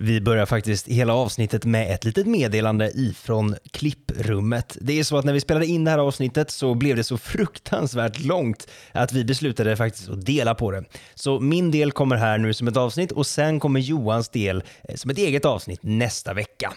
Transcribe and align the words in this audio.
Vi 0.00 0.20
börjar 0.20 0.46
faktiskt 0.46 0.88
hela 0.88 1.14
avsnittet 1.14 1.64
med 1.64 1.94
ett 1.94 2.04
litet 2.04 2.26
meddelande 2.26 2.90
ifrån 2.94 3.56
klipprummet. 3.70 4.76
Det 4.80 4.98
är 4.98 5.04
så 5.04 5.16
att 5.16 5.24
när 5.24 5.32
vi 5.32 5.40
spelade 5.40 5.66
in 5.66 5.84
det 5.84 5.90
här 5.90 5.98
avsnittet 5.98 6.50
så 6.50 6.74
blev 6.74 6.96
det 6.96 7.04
så 7.04 7.18
fruktansvärt 7.18 8.20
långt 8.20 8.68
att 8.92 9.12
vi 9.12 9.24
beslutade 9.24 9.76
faktiskt 9.76 10.08
att 10.08 10.26
dela 10.26 10.54
på 10.54 10.70
det. 10.70 10.84
Så 11.14 11.40
min 11.40 11.70
del 11.70 11.92
kommer 11.92 12.16
här 12.16 12.38
nu 12.38 12.54
som 12.54 12.68
ett 12.68 12.76
avsnitt 12.76 13.12
och 13.12 13.26
sen 13.26 13.60
kommer 13.60 13.80
Johans 13.80 14.28
del 14.28 14.62
eh, 14.88 14.94
som 14.94 15.10
ett 15.10 15.18
eget 15.18 15.44
avsnitt 15.44 15.80
nästa 15.82 16.34
vecka. 16.34 16.72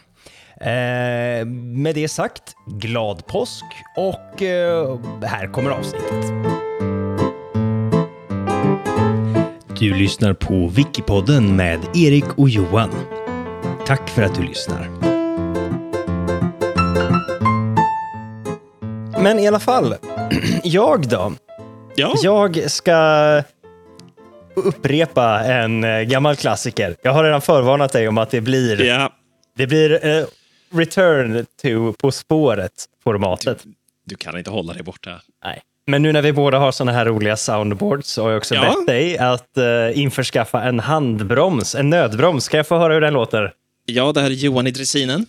Eh, 0.62 1.46
med 1.46 1.96
det 1.96 2.08
sagt, 2.08 2.54
glad 2.68 3.28
påsk 3.28 3.66
och 3.98 4.42
eh, 4.42 5.00
här 5.24 5.54
kommer 5.54 5.72
avsnittet. 5.72 6.61
Du 9.82 9.94
lyssnar 9.94 10.34
på 10.34 10.68
Wikipodden 10.68 11.56
med 11.56 11.80
Erik 11.96 12.38
och 12.38 12.50
Johan. 12.50 12.90
Tack 13.86 14.10
för 14.10 14.22
att 14.22 14.36
du 14.36 14.44
lyssnar. 14.44 14.90
Men 19.22 19.40
i 19.40 19.48
alla 19.48 19.60
fall, 19.60 19.96
jag 20.64 21.08
då? 21.08 21.34
Ja, 21.96 22.14
Jag 22.22 22.72
ska 22.72 23.44
upprepa 24.56 25.44
en 25.44 25.84
eh, 25.84 26.02
gammal 26.02 26.36
klassiker. 26.36 26.96
Jag 27.04 27.12
har 27.12 27.24
redan 27.24 27.42
förvarnat 27.42 27.92
dig 27.92 28.08
om 28.08 28.18
att 28.18 28.30
det 28.30 28.42
blir, 28.42 28.82
ja. 28.82 29.12
det 29.58 29.68
blir 29.68 30.06
eh, 30.06 30.26
return 30.74 31.46
to 31.62 31.94
På 31.94 32.12
spåret-formatet. 32.12 33.64
Du 34.06 34.16
kan 34.16 34.38
inte 34.38 34.50
hålla 34.50 34.74
dig 34.74 34.84
borta. 34.84 35.22
Nej. 35.44 35.62
Men 35.92 36.02
nu 36.02 36.12
när 36.14 36.22
vi 36.22 36.34
båda 36.34 36.58
har 36.60 36.72
såna 36.72 36.92
här 36.92 37.06
roliga 37.06 37.38
soundboards 37.38 38.08
så 38.08 38.24
har 38.24 38.30
jag 38.30 38.38
också 38.38 38.56
Ja. 38.56 38.62
bett 38.62 38.88
dig 38.88 39.18
att 39.18 39.58
uh, 39.58 40.00
införskaffa 40.00 40.64
en 40.64 40.80
handbroms, 40.80 41.76
en 41.76 41.90
nödbroms. 41.90 42.50
Kan 42.50 42.58
jag 42.58 42.68
få 42.68 42.78
höra 42.78 42.94
hur 42.94 43.02
den 43.02 43.14
låter? 43.14 43.54
Ja, 43.86 44.12
det 44.12 44.22
här 44.22 44.30
är 44.30 44.34
Johan 44.34 44.68
i 44.68 44.72
dressinen. 44.72 45.26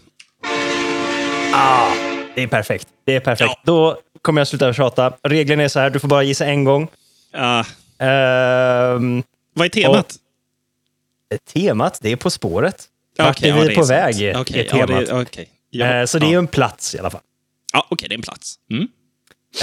Det 2.34 2.42
är 2.42 2.46
perfekt. 2.46 2.88
Det 3.04 3.16
är 3.16 3.20
perfekt. 3.20 3.50
Ja. 3.54 3.60
Då 3.64 3.98
kommer 4.22 4.40
jag 4.40 4.48
sluta 4.48 4.72
tjata. 4.72 5.12
Regeln 5.22 5.60
är 5.60 5.68
så 5.68 5.80
här, 5.80 5.90
du 5.90 5.98
får 6.00 6.08
bara 6.08 6.22
gissa 6.22 6.46
en 6.46 6.64
gång. 6.64 6.88
Ah, 7.34 7.64
Ehm, 7.98 9.22
vad 9.54 9.64
är 9.66 9.68
temat? 9.68 10.16
temat, 11.52 11.98
det 12.02 12.12
är 12.12 12.16
På 12.16 12.30
spåret. 12.30 12.84
Ja, 13.16 13.24
Vart 13.24 13.36
okej, 13.38 13.50
är 13.50 13.54
ja, 13.56 13.62
vi 13.62 13.68
det 13.68 13.74
på 13.74 13.82
sant. 13.84 13.90
väg 13.90 14.36
Okej, 14.36 14.60
är 14.60 14.64
ja, 14.78 14.86
temat. 14.86 15.06
det, 15.06 15.20
okej. 15.22 15.48
ja, 15.70 15.86
Eh, 15.86 16.04
så 16.04 16.18
det 16.18 16.24
är 16.24 16.26
ja. 16.26 16.32
ju 16.32 16.38
en 16.38 16.46
plats 16.46 16.94
i 16.94 16.98
alla 16.98 17.10
fall. 17.10 17.20
Ja, 17.72 17.86
okej, 17.90 18.08
det 18.08 18.14
är 18.14 18.16
en 18.16 18.22
plats. 18.22 18.54
Mm. 18.70 18.88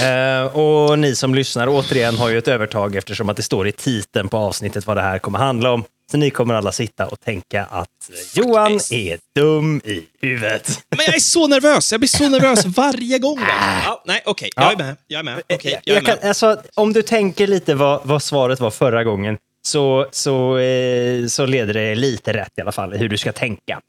Eh, 0.00 0.56
och 0.56 0.98
ni 0.98 1.14
som 1.16 1.34
lyssnar 1.34 1.66
återigen 1.68 2.16
har 2.16 2.28
ju 2.28 2.38
ett 2.38 2.48
övertag 2.48 2.96
eftersom 2.96 3.28
att 3.28 3.36
det 3.36 3.42
står 3.42 3.68
i 3.68 3.72
titeln 3.72 4.28
på 4.28 4.36
avsnittet 4.36 4.86
vad 4.86 4.96
det 4.96 5.02
här 5.02 5.18
kommer 5.18 5.38
handla 5.38 5.70
om. 5.72 5.84
Så 6.10 6.16
ni 6.16 6.30
kommer 6.30 6.54
alla 6.54 6.72
sitta 6.72 7.06
och 7.06 7.20
tänka 7.20 7.64
att 7.64 7.88
eh, 8.10 8.38
Johan 8.42 8.66
Faktiskt. 8.72 8.92
är 8.92 9.18
dum 9.34 9.80
i 9.84 10.02
huvudet. 10.20 10.82
Men 10.90 11.06
jag 11.06 11.14
är 11.14 11.20
så 11.20 11.46
nervös! 11.46 11.92
Jag 11.92 12.00
blir 12.00 12.08
så 12.08 12.28
nervös 12.28 12.64
varje 12.66 13.18
gång. 13.18 13.38
va? 13.40 13.46
Ja, 13.84 14.02
nej, 14.06 14.22
okej. 14.26 14.50
Jag 14.56 14.64
Ja. 14.64 14.72
är 14.72 14.76
med. 14.76 14.96
Jag 15.06 15.18
är 15.18 15.22
med. 15.22 15.42
Okej, 15.52 15.58
jag 15.72 15.80
jag 15.84 15.96
är 16.02 16.06
kan, 16.06 16.16
med. 16.20 16.28
alltså, 16.28 16.62
om 16.74 16.92
du 16.92 17.02
tänker 17.02 17.46
lite 17.46 17.74
vad, 17.74 18.00
vad 18.04 18.22
svaret 18.22 18.60
var 18.60 18.70
förra 18.70 19.04
gången 19.04 19.38
så, 19.62 20.06
så, 20.12 20.58
eh, 20.58 21.26
så 21.26 21.46
leder 21.46 21.74
det 21.74 21.94
lite 21.94 22.32
rätt 22.32 22.52
i 22.56 22.60
alla 22.60 22.72
fall 22.72 22.92
hur 22.92 23.08
du 23.08 23.18
ska 23.18 23.32
tänka. 23.32 23.80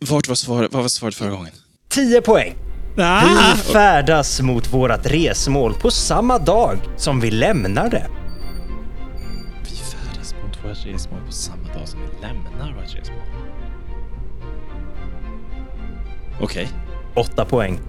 Vart 0.00 0.28
var 0.28 0.34
svaret, 0.34 0.72
vad 0.72 0.82
var 0.82 0.88
svaret 0.88 1.14
förra 1.14 1.30
gången? 1.30 1.52
10 1.88 2.20
poäng. 2.20 2.54
Ah! 2.98 3.52
Vi 3.56 3.62
färdas 3.72 4.40
mot 4.40 4.72
vårt 4.72 5.06
resmål 5.06 5.74
på 5.74 5.90
samma 5.90 6.38
dag 6.38 6.78
som 6.96 7.20
vi 7.20 7.30
lämnar 7.30 7.90
det. 7.90 8.06
Vi 9.62 9.76
färdas 9.76 10.34
mot 10.42 10.64
vårt 10.64 10.86
resmål 10.86 11.20
på 11.26 11.32
samma 11.32 11.74
dag 11.74 11.88
som 11.88 12.00
vi 12.00 12.06
lämnar 12.22 12.72
vårt 12.74 12.94
resmål. 12.94 13.22
Okej. 16.40 16.68
8 17.14 17.44
poäng. 17.44 17.80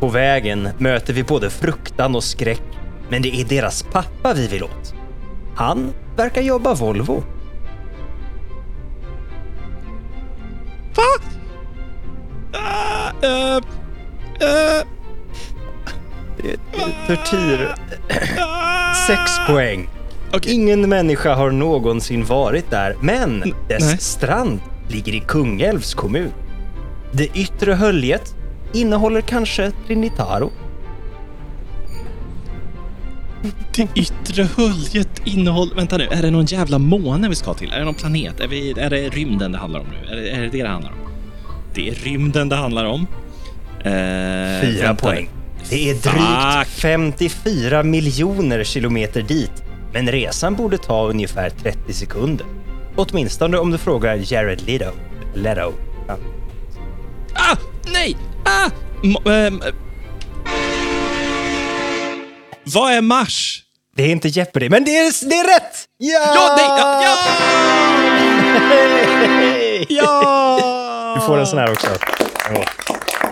På 0.00 0.08
vägen 0.08 0.68
möter 0.78 1.12
vi 1.12 1.24
både 1.24 1.50
fruktan 1.50 2.14
och 2.14 2.24
skräck, 2.24 2.62
men 3.08 3.22
det 3.22 3.40
är 3.40 3.44
deras 3.44 3.82
pappa 3.82 4.34
vi 4.34 4.48
vill 4.48 4.64
åt. 4.64 4.94
Han 5.56 5.92
verkar 6.16 6.42
jobba 6.42 6.74
Volvo. 6.74 7.22
Va? 10.96 11.24
Ah, 12.52 13.26
eh, 13.26 13.62
eh, 14.40 14.86
Tortyr. 17.06 17.74
ah. 18.38 18.94
6 19.06 19.20
poäng. 19.46 19.88
Okej. 20.32 20.52
Ingen 20.54 20.88
människa 20.88 21.34
har 21.34 21.50
någonsin 21.50 22.24
varit 22.24 22.70
där, 22.70 22.96
men 23.00 23.40
dess 23.68 23.84
nej. 23.84 23.98
strand 23.98 24.60
ligger 24.88 25.14
i 25.14 25.20
Kungälvs 25.20 25.94
kommun. 25.94 26.32
Det 27.12 27.28
yttre 27.34 27.72
höljet 27.72 28.34
innehåller 28.72 29.20
kanske 29.20 29.72
Trinitaro. 29.86 30.50
Det 33.74 33.88
yttre 33.94 34.42
höljet 34.56 35.20
innehåller... 35.24 35.74
Vänta 35.74 35.96
nu, 35.96 36.08
är 36.10 36.22
det 36.22 36.30
någon 36.30 36.44
jävla 36.44 36.78
måne 36.78 37.28
vi 37.28 37.34
ska 37.34 37.54
till? 37.54 37.72
Är 37.72 37.78
det 37.78 37.84
någon 37.84 37.94
planet? 37.94 38.40
Är, 38.40 38.48
vi, 38.48 38.70
är 38.70 38.90
det 38.90 39.08
rymden 39.08 39.52
det 39.52 39.58
handlar 39.58 39.80
om 39.80 39.86
nu? 39.86 40.12
Är 40.12 40.16
det 40.16 40.30
är 40.30 40.40
det, 40.40 40.48
det 40.48 40.62
det 40.62 40.68
handlar 40.68 40.90
om? 40.90 40.98
Det 41.74 41.88
är 41.88 41.94
rymden 41.94 42.48
det 42.48 42.56
handlar 42.56 42.84
om. 42.84 43.06
Eh, 43.84 44.60
Fyra 44.62 44.94
poäng. 44.94 45.28
Det 45.70 45.90
är 45.90 45.94
Fuck. 45.94 46.02
drygt 46.12 46.70
54 46.80 47.82
miljoner 47.82 48.64
kilometer 48.64 49.22
dit, 49.22 49.52
men 49.92 50.08
resan 50.10 50.54
borde 50.54 50.78
ta 50.78 51.06
ungefär 51.08 51.50
30 51.50 51.92
sekunder. 51.92 52.46
Åtminstone 52.96 53.58
om 53.58 53.70
du 53.70 53.78
frågar 53.78 54.32
Jared 54.32 54.60
Leto. 54.66 54.90
Leto. 55.34 55.72
Ja. 56.08 56.16
Ah! 57.34 57.56
Nej! 57.92 58.16
Ah! 58.44 58.70
M- 59.04 59.16
eh. 59.64 59.72
vad 62.64 62.92
är 62.92 63.00
Mars? 63.00 63.62
Det 63.96 64.02
är 64.02 64.08
inte 64.08 64.28
Jeopardy, 64.28 64.68
men 64.68 64.84
det 64.84 64.96
är, 64.96 65.28
det 65.28 65.34
är 65.36 65.44
rätt! 65.54 65.84
Ja! 65.98 66.34
Ja, 66.34 66.54
nej, 66.56 66.66
ja, 66.68 67.02
ja! 67.02 67.16
Ja! 69.88 71.14
Du 71.20 71.26
får 71.26 71.38
en 71.38 71.46
sån 71.46 71.58
här 71.58 71.72
också. 71.72 71.88
Ja. 72.54 72.64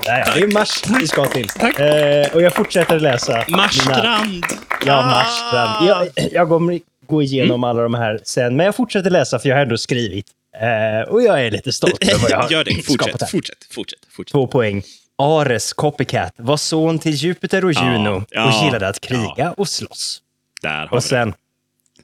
Ja. 0.07 0.25
Det 0.35 0.41
är 0.41 0.53
Mars 0.53 0.83
vi 1.01 1.07
ska 1.09 1.27
till. 1.27 1.49
Tack. 1.49 1.79
Eh, 1.81 2.35
och 2.35 2.43
jag 2.43 2.55
fortsätter 2.55 3.01
läsa. 3.01 3.45
mina- 3.47 3.57
Marsstrand! 3.57 4.45
Ja, 4.87 5.03
Marstrand. 5.07 5.89
Jag, 5.89 6.29
jag 6.33 6.49
kommer 6.49 6.81
gå 7.07 7.23
igenom 7.23 7.65
alla 7.65 7.83
de 7.83 7.95
här 7.95 8.21
sen, 8.25 8.57
men 8.57 8.67
jag 8.67 8.75
fortsätter 8.75 9.11
läsa 9.11 9.39
för 9.39 9.49
jag 9.49 9.57
har 9.57 9.63
ändå 9.63 9.77
skrivit. 9.79 10.27
Eh, 10.61 11.09
och 11.13 11.23
jag 11.23 11.47
är 11.47 11.51
lite 11.51 11.73
stolt 11.73 12.05
över 12.13 12.23
vad 12.23 12.31
jag 12.31 12.39
har 12.43 12.51
Gör 12.51 12.65
det. 12.65 12.71
skapat 12.83 12.97
Fortsätt, 13.01 13.21
här. 13.21 13.29
fortsätt, 13.29 13.57
fortsätt. 13.75 13.99
fortsätt. 14.17 14.33
Två 14.33 14.47
poäng. 14.47 14.83
Ares 15.19 15.73
Copycat 15.73 16.33
var 16.37 16.57
son 16.57 16.99
till 16.99 17.13
Jupiter 17.13 17.65
och 17.65 17.73
Juno 17.73 18.25
ja, 18.31 18.47
och 18.47 18.65
gillade 18.65 18.89
att 18.89 19.01
kriga 19.01 19.33
ja. 19.37 19.55
och 19.57 19.69
slåss. 19.69 20.23
Där 20.63 20.71
har 20.71 20.85
Och 20.87 20.93
vi 20.93 20.97
det. 20.97 21.03
sen 21.03 21.35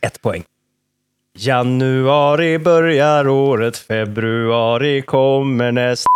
ett 0.00 0.22
poäng. 0.22 0.42
Januari 1.38 2.58
börjar 2.58 3.28
året, 3.28 3.76
februari 3.76 5.02
kommer 5.02 5.72
nästa 5.72 6.06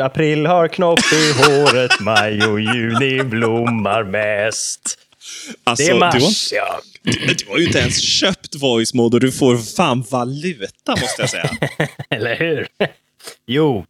April 0.00 0.46
har 0.46 0.68
knopp 0.68 1.12
i 1.12 1.32
håret, 1.32 2.00
maj 2.00 2.46
och 2.46 2.60
juni 2.60 3.22
blommar 3.24 4.04
mest. 4.04 4.98
Alltså, 5.64 5.84
Det 5.84 5.90
är 5.90 5.94
du, 5.94 6.00
har, 6.04 6.12
mars, 6.20 6.52
ja. 6.52 6.80
du 7.02 7.46
har 7.50 7.58
ju 7.58 7.66
inte 7.66 7.78
ens 7.78 8.00
köpt 8.00 8.54
voice 8.54 8.94
mode 8.94 9.16
och 9.16 9.20
du 9.20 9.32
får 9.32 9.56
fan 9.56 10.04
valuta 10.10 10.90
måste 10.90 11.22
jag 11.22 11.30
säga. 11.30 11.50
Eller 12.10 12.36
hur? 12.36 12.68
Jo, 13.46 13.84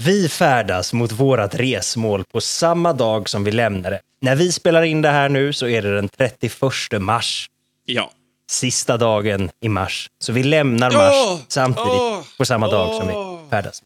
vi 0.00 0.28
färdas 0.28 0.92
mot 0.92 1.12
vårt 1.12 1.54
resmål 1.54 2.24
på 2.32 2.40
samma 2.40 2.92
dag 2.92 3.28
som 3.28 3.44
vi 3.44 3.50
lämnar 3.50 3.90
det. 3.90 4.00
När 4.20 4.36
vi 4.36 4.52
spelar 4.52 4.82
in 4.82 5.02
det 5.02 5.10
här 5.10 5.28
nu 5.28 5.52
så 5.52 5.68
är 5.68 5.82
det 5.82 5.94
den 5.94 6.08
31 6.08 6.52
mars. 7.00 7.50
Ja. 7.84 8.10
Sista 8.50 8.96
dagen 8.96 9.50
i 9.60 9.68
mars. 9.68 10.10
Så 10.18 10.32
vi 10.32 10.42
lämnar 10.42 10.90
mars 10.90 11.14
Åh! 11.28 11.38
samtidigt 11.48 11.90
Åh! 11.92 12.20
på 12.38 12.44
samma 12.44 12.70
dag 12.70 12.94
som 12.96 13.06
vi 13.08 13.14
färdas. 13.50 13.82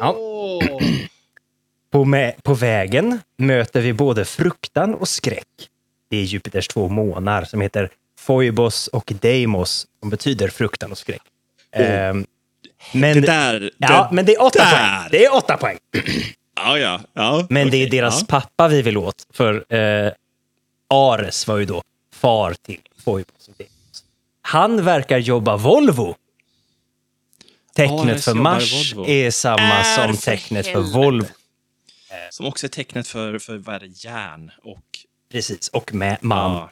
Ja. 0.00 0.16
På, 1.90 2.04
mä- 2.04 2.32
på 2.42 2.54
vägen 2.54 3.20
möter 3.38 3.80
vi 3.80 3.92
både 3.92 4.24
fruktan 4.24 4.94
och 4.94 5.08
skräck. 5.08 5.46
Det 6.10 6.16
är 6.16 6.22
Jupiters 6.22 6.68
två 6.68 6.88
månar 6.88 7.44
som 7.44 7.60
heter 7.60 7.90
Phoebos 8.26 8.88
och 8.88 9.12
Deimos, 9.20 9.86
som 10.00 10.10
betyder 10.10 10.48
fruktan 10.48 10.90
och 10.92 10.98
skräck. 10.98 11.22
Ehm, 11.72 12.26
men, 12.92 13.20
Det 13.20 13.26
där... 13.26 13.70
ja, 13.78 14.08
det 14.10 14.14
men 14.14 14.26
det 14.26 14.34
är 14.34 14.42
åtta 14.42 14.58
där. 14.58 14.70
poäng. 14.70 15.08
Det 15.10 15.24
är 15.24 15.34
åtta 15.34 15.56
poäng. 15.56 15.78
Ja, 16.56 16.78
ja. 16.78 17.00
ja 17.12 17.46
Men 17.50 17.70
det 17.70 17.76
är 17.76 17.90
deras 17.90 18.20
ja. 18.20 18.26
pappa 18.28 18.68
vi 18.68 18.82
vill 18.82 18.96
åt. 18.96 19.26
För 19.32 19.74
eh, 19.74 20.12
Ares 20.94 21.46
var 21.46 21.56
ju 21.58 21.64
då 21.64 21.82
far 22.14 22.54
till 22.66 22.80
Phoebos 23.04 23.48
och 23.48 23.54
Deimos. 23.58 24.04
Han 24.42 24.84
verkar 24.84 25.18
jobba 25.18 25.56
Volvo. 25.56 26.14
Tecknet 27.74 28.00
Ares 28.00 28.24
för 28.24 28.34
Mars 28.34 28.94
är 29.06 29.30
samma 29.30 29.62
Är 29.62 30.06
som 30.06 30.16
tecknet 30.16 30.66
för. 30.66 30.80
Volvo. 30.80 31.26
Som 32.30 32.46
också 32.46 32.66
är 32.66 32.68
tecknet 32.68 33.08
för, 33.08 33.38
för 33.38 33.56
vad 33.56 33.74
är 33.74 33.80
det, 33.80 34.04
järn 34.04 34.50
och... 34.64 34.80
Precis, 35.32 35.68
och 35.68 35.94
med 35.94 36.16
man. 36.20 36.52
Ja. 36.54 36.70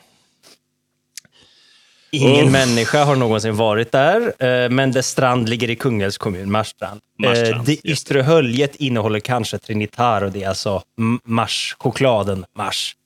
Ingen 2.10 2.46
Uff. 2.46 2.52
människa 2.52 3.04
har 3.04 3.16
någonsin 3.16 3.56
varit 3.56 3.93
där, 3.93 4.44
eh, 4.44 4.70
men 4.70 4.93
dess 4.93 5.08
strand 5.08 5.49
ligger 5.49 5.70
i 5.70 5.76
Kungälvs 5.76 6.19
kommun, 6.19 6.50
Marstrand. 6.50 7.00
Marstrand, 7.19 7.48
Eh, 7.55 7.62
Det 7.64 7.72
just 7.72 7.82
det. 7.82 7.88
yttre 8.12 8.22
höljet 8.22 8.76
innehåller 8.76 9.20
kanske 9.20 9.58
Trinitar 9.58 10.22
och 10.22 10.32
det 10.32 10.43
är 10.43 10.48
alltså 10.48 10.82
Mars, 11.25 11.76
chokladen 11.78 12.44
Mars. 12.56 12.96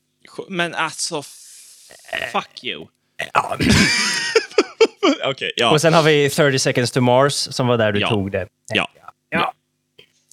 Men 0.49 0.75
alltså, 0.75 1.23
fuck 2.33 2.65
you. 2.65 2.87
Ja. 3.35 3.57
Okej, 5.25 5.53
ja. 5.57 5.71
Och 5.71 5.81
sen 5.81 5.95
har 5.95 6.03
vi 6.03 6.31
30 6.31 6.59
seconds 6.59 6.91
to 6.91 7.01
Mars 7.01 7.33
som 7.35 7.67
var 7.67 7.79
där 7.79 7.93
du 7.93 8.01
Ja. 8.01 8.09
tog 8.09 8.33
det. 8.33 8.47
ja. 8.75 8.89
Ja. 9.31 9.53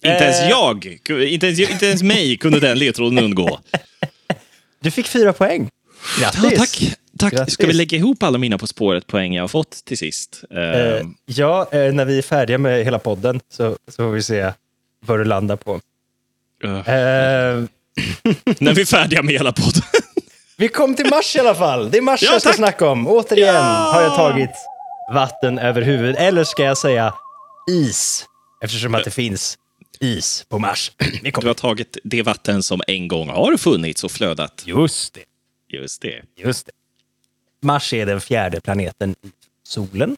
Inte 0.04 0.24
ens 0.24 0.40
Eh. 0.40 0.48
jag, 0.48 0.86
inte 1.10 1.46
ens, 1.46 1.58
inte 1.70 1.86
ens 1.86 2.02
mig 2.02 2.36
kunde 2.36 2.60
den 2.60 2.78
ledtråden 2.78 3.18
undgå. 3.24 3.58
Du 4.80 4.90
fick 4.90 5.06
fyra 5.08 5.32
poäng. 5.32 5.68
Grattis! 6.20 6.42
Ja, 6.44 6.50
tack. 6.58 6.96
tack. 7.18 7.32
Grattis. 7.32 7.54
Ska 7.54 7.66
vi 7.66 7.72
lägga 7.72 7.96
ihop 7.98 8.22
alla 8.22 8.38
mina 8.38 8.58
På 8.58 8.66
spåret-poäng 8.66 9.34
jag 9.34 9.42
har 9.42 9.48
fått 9.48 9.84
till 9.84 9.98
sist? 9.98 10.44
Eh, 10.50 10.58
Ehm, 11.00 11.14
ja, 11.26 11.68
eh, 11.72 11.92
när 11.92 12.04
vi 12.04 12.18
är 12.18 12.22
färdiga 12.22 12.58
med 12.58 12.84
hela 12.84 12.98
podden 12.98 13.40
så, 13.50 13.76
så 13.88 13.96
får 13.96 14.10
vi 14.10 14.22
se 14.22 14.52
vad 15.06 15.18
du 15.20 15.24
landar 15.24 15.56
på. 15.56 15.80
uh, 16.64 16.70
Eh, 16.70 16.84
när 18.58 18.74
vi 18.74 18.80
är 18.80 18.84
färdiga 18.86 19.22
med 19.22 19.34
hela 19.34 19.52
podden. 19.52 19.82
Vi 20.56 20.68
kom 20.68 20.94
till 20.94 21.06
Mars 21.10 21.36
i 21.36 21.38
alla 21.40 21.54
fall. 21.54 21.90
Det 21.90 21.98
är 21.98 22.02
Mars 22.02 22.22
Ja, 22.22 22.32
jag 22.32 22.40
ska 22.40 22.50
tack. 22.50 22.56
snacka 22.56 22.88
om. 22.88 23.06
Återigen 23.08 23.54
Ja! 23.54 23.90
har 23.94 24.02
jag 24.02 24.14
tagit 24.16 24.50
vatten 25.14 25.58
över 25.58 25.82
huvudet. 25.82 26.16
Eller 26.20 26.44
ska 26.44 26.62
jag 26.64 26.78
säga 26.78 27.14
is? 27.70 28.26
Eftersom 28.64 28.94
att 28.94 29.04
det 29.04 29.10
finns 29.10 29.58
is 30.00 30.44
på 30.48 30.58
Mars. 30.58 30.92
Vi 31.22 31.30
Du 31.40 31.46
har 31.46 31.54
tagit 31.54 31.98
det 32.04 32.22
vatten 32.22 32.62
som 32.62 32.82
en 32.86 33.08
gång 33.08 33.28
har 33.28 33.56
funnits 33.56 34.04
och 34.04 34.10
flödat. 34.10 34.62
Just 34.66 35.14
det. 35.14 35.20
Just 35.76 36.02
det. 36.02 36.22
Just 36.36 36.66
det. 36.66 36.72
Mars 37.62 37.92
är 37.92 38.06
den 38.06 38.20
fjärde 38.20 38.60
planeten 38.60 39.10
i 39.10 39.28
solen. 39.68 40.16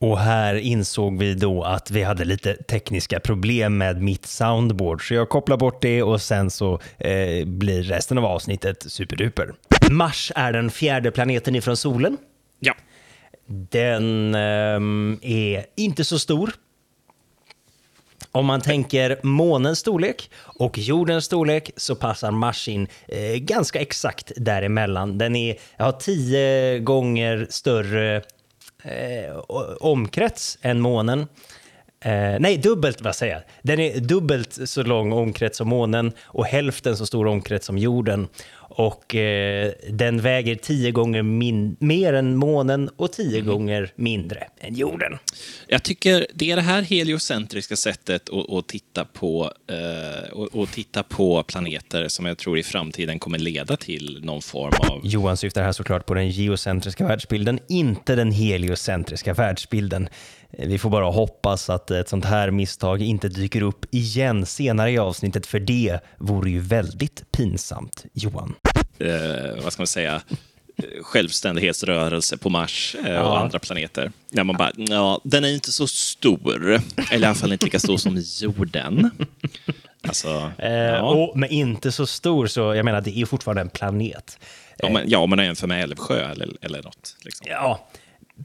Och 0.00 0.18
här 0.18 0.54
insåg 0.54 1.18
vi 1.18 1.34
då 1.34 1.64
att 1.64 1.90
vi 1.90 2.02
hade 2.02 2.24
lite 2.24 2.54
tekniska 2.54 3.20
problem 3.20 3.78
med 3.78 4.02
mitt 4.02 4.26
soundboard, 4.26 5.08
så 5.08 5.14
jag 5.14 5.28
kopplar 5.28 5.56
bort 5.56 5.82
det 5.82 6.02
och 6.02 6.22
sen 6.22 6.50
så 6.50 6.80
eh, 6.98 7.46
blir 7.46 7.82
resten 7.82 8.18
av 8.18 8.24
avsnittet 8.24 8.84
superduper. 8.88 9.54
Mars 9.90 10.32
är 10.34 10.52
den 10.52 10.70
fjärde 10.70 11.10
planeten 11.10 11.54
ifrån 11.54 11.76
solen. 11.76 12.16
Ja. 12.60 12.74
Den 13.46 14.34
ehm, 14.34 15.18
är 15.22 15.66
inte 15.76 16.04
så 16.04 16.18
stor. 16.18 16.52
Om 18.32 18.46
man 18.46 18.60
tänker 18.60 19.18
månens 19.22 19.78
storlek 19.78 20.30
och 20.38 20.78
jordens 20.78 21.24
storlek 21.24 21.70
så 21.76 21.94
passar 21.94 22.30
Mars 22.30 22.68
in 22.68 22.88
eh, 23.08 23.36
ganska 23.36 23.80
exakt 23.80 24.32
däremellan. 24.36 25.18
Den 25.18 25.36
är, 25.36 25.56
har 25.78 25.92
tio 25.92 26.78
gånger 26.78 27.46
större 27.50 28.16
eh, 28.82 29.36
omkrets 29.80 30.58
än 30.62 30.80
månen. 30.80 31.26
Eh, 32.00 32.40
nej, 32.40 32.58
dubbelt 32.58 33.00
vad 33.00 33.16
säger 33.16 33.32
jag. 33.32 33.42
Den 33.62 33.80
är 33.80 34.00
dubbelt 34.00 34.58
så 34.68 34.82
lång 34.82 35.12
omkrets 35.12 35.58
som 35.58 35.68
månen 35.68 36.12
och 36.20 36.46
hälften 36.46 36.96
så 36.96 37.06
stor 37.06 37.26
omkrets 37.26 37.66
som 37.66 37.78
jorden. 37.78 38.28
Och 38.78 39.14
eh, 39.14 39.72
den 39.90 40.20
väger 40.20 40.54
tio 40.54 40.90
gånger 40.90 41.22
min- 41.22 41.76
mer 41.80 42.12
än 42.12 42.36
månen 42.36 42.90
och 42.96 43.12
tio 43.12 43.40
gånger 43.40 43.92
mindre 43.96 44.46
än 44.60 44.74
jorden. 44.74 45.18
Jag 45.66 45.82
tycker 45.82 46.26
det 46.34 46.50
är 46.50 46.56
det 46.56 46.62
här 46.62 46.82
heliocentriska 46.82 47.76
sättet 47.76 48.28
att, 48.28 48.52
att 48.52 48.68
titta 48.68 49.04
på 49.04 49.52
eh, 49.70 50.32
och, 50.32 50.54
och 50.54 50.70
titta 50.70 51.02
på 51.02 51.42
planeter 51.42 52.08
som 52.08 52.26
jag 52.26 52.38
tror 52.38 52.58
i 52.58 52.62
framtiden 52.62 53.18
kommer 53.18 53.38
leda 53.38 53.76
till 53.76 54.20
någon 54.24 54.42
form 54.42 54.72
av... 54.90 55.00
Johan 55.06 55.36
syftar 55.36 55.62
här 55.62 55.72
såklart 55.72 56.06
på 56.06 56.14
den 56.14 56.30
geocentriska 56.30 57.06
världsbilden, 57.06 57.58
inte 57.68 58.14
den 58.14 58.32
heliocentriska 58.32 59.34
världsbilden. 59.34 60.08
Vi 60.50 60.78
får 60.78 60.90
bara 60.90 61.10
hoppas 61.10 61.70
att 61.70 61.90
ett 61.90 62.08
sånt 62.08 62.24
här 62.24 62.50
misstag 62.50 63.02
inte 63.02 63.28
dyker 63.28 63.62
upp 63.62 63.86
igen 63.90 64.46
senare 64.46 64.90
i 64.90 64.98
avsnittet, 64.98 65.46
för 65.46 65.60
det 65.60 66.00
vore 66.18 66.50
ju 66.50 66.60
väldigt 66.60 67.32
pinsamt, 67.32 68.04
Johan. 68.12 68.54
Eh, 69.00 69.62
vad 69.64 69.72
ska 69.72 69.80
man 69.80 69.86
säga, 69.86 70.22
självständighetsrörelse 71.02 72.36
på 72.36 72.50
Mars 72.50 72.96
eh, 73.04 73.12
Ja. 73.12 73.22
och 73.22 73.40
andra 73.40 73.58
planeter. 73.58 74.12
Där 74.30 74.44
man 74.44 74.56
bara, 74.56 74.72
ja, 74.76 75.20
den 75.24 75.44
är 75.44 75.48
inte 75.54 75.72
så 75.72 75.86
stor. 75.86 76.64
Eller 77.10 77.22
i 77.22 77.24
alla 77.24 77.34
fall 77.34 77.52
inte 77.52 77.64
lika 77.64 77.78
stor 77.78 77.96
som 77.96 78.22
jorden. 78.40 79.10
Alltså, 80.02 80.52
Eh, 80.58 80.72
ja. 80.72 81.00
och, 81.02 81.38
men 81.38 81.50
inte 81.50 81.92
så 81.92 82.06
stor, 82.06 82.46
så 82.46 82.74
jag 82.74 82.84
menar, 82.84 83.00
det 83.00 83.18
är 83.18 83.26
fortfarande 83.26 83.60
en 83.62 83.68
planet. 83.70 84.38
Ja, 84.78 84.88
men, 84.90 85.10
ja, 85.10 85.18
om 85.18 85.30
man 85.30 85.44
jämför 85.44 85.66
med 85.66 85.82
Älvsjö 85.82 86.30
eller, 86.30 86.48
eller 86.60 86.82
något. 86.82 87.16
Liksom. 87.24 87.46
Ja, 87.50 87.88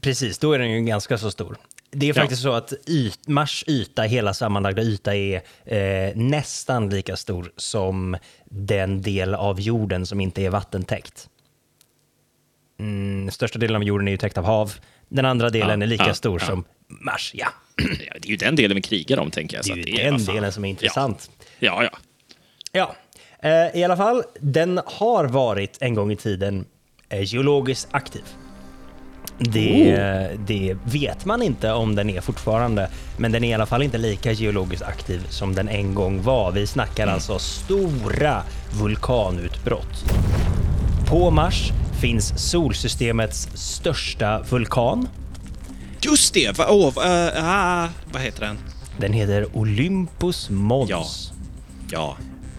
precis. 0.00 0.38
Då 0.38 0.52
är 0.52 0.58
den 0.58 0.70
ju 0.70 0.80
ganska 0.80 1.18
så 1.18 1.30
stor. 1.30 1.56
Det 1.90 2.06
är 2.06 2.08
Ja. 2.08 2.14
faktiskt 2.14 2.42
så 2.42 2.52
att 2.52 2.72
yt, 2.88 3.28
Mars 3.28 3.64
yta, 3.66 4.02
hela 4.02 4.34
sammanlagda 4.34 4.82
yta, 4.82 5.14
är 5.16 5.42
eh, 5.64 6.16
nästan 6.16 6.90
lika 6.90 7.16
stor 7.16 7.52
som 7.56 8.16
den 8.56 9.02
del 9.02 9.34
av 9.34 9.60
jorden 9.60 10.06
som 10.06 10.20
inte 10.20 10.42
är 10.42 10.50
vattentäckt. 10.50 11.28
Mm, 12.78 13.30
största 13.30 13.58
delen 13.58 13.76
av 13.76 13.84
jorden 13.84 14.08
är 14.08 14.12
ju 14.12 14.18
täckt 14.18 14.38
av 14.38 14.44
hav. 14.44 14.72
Den 15.08 15.24
andra 15.24 15.50
delen 15.50 15.80
Ja, 15.80 15.84
är 15.84 15.88
lika 15.88 16.06
ja, 16.06 16.14
stor 16.14 16.40
ja. 16.40 16.46
som 16.46 16.64
Mars. 16.88 17.30
Ja, 17.34 17.48
det 18.20 18.26
är 18.28 18.30
ju 18.30 18.36
den 18.36 18.56
delen 18.56 18.74
vi 18.74 18.82
krigar 18.82 19.18
om, 19.18 19.30
tänker 19.30 19.56
jag. 19.56 19.64
det 19.64 19.72
är 19.72 19.76
ju 19.76 19.82
det 19.96 20.02
den 20.02 20.12
vad 20.12 20.24
fan. 20.26 20.34
delen 20.34 20.52
som 20.52 20.64
är 20.64 20.68
intressant. 20.68 21.30
Ja, 21.58 21.82
ja. 21.84 21.90
Ja, 22.72 22.94
eh, 23.48 23.80
i 23.80 23.84
alla 23.84 23.96
fall, 23.96 24.22
den 24.40 24.80
har 24.86 25.24
varit 25.24 25.78
en 25.80 25.94
gång 25.94 26.12
i 26.12 26.16
tiden 26.16 26.64
eh, 27.08 27.22
geologiskt 27.34 27.88
aktiv. 27.90 28.22
Det, 29.38 29.96
det 30.46 30.76
vet 30.84 31.24
man 31.24 31.42
inte 31.42 31.72
om 31.72 31.94
den 31.94 32.10
är 32.10 32.20
fortfarande, 32.20 32.90
men 33.16 33.32
den 33.32 33.44
är 33.44 33.48
i 33.48 33.54
alla 33.54 33.66
fall 33.66 33.82
inte 33.82 33.98
lika 33.98 34.32
geologiskt 34.32 34.82
aktiv 34.84 35.26
som 35.28 35.54
den 35.54 35.68
en 35.68 35.94
gång 35.94 36.22
var. 36.22 36.52
Vi 36.52 36.66
snackar 36.66 37.06
alltså 37.06 37.38
stora 37.38 38.42
vulkanutbrott. 38.80 40.04
På 41.06 41.30
Mars 41.30 41.72
finns 42.00 42.50
solsystemets 42.50 43.48
största 43.54 44.40
vulkan. 44.50 45.08
Just 46.00 46.34
det! 46.34 46.58
Va, 46.58 46.66
åh, 46.70 46.94
va, 46.94 47.30
ah, 47.36 47.88
vad 48.12 48.22
heter 48.22 48.40
den? 48.40 48.58
Den 48.98 49.12
heter 49.12 49.46
Olympus 49.56 50.50
Mons. 50.50 50.90
Ja, 50.90 51.06
Ja, 51.90 52.16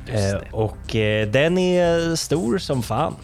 Eh, 0.07 0.37
och 0.51 0.95
eh, 0.95 1.27
den 1.27 1.57
är 1.57 2.15
stor 2.15 2.57
som 2.57 2.83
fan. 2.83 3.15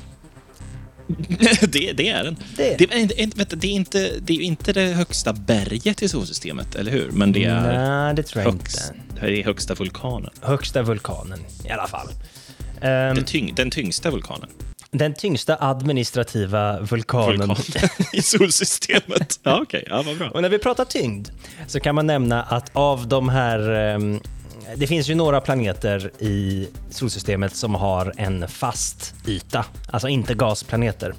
det. 1.71 1.91
det, 1.93 2.09
är 2.09 2.23
den. 2.23 2.37
Det- 2.57 2.77
Det, 2.77 2.83
är, 2.93 3.35
vänta, 3.37 3.55
det, 3.55 3.67
är 3.67 3.71
inte, 3.71 4.11
det 4.21 4.33
är 4.33 4.41
inte 4.41 4.73
det 4.73 4.81
högsta 4.93 5.33
berget 5.33 6.01
i 6.01 6.09
solsystemet, 6.09 6.75
eller 6.75 6.91
hur? 6.91 7.11
Men 7.11 7.31
det 7.31 7.43
är, 7.45 7.61
Nej, 7.61 8.15
det 8.15 8.23
tror 8.23 8.43
jag 8.43 8.51
högst, 8.51 8.91
inte. 9.11 9.25
det 9.27 9.39
är 9.41 9.43
högsta 9.43 9.73
vulkanen. 9.75 10.29
Högsta 10.41 10.81
vulkanen 10.81 11.39
i 11.65 11.69
alla 11.69 11.87
fall. 11.87 12.07
Ehm, 12.81 13.15
Den, 13.15 13.25
tyng, 13.25 13.55
den 13.55 13.71
tyngsta 13.71 14.09
vulkanen. 14.11 14.49
den 14.91 15.13
tyngsta 15.13 15.57
administrativa 15.59 16.79
vulkanen. 16.79 17.37
vulkanen 17.47 17.89
i 18.13 18.21
solsystemet. 18.21 19.39
Ja, 19.43 19.59
okej. 19.61 19.83
Ja, 19.89 20.01
vad 20.05 20.17
bra. 20.17 20.29
Och 20.29 20.41
när 20.41 20.49
vi 20.49 20.59
pratar 20.59 20.85
tyngd 20.85 21.27
så 21.67 21.79
kan 21.79 21.95
man 21.95 22.07
nämna 22.07 22.43
att 22.43 22.69
av 22.73 23.07
de 23.07 23.29
här... 23.29 23.59
ehm, 24.71 24.79
det 24.79 24.87
finns 24.87 25.09
ju 25.09 25.15
några 25.15 25.41
planeter 25.41 26.11
i 26.19 26.67
solsystemet 26.89 27.55
som 27.55 27.75
har 27.75 28.13
en 28.17 28.47
fast 28.47 29.13
yta, 29.27 29.65
alltså 29.91 30.07
inte 30.07 30.33
gasplaneter. 30.33 31.13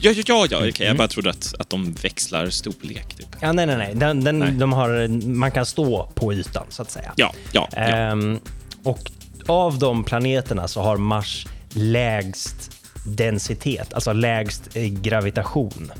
Ja, 0.00 0.10
ja, 0.10 0.22
ja, 0.26 0.46
ja. 0.50 0.58
Mm. 0.58 0.72
Jag 0.78 0.96
bara 0.96 1.08
trodde 1.08 1.30
att, 1.30 1.54
att 1.58 1.70
de 1.70 1.92
växlar 1.92 2.50
storlek. 2.50 3.14
Typ. 3.14 3.26
Ja, 3.40 3.52
nej, 3.52 3.66
nej, 3.66 3.76
nej. 3.76 3.94
Den, 3.94 4.24
den, 4.24 4.38
Nej. 4.38 4.52
De 4.52 4.72
har, 4.72 5.08
man 5.28 5.50
kan 5.50 5.66
stå 5.66 6.08
på 6.14 6.32
ytan, 6.32 6.66
så 6.68 6.82
att 6.82 6.90
säga. 6.90 7.12
Ja, 7.16 7.32
ja, 7.52 7.68
ja. 7.72 7.78
Ehm, 7.78 8.40
och 8.82 9.10
av 9.46 9.78
de 9.78 10.04
planeterna 10.04 10.68
så 10.68 10.80
har 10.82 10.96
Mars 10.96 11.46
lägst 11.74 12.70
densitet, 13.06 13.94
alltså 13.94 14.12
lägst 14.12 14.76
eh, 14.76 14.84
gravitation. 14.84 15.92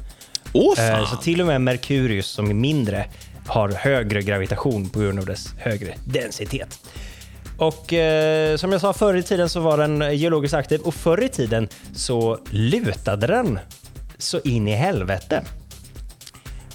Eh, 0.54 0.74
fan! 0.76 1.06
så 1.06 1.16
till 1.16 1.40
och 1.40 1.46
med 1.46 1.60
Merkurius 1.60 2.26
som 2.26 2.50
är 2.50 2.54
mindre 2.54 3.06
har 3.46 3.68
högre 3.68 4.22
gravitation 4.22 4.88
på 4.88 5.00
grund 5.00 5.18
av 5.18 5.26
dess 5.26 5.54
högre 5.58 5.94
densitet. 6.04 6.78
Och 7.56 7.92
eh, 7.92 8.56
som 8.56 8.72
jag 8.72 8.80
sa, 8.80 8.92
förr 8.92 9.14
i 9.14 9.22
tiden 9.22 9.48
så 9.48 9.60
var 9.60 9.78
den 9.78 10.18
geologiskt 10.18 10.54
aktiv 10.54 10.80
och 10.80 10.94
förr 10.94 11.24
i 11.24 11.28
tiden 11.28 11.68
så 11.94 12.38
lutade 12.50 13.26
den 13.26 13.58
så 14.18 14.40
in 14.40 14.68
i 14.68 14.74
helvete. 14.74 15.42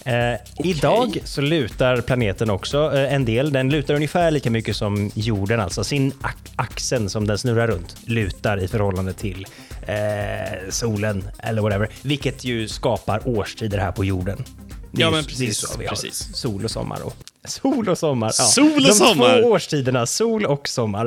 Eh, 0.08 0.40
Idag 0.58 1.18
så 1.24 1.42
lutar 1.42 2.02
planeten 2.02 2.50
också 2.50 2.92
eh, 2.96 3.14
en 3.14 3.26
del. 3.26 3.52
Den 3.52 3.70
lutar 3.70 3.94
ungefär 3.94 4.32
lika 4.32 4.52
mycket 4.52 4.76
som 4.76 5.12
jorden, 5.16 5.60
alltså 5.60 5.84
sin 5.84 6.14
axeln 6.56 7.10
som 7.10 7.28
den 7.28 7.38
snurrar 7.38 7.68
runt 7.68 7.96
lutar 8.06 8.64
i 8.64 8.68
förhållande 8.68 9.14
till 9.14 9.46
eh, 9.88 10.70
solen 10.70 11.24
eller 11.40 11.62
whatever, 11.62 11.90
vilket 12.02 12.44
ju 12.44 12.68
skapar 12.68 13.28
årstider 13.28 13.78
här 13.78 13.92
på 13.92 14.06
jorden. 14.06 14.44
Det 14.98 15.02
Ja, 15.04 15.12
men 15.12 15.24
precis, 15.26 15.58
så 15.58 15.78
vi 15.78 15.86
har 15.86 15.90
precis. 15.96 16.36
Sol 16.38 16.64
och 16.66 16.72
sommar. 16.72 17.02
Och, 17.02 17.16
sol 17.48 17.90
och 17.90 17.98
sommar. 17.98 18.28
Ja. 18.28 18.32
Sol 18.46 18.72
och 18.76 18.82
De 18.82 18.92
sommar. 18.94 19.42
två 19.42 19.48
årstiderna, 19.50 20.06
sol 20.06 20.46
och 20.46 20.68
sommar. 20.68 21.06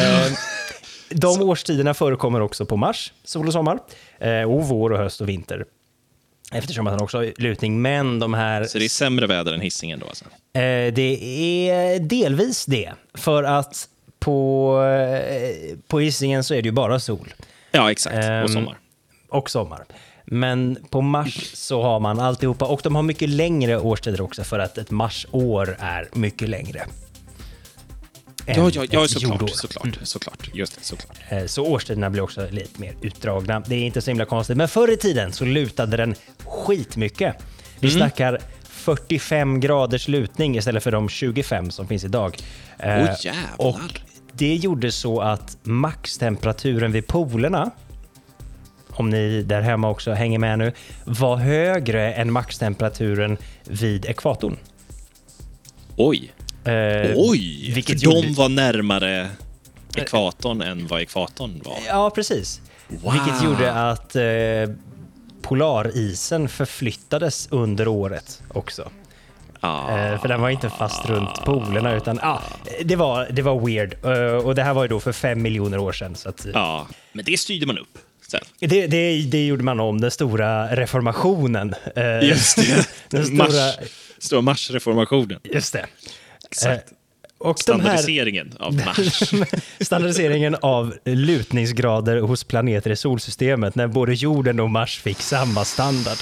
Eh, 0.00 0.32
de 1.10 1.42
årstiderna 1.42 1.94
förekommer 1.94 2.40
också 2.40 2.66
på 2.66 2.76
Mars, 2.76 3.12
sol 3.24 3.46
och 3.46 3.52
sommar, 3.52 3.78
eh, 4.20 4.42
och 4.42 4.64
vår 4.68 4.92
och 4.92 4.98
höst 4.98 5.20
och 5.20 5.28
vinter. 5.28 5.64
eftersom 6.52 6.86
att 6.86 6.92
den 6.92 7.02
också 7.02 7.18
har 7.18 7.32
lutning. 7.36 7.82
Men 7.82 8.18
de 8.18 8.34
här... 8.34 8.64
Så 8.64 8.78
det 8.78 8.84
är 8.84 8.88
sämre 8.88 9.26
väder 9.26 9.52
än 9.52 9.60
hissingen 9.60 9.98
då 9.98 10.06
alltså? 10.06 10.24
Eh, 10.54 10.92
det 10.94 11.68
är 11.70 11.98
delvis 12.00 12.64
det. 12.66 12.92
För 13.14 13.42
att 13.44 13.88
på, 14.18 14.82
eh, 14.84 15.76
på 15.88 16.00
Hisingen 16.00 16.44
så 16.44 16.54
är 16.54 16.62
det 16.62 16.66
ju 16.68 16.72
bara 16.72 17.00
sol. 17.00 17.34
Ja, 17.70 17.90
exakt. 17.90 18.16
Ehm, 18.16 18.44
och 18.44 18.50
sommar. 18.50 18.78
Och 19.28 19.50
sommar. 19.50 19.84
Men 20.32 20.78
på 20.90 21.00
Mars 21.00 21.50
så 21.54 21.82
har 21.82 22.00
man 22.00 22.20
alltihopa. 22.20 22.64
Och 22.64 22.80
de 22.84 22.94
har 22.94 23.02
mycket 23.02 23.28
längre 23.28 23.78
årstider 23.80 24.20
också 24.20 24.44
för 24.44 24.58
att 24.58 24.78
ett 24.78 24.90
Marsår 24.90 25.76
är 25.80 26.08
mycket 26.12 26.48
längre. 26.48 26.78
än 28.46 28.56
Ja, 28.64 28.70
ja, 28.74 28.84
ja 28.90 29.08
såklart, 29.08 29.40
jordår. 29.40 29.46
såklart, 29.46 29.98
såklart. 30.02 30.50
Just 30.54 30.78
det, 30.78 30.84
såklart. 30.84 31.18
Eh, 31.28 31.44
Så 31.46 31.66
årstiderna 31.66 32.10
blir 32.10 32.22
också 32.22 32.46
lite 32.50 32.80
mer 32.80 32.94
utdragna. 33.00 33.60
Det 33.60 33.74
är 33.74 33.82
inte 33.86 34.02
så 34.02 34.10
himla 34.10 34.24
konstigt. 34.24 34.56
Men 34.56 34.68
förr 34.68 34.90
i 34.90 34.96
tiden 34.96 35.32
så 35.32 35.44
lutade 35.44 35.96
den 35.96 36.14
skitmycket. 36.44 37.36
Vi 37.80 37.88
Mm. 37.88 37.98
snackar 38.00 38.38
45 38.64 39.60
graders 39.60 40.08
lutning 40.08 40.56
istället 40.56 40.82
för 40.82 40.90
de 40.90 41.08
25 41.08 41.70
som 41.70 41.86
finns 41.88 42.04
idag. 42.04 42.38
Eh, 42.78 42.88
Åh, 43.02 43.10
jävlar. 43.24 43.42
och 43.56 43.80
det 44.32 44.54
gjorde 44.54 44.92
så 44.92 45.20
att 45.20 45.56
maxtemperaturen 45.62 46.92
vid 46.92 47.06
polerna, 47.06 47.70
om 48.94 49.10
ni 49.10 49.42
där 49.42 49.60
hemma 49.62 49.90
också 49.90 50.12
hänger 50.12 50.38
med 50.38 50.58
nu, 50.58 50.72
var 51.04 51.36
högre 51.36 52.12
än 52.14 52.32
maxtemperaturen 52.32 53.36
vid 53.64 54.04
ekvatorn. 54.06 54.56
Oj. 55.96 56.32
Eh, 56.64 57.10
Oj! 57.16 57.72
vilket 57.74 58.00
de 58.00 58.04
gjorde- 58.04 58.28
var 58.28 58.48
närmare 58.48 59.28
ekvatorn 59.96 60.62
än 60.62 60.86
vad 60.86 61.00
ekvatorn 61.02 61.60
var. 61.64 61.76
Ja, 61.88 62.10
precis. 62.10 62.60
Wow. 62.88 63.12
Vilket 63.12 63.44
gjorde 63.44 63.72
att 63.72 64.16
eh, 64.16 64.76
polarisen 65.42 66.48
förflyttades 66.48 67.48
under 67.50 67.88
året 67.88 68.42
också. 68.48 68.90
Ah. 69.60 69.98
Eh, 69.98 70.20
för 70.20 70.28
den 70.28 70.40
var 70.40 70.50
inte 70.50 70.70
fast 70.70 71.06
runt 71.08 71.44
polerna 71.44 71.92
utan 71.94 72.18
ah, 72.22 72.40
det, 72.84 72.96
var, 72.96 73.26
det 73.30 73.42
var 73.42 73.66
weird. 73.66 73.94
Eh, 74.04 74.46
och 74.46 74.54
det 74.54 74.62
här 74.62 74.74
var 74.74 74.82
ju 74.84 74.88
då 74.88 75.00
för 75.00 75.12
fem 75.12 75.42
miljoner 75.42 75.78
år 75.78 75.92
sedan. 75.92 76.14
Så 76.14 76.28
att, 76.28 76.46
Ja, 76.54 76.86
men 77.12 77.24
det 77.24 77.38
styrde 77.40 77.66
man 77.66 77.78
upp. 77.78 77.98
Det, 78.60 78.86
det, 78.86 79.22
det 79.22 79.46
gjorde 79.46 79.64
man 79.64 79.80
om, 79.80 80.00
den 80.00 80.10
stora 80.10 80.76
reformationen. 80.76 81.74
Eh, 81.96 82.28
Just 82.28 82.56
det. 82.56 82.88
den 83.08 83.24
stora, 83.26 83.36
Mars, 83.38 83.74
stora 84.18 84.40
Marsreformationen. 84.40 85.40
Just 85.44 85.72
det. 85.72 85.86
Exakt. 86.50 86.90
Eh, 86.92 86.96
och 87.38 87.56
de 87.66 87.72
här, 87.72 87.78
Standardiseringen 87.96 88.52
av 88.60 88.74
Mars. 88.86 89.32
standardiseringen 89.80 90.56
av 90.62 90.94
lutningsgrader 91.04 92.20
hos 92.20 92.44
planeter 92.44 92.90
i 92.90 92.96
solsystemet 92.96 93.74
när 93.74 93.86
både 93.86 94.14
jorden 94.14 94.60
och 94.60 94.70
Mars 94.70 95.00
fick 95.00 95.20
samma 95.20 95.64
standard. 95.64 96.18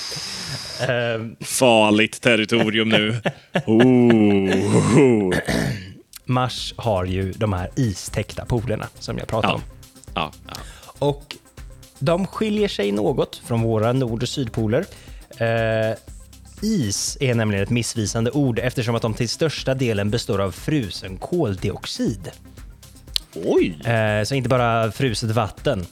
Eh, 0.81 1.27
Farligt 1.41 2.21
territorium 2.21 2.89
nu. 2.89 3.21
Oh. 3.67 5.35
Mars 6.25 6.75
har 6.77 7.05
ju 7.05 7.33
de 7.33 7.53
här 7.53 7.71
istäckta 7.77 8.45
polerna 8.45 8.89
som 8.99 9.19
jag 9.19 9.29
pratade 9.29 9.53
Ja. 9.53 9.55
om. 9.55 9.63
Ja, 10.15 10.33
ja. 10.49 10.55
Och 10.99 11.37
de 12.01 12.27
skiljer 12.27 12.69
sig 12.69 12.93
något 12.93 13.37
från 13.37 13.63
våra 13.63 13.93
nord 13.93 14.23
och 14.23 14.29
sydpoler. 14.29 14.85
Eh, 15.37 15.97
is 16.63 17.17
är 17.21 17.35
nämligen 17.35 17.63
ett 17.65 17.71
missvisande 17.71 18.31
ord 18.31 18.59
eftersom 18.59 18.95
att 18.95 19.03
de 19.03 19.15
till 19.15 19.29
största 19.29 19.75
delen 19.75 20.11
består 20.11 20.41
av 20.41 20.51
frusen 20.51 21.17
koldioxid. 21.17 22.31
Oj! 23.35 23.81
Eh, 23.85 24.25
så 24.25 24.35
inte 24.35 24.49
bara 24.49 24.93
fruset 24.93 25.31
vatten. 25.31 25.87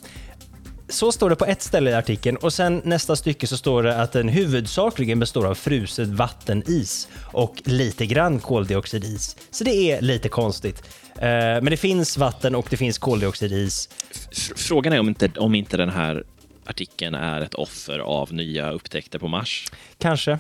Så 0.88 1.12
står 1.12 1.30
det 1.30 1.36
på 1.36 1.44
ett 1.44 1.62
ställe 1.62 1.90
i 1.90 1.94
artikeln 1.94 2.36
och 2.36 2.52
sen 2.52 2.82
nästa 2.84 3.16
stycke 3.16 3.46
så 3.46 3.56
står 3.56 3.82
det 3.82 4.02
att 4.02 4.12
den 4.12 4.28
huvudsakligen 4.28 5.18
består 5.18 5.46
av 5.46 5.54
fruset 5.54 6.08
vattenis 6.08 7.08
och 7.32 7.62
lite 7.64 8.06
grann 8.06 8.40
koldioxidis. 8.40 9.36
Så 9.50 9.64
det 9.64 9.90
är 9.90 10.00
lite 10.00 10.28
konstigt. 10.28 10.82
Eh, 11.14 11.28
men 11.28 11.64
det 11.64 11.76
finns 11.76 12.16
vatten 12.18 12.54
och 12.54 12.66
det 12.70 12.76
finns 12.76 12.98
koldioxidis. 12.98 13.88
Frågan 14.56 14.92
är 14.92 15.00
om 15.00 15.08
inte, 15.08 15.30
om 15.36 15.54
inte 15.54 15.76
den 15.76 15.90
här 15.90 16.24
artikeln 16.64 17.14
är 17.14 17.40
ett 17.40 17.54
offer 17.54 17.98
av 17.98 18.32
nya 18.32 18.70
upptäckter 18.70 19.18
på 19.18 19.28
Mars. 19.28 19.66
Kanske. 19.98 20.38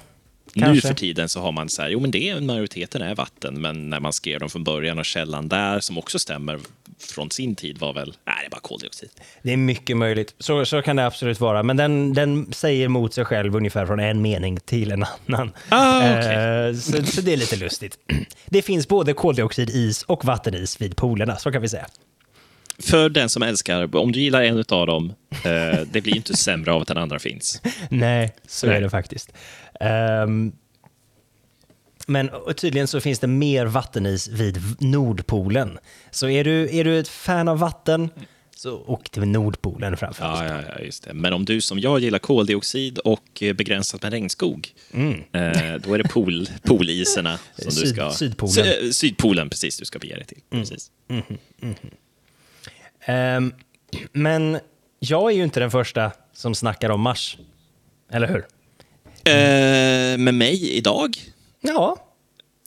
Nu 0.54 0.62
Kanske. 0.62 0.88
för 0.88 0.94
tiden 0.94 1.28
så 1.28 1.40
har 1.40 1.52
man 1.52 1.68
så 1.68 1.82
här, 1.82 1.88
jo 1.88 2.00
men 2.00 2.10
det 2.10 2.28
är, 2.28 2.40
majoriteten 2.40 3.02
är 3.02 3.14
vatten, 3.14 3.60
men 3.60 3.90
när 3.90 4.00
man 4.00 4.12
skrev 4.12 4.40
dem 4.40 4.48
från 4.48 4.64
början 4.64 4.98
och 4.98 5.04
källan 5.04 5.48
där, 5.48 5.80
som 5.80 5.98
också 5.98 6.18
stämmer 6.18 6.58
från 7.00 7.30
sin 7.30 7.56
tid, 7.56 7.78
var 7.78 7.92
väl, 7.92 8.14
nej 8.26 8.36
det 8.40 8.46
är 8.46 8.50
bara 8.50 8.60
koldioxid. 8.60 9.10
Det 9.42 9.52
är 9.52 9.56
mycket 9.56 9.96
möjligt. 9.96 10.34
Så, 10.38 10.64
så 10.64 10.82
kan 10.82 10.96
det 10.96 11.06
absolut 11.06 11.40
vara. 11.40 11.62
Men 11.62 11.76
den, 11.76 12.12
den 12.12 12.52
säger 12.52 12.84
emot 12.84 13.14
sig 13.14 13.24
själv 13.24 13.56
ungefär 13.56 13.86
från 13.86 14.00
en 14.00 14.22
mening 14.22 14.58
till 14.60 14.92
en 14.92 15.04
annan. 15.26 15.52
Ah, 15.68 15.98
okej. 15.98 16.34
Eh, 16.34 16.74
så, 16.74 17.06
så 17.06 17.20
det 17.20 17.32
är 17.32 17.36
lite 17.36 17.56
lustigt. 17.56 17.98
Det 18.46 18.62
finns 18.62 18.88
både 18.88 19.12
koldioxidis 19.12 20.02
och 20.02 20.24
vattenis 20.24 20.80
vid 20.80 20.96
polerna, 20.96 21.36
så 21.36 21.52
kan 21.52 21.62
vi 21.62 21.68
säga. 21.68 21.86
För 22.82 23.08
den 23.08 23.28
som 23.28 23.42
älskar, 23.42 23.96
om 23.96 24.12
du 24.12 24.20
gillar 24.20 24.42
en 24.42 24.64
av 24.68 24.86
dem, 24.86 25.12
eh, 25.30 25.80
det 25.90 26.00
blir 26.00 26.16
inte 26.16 26.36
sämre 26.36 26.72
av 26.72 26.82
att 26.82 26.88
den 26.88 26.98
andra 26.98 27.18
finns. 27.18 27.62
Nej, 27.88 28.34
så 28.46 28.66
Nej. 28.66 28.76
är 28.76 28.80
det 28.80 28.90
faktiskt. 28.90 29.32
Ehm, 29.80 30.52
men 32.08 32.30
tydligen 32.56 32.88
så 32.88 33.00
finns 33.00 33.18
det 33.18 33.26
mer 33.26 33.66
vattenis 33.66 34.28
vid 34.28 34.58
Nordpolen. 34.80 35.78
Så 36.10 36.28
är 36.28 36.44
du, 36.44 36.76
är 36.78 36.84
du 36.84 36.98
ett 36.98 37.08
fan 37.08 37.48
av 37.48 37.58
vatten, 37.58 38.10
så 38.56 38.78
åk 38.86 39.10
till 39.10 39.22
Nordpolen 39.28 39.96
framför 39.96 40.24
allt. 40.24 40.50
Ja, 40.50 40.62
ja, 40.78 40.84
just 40.84 41.04
det. 41.04 41.14
Men 41.14 41.32
om 41.32 41.44
du 41.44 41.60
som 41.60 41.78
jag 41.78 42.00
gillar 42.00 42.18
koldioxid 42.18 42.98
och 42.98 43.42
begränsat 43.54 44.02
med 44.02 44.12
regnskog, 44.12 44.68
eh, 44.92 45.74
då 45.84 45.94
är 45.94 45.98
det 46.02 46.08
pool, 46.08 46.48
pooliserna 46.62 47.38
som 47.56 47.64
du 47.64 47.70
Syd- 47.70 47.88
ska... 47.88 48.10
Sydpolen. 48.10 48.52
Sy- 48.52 48.92
Sydpolen, 48.92 49.50
precis, 49.50 49.78
du 49.78 49.84
ska 49.84 49.98
bege 49.98 50.14
dig 50.14 50.24
till. 50.26 50.38
Precis. 50.50 50.90
Ehm, 53.06 53.52
men 54.12 54.58
jag 54.98 55.32
är 55.32 55.36
ju 55.36 55.44
inte 55.44 55.60
den 55.60 55.70
första 55.70 56.12
som 56.32 56.54
snackar 56.54 56.90
om 56.90 57.00
Mars. 57.00 57.38
Eller 58.12 58.28
hur? 58.28 58.46
Eh, 59.24 60.18
med 60.18 60.34
mig 60.34 60.70
idag? 60.76 61.16
Ja, 61.60 61.96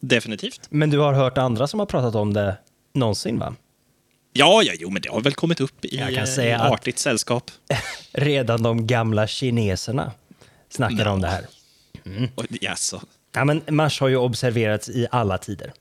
Definitivt. 0.02 0.62
men 0.70 0.90
du 0.90 0.98
har 1.00 1.14
hört 1.14 1.38
andra 1.38 1.68
som 1.68 1.80
har 1.80 1.88
pratat 1.88 2.16
om 2.16 2.34
det 2.34 2.58
någonsin 2.94 3.40
va? 3.40 3.56
Ja, 4.34 4.62
ja, 4.64 4.74
jo, 4.80 4.90
men 4.90 5.02
det 5.02 5.10
har 5.10 5.22
väl 5.22 5.34
kommit 5.34 5.60
upp 5.60 5.86
i 5.86 5.98
Jag 5.98 6.08
kan 6.14 6.18
eh, 6.24 6.26
säga 6.30 6.60
att- 6.60 6.72
artigt 6.72 7.00
sällskap. 7.00 7.52
Redan 8.12 8.64
de 8.64 8.88
gamla 8.88 9.28
kineserna 9.28 10.12
snackar 10.70 11.06
om 11.06 11.22
det 11.22 11.28
här. 11.28 11.46
Och, 12.36 12.46
jaså? 12.50 13.02
Ja, 13.36 13.46
men 13.46 13.62
Mars 13.70 14.00
har 14.00 14.08
ju 14.08 14.16
observerats 14.18 14.90
i 14.90 15.08
alla 15.12 15.38
tider. 15.38 15.74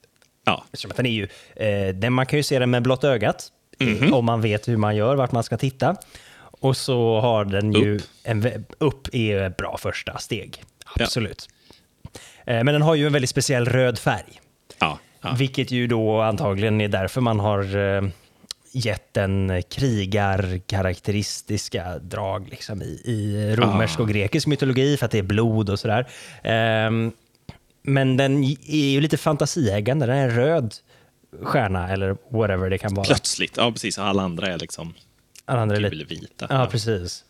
Ja. 0.44 0.64
Eftersom 0.72 0.90
att 0.90 0.96
den 0.96 1.06
är 1.06 1.10
ju, 1.10 1.28
eh, 1.56 1.94
den, 1.94 2.12
man 2.12 2.26
kan 2.26 2.38
ju 2.38 2.42
se 2.42 2.58
den 2.58 2.70
med 2.70 2.82
blott 2.82 3.04
ögat, 3.04 3.48
eh, 3.78 4.12
om 4.14 4.24
man 4.24 4.40
vet 4.40 4.68
hur 4.68 4.76
man 4.76 4.96
gör, 4.96 5.16
vart 5.16 5.32
man 5.32 5.42
ska 5.44 5.56
titta. 5.56 5.96
Och 6.40 6.76
så 6.76 7.20
har 7.20 7.44
den 7.44 7.72
ju, 7.72 7.96
Upp. 7.96 8.02
en, 8.22 8.64
upp 8.78 9.08
är 9.14 9.42
ett 9.42 9.56
bra 9.56 9.78
första 9.78 10.18
steg. 10.18 10.62
Ja. 10.96 11.04
Absolut. 11.04 11.48
Eh, 11.48 11.54
men 12.46 12.66
den 12.66 12.82
har 12.82 12.94
ju 12.94 13.06
en 13.06 13.12
väldigt 13.12 13.30
speciell 13.30 13.64
röd 13.64 13.98
färg. 13.98 14.40
Ja. 14.78 14.98
ja. 15.22 15.34
Vilket 15.38 15.70
ju 15.70 15.86
då 15.86 16.20
antagligen 16.20 16.80
är 16.80 16.88
därför 16.88 17.20
man 17.20 17.40
har 17.40 17.76
eh, 17.76 18.02
gett 18.72 19.14
den 19.14 19.62
krigarkaraktäristiska 19.70 21.98
drag 21.98 22.48
liksom, 22.50 22.82
i, 22.82 23.00
i 23.04 23.54
romersk 23.56 23.98
Ah. 23.98 24.02
och 24.02 24.08
grekisk 24.08 24.46
mytologi 24.46 24.96
för 24.96 25.06
att 25.06 25.12
det 25.12 25.18
är 25.18 25.22
blod 25.22 25.70
och 25.70 25.78
sådär. 25.78 26.08
Ehm, 26.42 27.12
men 27.82 28.16
den 28.16 28.44
är 28.68 28.90
ju 28.90 29.00
lite 29.00 29.16
fantasieggande. 29.16 30.06
Den 30.06 30.16
är 30.16 30.24
en 30.28 30.36
röd 30.36 30.74
stjärna 31.42 31.88
eller 31.90 32.16
whatever 32.30 32.70
det 32.70 32.78
kan 32.78 32.94
vara. 32.94 33.06
Plötsligt. 33.06 33.56
Ja, 33.56 33.72
precis. 33.72 33.98
Alla 33.98 34.22
andra 34.22 34.46
är 34.46 34.58
liksom 34.58 34.94
Alla 35.44 35.60
andra 35.60 35.76
är 35.76 35.80
lite 35.80 35.96
gulvita. 35.96 36.46
Ja, 36.50 36.68
precis. 36.70 37.24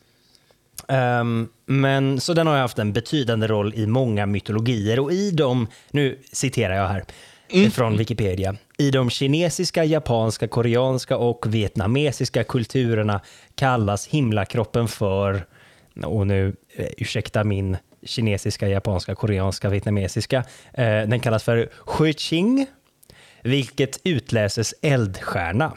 Ehm, 0.88 1.48
men 1.66 2.20
så 2.20 2.34
den 2.34 2.46
har 2.46 2.56
haft 2.56 2.78
en 2.78 2.92
betydande 2.92 3.46
roll 3.46 3.74
i 3.74 3.86
många 3.86 4.26
mytologier. 4.26 5.00
Och 5.00 5.12
i 5.12 5.30
dem, 5.30 5.66
nu 5.90 6.18
citerar 6.32 6.74
jag 6.74 6.88
här 6.88 7.04
från 7.70 7.96
Wikipedia, 7.96 8.56
i 8.78 8.90
de 8.90 9.10
kinesiska, 9.10 9.84
japanska, 9.84 10.48
koreanska 10.48 11.16
och 11.16 11.54
vietnamesiska 11.54 12.44
kulturerna 12.44 13.20
kallas 13.54 14.06
himlakroppen 14.06 14.88
för, 14.88 15.46
och 16.04 16.26
nu 16.26 16.56
eh, 16.76 16.86
ursäkta 16.98 17.44
min 17.44 17.76
kinesiska, 18.02 18.68
japanska, 18.68 19.14
koreanska, 19.14 19.68
vietnamesiska, 19.68 20.44
eh, 20.72 20.84
den 20.84 21.20
kallas 21.20 21.42
för 21.42 21.70
Huiqing, 21.98 22.66
vilket 23.42 24.00
utläses 24.04 24.74
eldstjärna. 24.82 25.76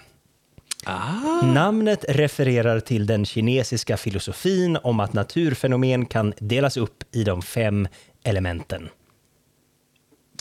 Ah. 0.86 1.42
Namnet 1.46 2.06
refererar 2.10 2.80
till 2.80 3.06
den 3.06 3.26
kinesiska 3.26 3.98
filosofin 3.98 4.78
om 4.84 5.00
att 5.00 5.14
naturfenomen 5.14 6.06
kan 6.06 6.34
delas 6.40 6.78
upp 6.78 7.04
i 7.16 7.24
de 7.24 7.42
fem 7.42 7.88
elementen. 8.24 8.90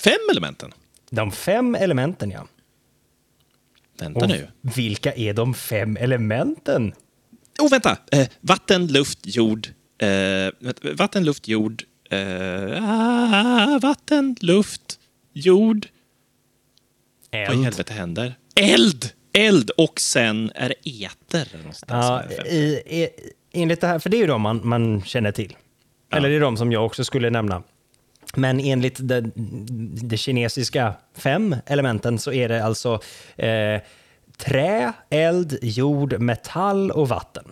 Fem 0.05 0.19
elementen. 0.31 0.73
De 1.11 1.33
fem 1.33 1.75
elementen, 1.75 2.31
ja. 2.31 2.47
Vänta 3.99 4.21
Och 4.21 4.29
nu. 4.29 4.49
vilka 4.61 5.13
är 5.15 5.35
de 5.35 5.55
fem 5.55 5.97
elementen? 5.97 6.93
Oh, 7.61 7.71
vänta! 7.71 7.97
Eh, 8.13 8.29
vatten, 8.41 8.87
luft, 8.87 9.19
jord. 9.23 9.69
Eh, 9.99 10.51
vatten, 10.95 11.25
luft, 11.25 11.49
jord. 11.49 11.83
Eh, 12.11 12.91
ah, 12.91 13.79
vatten, 13.83 14.37
luft, 14.41 14.99
jord. 15.33 15.87
Vad 17.31 17.41
i 17.41 17.45
Eld. 17.45 17.65
helvete 17.65 17.93
händer? 17.93 18.35
Eld! 18.55 19.11
Eld! 19.33 19.71
Och 19.71 20.01
sen 20.01 20.53
är 20.55 20.69
det 20.69 20.89
eter. 20.91 21.49
Ja, 21.89 22.23
i, 22.47 22.62
i, 22.87 23.09
enligt 23.53 23.81
det 23.81 23.87
här, 23.87 23.99
för 23.99 24.11
det 24.11 24.17
är 24.17 24.21
ju 24.21 24.27
de 24.27 24.43
man, 24.43 24.61
man 24.65 25.03
känner 25.03 25.33
till. 25.33 25.57
Eller 26.12 26.29
det 26.29 26.37
är 26.37 26.41
de 26.41 26.57
som 26.57 26.73
jag 26.73 26.87
också 26.87 27.05
skulle 27.05 27.31
nämna. 27.31 27.62
Men 28.37 28.61
enligt 28.61 28.97
det, 29.09 29.21
det 30.09 30.17
kinesiska 30.17 30.95
fem 31.17 31.57
elementen 31.67 32.19
så 32.19 32.33
är 32.33 32.49
det 32.49 32.65
alltså 32.65 33.01
eh, 33.37 33.81
trä, 34.37 34.93
eld, 35.11 35.59
jord, 35.62 36.21
metall 36.21 36.91
och 36.91 37.09
vatten. 37.09 37.45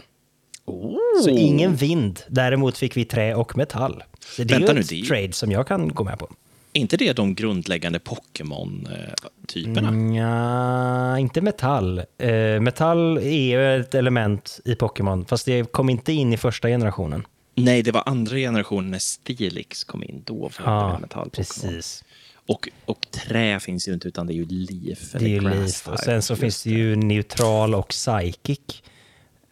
Så 1.24 1.30
ingen 1.30 1.74
vind. 1.76 2.20
Däremot 2.28 2.78
fick 2.78 2.96
vi 2.96 3.04
trä 3.04 3.34
och 3.34 3.56
metall. 3.56 4.02
Så 4.20 4.44
det 4.44 4.54
är 4.54 4.58
Vänta 4.58 4.72
ju 4.72 4.74
nu, 4.74 4.80
ett 4.80 4.88
det 4.88 4.94
är 4.94 4.98
ju- 4.98 5.04
trade 5.06 5.32
som 5.32 5.50
jag 5.52 5.66
kan 5.68 5.88
gå 5.88 6.04
med 6.04 6.18
på. 6.18 6.28
Är 6.72 6.80
inte 6.80 6.96
det 6.96 7.12
de 7.12 7.34
grundläggande 7.34 7.98
Pokémon-typerna? 7.98 9.88
Mm. 9.88 10.14
Ja, 10.14 11.18
inte 11.18 11.40
metall. 11.40 11.98
Eh, 12.18 12.60
metall 12.60 13.18
är 13.18 13.40
ju 13.40 13.80
ett 13.80 13.94
element 13.94 14.60
i 14.64 14.74
Pokémon, 14.74 15.24
fast 15.26 15.46
det 15.46 15.72
kom 15.72 15.90
inte 15.90 16.12
in 16.12 16.32
i 16.32 16.36
första 16.36 16.68
generationen. 16.68 17.26
Nej, 17.54 17.82
det 17.82 17.92
var 17.92 18.02
andra 18.06 18.36
generationen 18.36 18.90
när 18.90 18.98
Stilix 18.98 19.84
kom 19.84 20.04
in. 20.04 20.22
Då 20.26 20.34
var 20.34 20.48
det 20.48 20.64
Ja, 20.64 20.98
metall 20.98 21.30
precis. 21.30 22.04
Och, 22.46 22.68
och 22.84 23.06
trä 23.10 23.60
finns 23.60 23.88
ju 23.88 23.92
inte, 23.92 24.08
utan 24.08 24.26
det 24.26 24.32
är 24.32 24.34
ju 24.34 24.46
leaf. 24.46 25.12
Det 25.12 25.24
är 25.24 25.28
ju 25.28 25.40
Leaf. 25.40 25.88
Och 25.88 25.98
sen 25.98 26.22
så 26.22 26.36
finns 26.36 26.62
det 26.62 26.70
ju 26.70 26.96
neutral 26.96 27.74
och 27.74 27.88
psychic. 27.88 28.82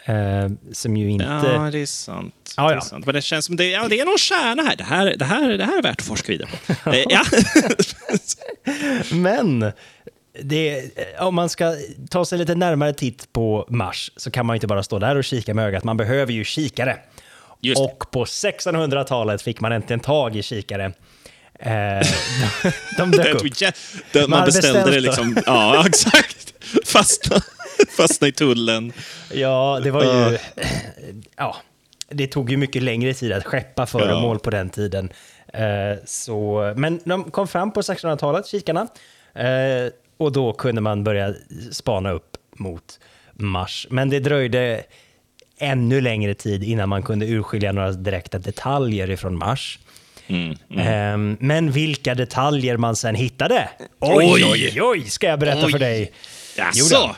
Eh, 0.08 0.48
som 0.72 0.96
ju 0.96 1.10
inte... 1.10 1.24
Ja, 1.24 1.70
det 1.72 1.78
är 1.78 1.86
sant. 1.86 2.54
Ja, 2.56 2.62
Det 2.68 2.74
ja. 2.74 2.76
är 2.76 2.80
sant. 2.80 3.06
Men 3.06 3.14
det 3.14 3.22
känns 3.22 3.44
som 3.44 3.56
det, 3.56 3.70
ja, 3.70 3.88
det 3.88 4.00
är 4.00 4.04
någon 4.04 4.18
kärna 4.18 4.62
här. 4.62 4.76
Det 4.76 4.84
här, 4.84 5.16
det 5.16 5.24
här, 5.24 5.48
det 5.48 5.64
här 5.64 5.78
är 5.78 5.82
värt 5.82 6.00
att 6.00 6.06
forska 6.06 6.32
vidare 6.32 6.48
på. 6.66 6.90
Eh, 6.90 7.04
ja. 7.08 7.24
Men 9.12 9.72
det, 10.42 10.90
om 11.18 11.34
man 11.34 11.48
ska 11.48 11.74
ta 12.10 12.24
sig 12.24 12.38
lite 12.38 12.54
närmare 12.54 12.92
titt 12.92 13.32
på 13.32 13.66
Mars 13.68 14.10
så 14.16 14.30
kan 14.30 14.46
man 14.46 14.54
ju 14.54 14.56
inte 14.56 14.66
bara 14.66 14.82
stå 14.82 14.98
där 14.98 15.16
och 15.16 15.24
kika 15.24 15.54
med 15.54 15.66
ögat. 15.66 15.84
Man 15.84 15.96
behöver 15.96 16.32
ju 16.32 16.44
kikare. 16.44 16.96
Just 17.60 17.80
det. 17.80 17.84
Och 17.84 18.10
på 18.10 18.24
1600-talet 18.24 19.42
fick 19.42 19.60
man 19.60 19.72
äntligen 19.72 20.00
tag 20.00 20.36
i 20.36 20.42
kikare. 20.42 20.84
Eh, 21.58 21.70
de, 22.96 23.10
de 23.10 23.10
dök 23.10 23.34
upp. 23.34 24.28
Man 24.28 24.44
beställde 24.44 24.90
det 24.90 25.00
liksom. 25.00 25.36
Ja, 25.46 25.86
exakt. 25.86 26.54
Fastna, 26.84 27.42
fastna 27.96 28.28
i 28.28 28.32
tullen. 28.32 28.92
Ja, 29.32 29.80
det 29.84 29.90
var 29.90 30.04
ju... 30.04 30.38
Ja, 31.36 31.56
det 32.10 32.26
tog 32.26 32.50
ju 32.50 32.56
mycket 32.56 32.82
längre 32.82 33.14
tid 33.14 33.32
att 33.32 33.44
skeppa 33.44 33.86
föremål 33.86 34.38
på 34.38 34.50
den 34.50 34.70
tiden. 34.70 35.12
Eh, 35.52 35.98
så, 36.06 36.72
men 36.76 37.00
de 37.04 37.30
kom 37.30 37.48
fram 37.48 37.72
på 37.72 37.80
1600-talet, 37.80 38.46
kikarna. 38.46 38.88
Eh, 39.34 39.92
och 40.16 40.32
då 40.32 40.52
kunde 40.52 40.80
man 40.80 41.04
börja 41.04 41.34
spana 41.72 42.10
upp 42.10 42.36
mot 42.56 42.98
Mars. 43.32 43.86
Men 43.90 44.10
det 44.10 44.20
dröjde 44.20 44.84
ännu 45.58 46.00
längre 46.00 46.34
tid 46.34 46.64
innan 46.64 46.88
man 46.88 47.02
kunde 47.02 47.26
urskilja 47.26 47.72
några 47.72 47.92
direkta 47.92 48.38
detaljer 48.38 49.10
ifrån 49.10 49.38
Mars. 49.38 49.78
Mm, 50.26 50.50
Eh, 50.70 51.36
men 51.46 51.70
vilka 51.72 52.14
detaljer 52.14 52.76
man 52.76 52.96
sen 52.96 53.14
hittade? 53.14 53.68
Oj, 54.00 54.32
Oj. 54.34 54.44
oj, 54.52 54.82
oj, 54.82 55.04
ska 55.10 55.26
jag 55.26 55.38
berätta 55.38 55.66
Oj. 55.66 55.72
för 55.72 55.78
dig. 55.78 56.12
Jaså? 56.56 57.16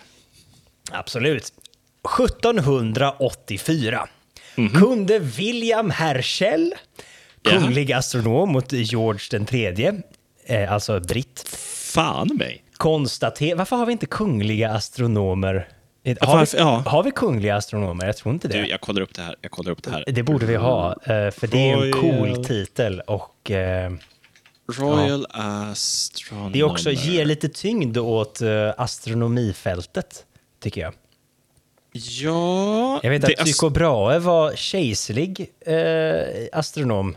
Absolut. 0.92 1.52
1784 2.58 4.08
Mhm. 4.56 4.80
kunde 4.80 5.18
William 5.18 5.90
Herschel, 5.90 6.74
Ja. 7.42 7.50
kunglig 7.50 7.92
astronom 7.92 8.52
mot 8.52 8.72
George 8.72 9.20
den 9.30 9.46
tredje, 9.46 10.02
eh, 10.46 10.72
alltså 10.72 11.00
britt, 11.00 11.44
Fan 11.92 12.28
mig. 12.34 12.64
konstatera... 12.76 13.56
Varför 13.56 13.76
har 13.76 13.86
vi 13.86 13.92
inte 13.92 14.06
kungliga 14.06 14.70
astronomer? 14.70 15.68
Har, 16.20 16.36
varför- 16.36 16.56
vi, 16.56 16.62
ja. 16.62 16.82
har 16.86 17.02
vi 17.02 17.10
kungliga 17.10 17.56
astronomer? 17.56 18.06
Jag 18.06 18.16
tror 18.16 18.34
inte 18.34 18.48
det. 18.48 18.60
Du, 18.60 18.66
jag 18.68 18.80
kollar 18.80 19.00
upp 19.02 19.14
det 19.14 19.22
här. 19.22 19.36
Jag 19.40 19.50
kollar 19.50 19.70
upp 19.72 19.82
det 19.82 19.90
här. 19.90 20.04
Det 20.06 20.22
borde 20.22 20.46
vi 20.46 20.56
ha, 20.56 20.92
eh, 20.92 21.30
för 21.30 21.46
det 21.46 21.70
är 21.70 21.84
en 21.86 21.92
cool 21.92 22.44
titel 22.44 23.00
och 23.00 23.50
eh, 23.50 23.92
Royal 24.78 25.26
Astronomer. 25.30 26.50
det 26.52 26.62
också 26.62 26.90
ger 26.90 27.24
lite 27.24 27.48
tyngd 27.48 27.98
åt 27.98 28.40
eh, 28.40 28.70
astronomifältet, 28.76 30.24
tycker 30.60 30.80
jag. 30.80 30.94
Ja... 31.92 33.00
Jag 33.02 33.10
vet 33.10 33.22
det 33.22 33.34
att 33.38 33.46
Tycho 33.46 33.68
Brahe 33.70 34.18
var 34.18 34.54
kejserlig 34.56 35.50
eh, 35.66 36.58
astronom. 36.58 37.16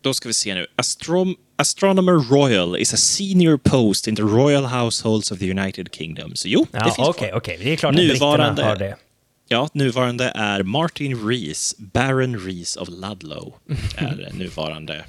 Då 0.00 0.14
ska 0.14 0.28
vi 0.28 0.34
se 0.34 0.54
nu. 0.54 0.66
Astrom 0.76 1.36
Astronomer 1.58 2.12
Royal 2.12 2.76
is 2.76 2.94
a 2.94 2.96
senior 2.96 3.56
post 3.56 4.08
in 4.08 4.16
the 4.16 4.22
Royal 4.22 4.64
Households 4.64 5.30
of 5.32 5.38
the 5.38 5.50
United 5.50 5.88
Kingdom. 5.94 6.36
Så 6.36 6.48
jo, 6.48 6.66
det 6.72 6.78
Ja, 6.78 6.84
finns 6.84 6.98
Okej, 7.08 7.28
kvar. 7.28 7.38
okej. 7.38 7.58
Det 7.62 7.72
är 7.72 7.76
klart 7.76 7.94
att 7.94 8.00
Nuvarande- 8.00 8.46
britterna 8.54 8.68
har 8.68 8.76
det. 8.76 8.96
Ja, 9.48 9.68
nuvarande 9.72 10.32
är 10.34 10.62
Martin 10.62 11.28
Rees, 11.28 11.74
Baron 11.78 12.38
Rees 12.38 12.76
of 12.76 12.88
Ludlow, 12.88 13.54
är 13.96 14.30
nuvarande 14.38 15.04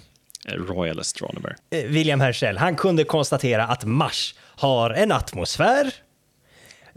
eh, 0.48 0.54
Royal 0.54 1.00
Astronomer. 1.00 1.56
Eh, 1.70 1.80
William 1.84 2.20
Herschel, 2.22 2.58
han 2.58 2.76
kunde 2.76 3.04
konstatera 3.04 3.64
att 3.68 3.86
Mars 3.86 4.36
har 4.40 4.90
en 4.90 5.12
atmosfär, 5.12 5.94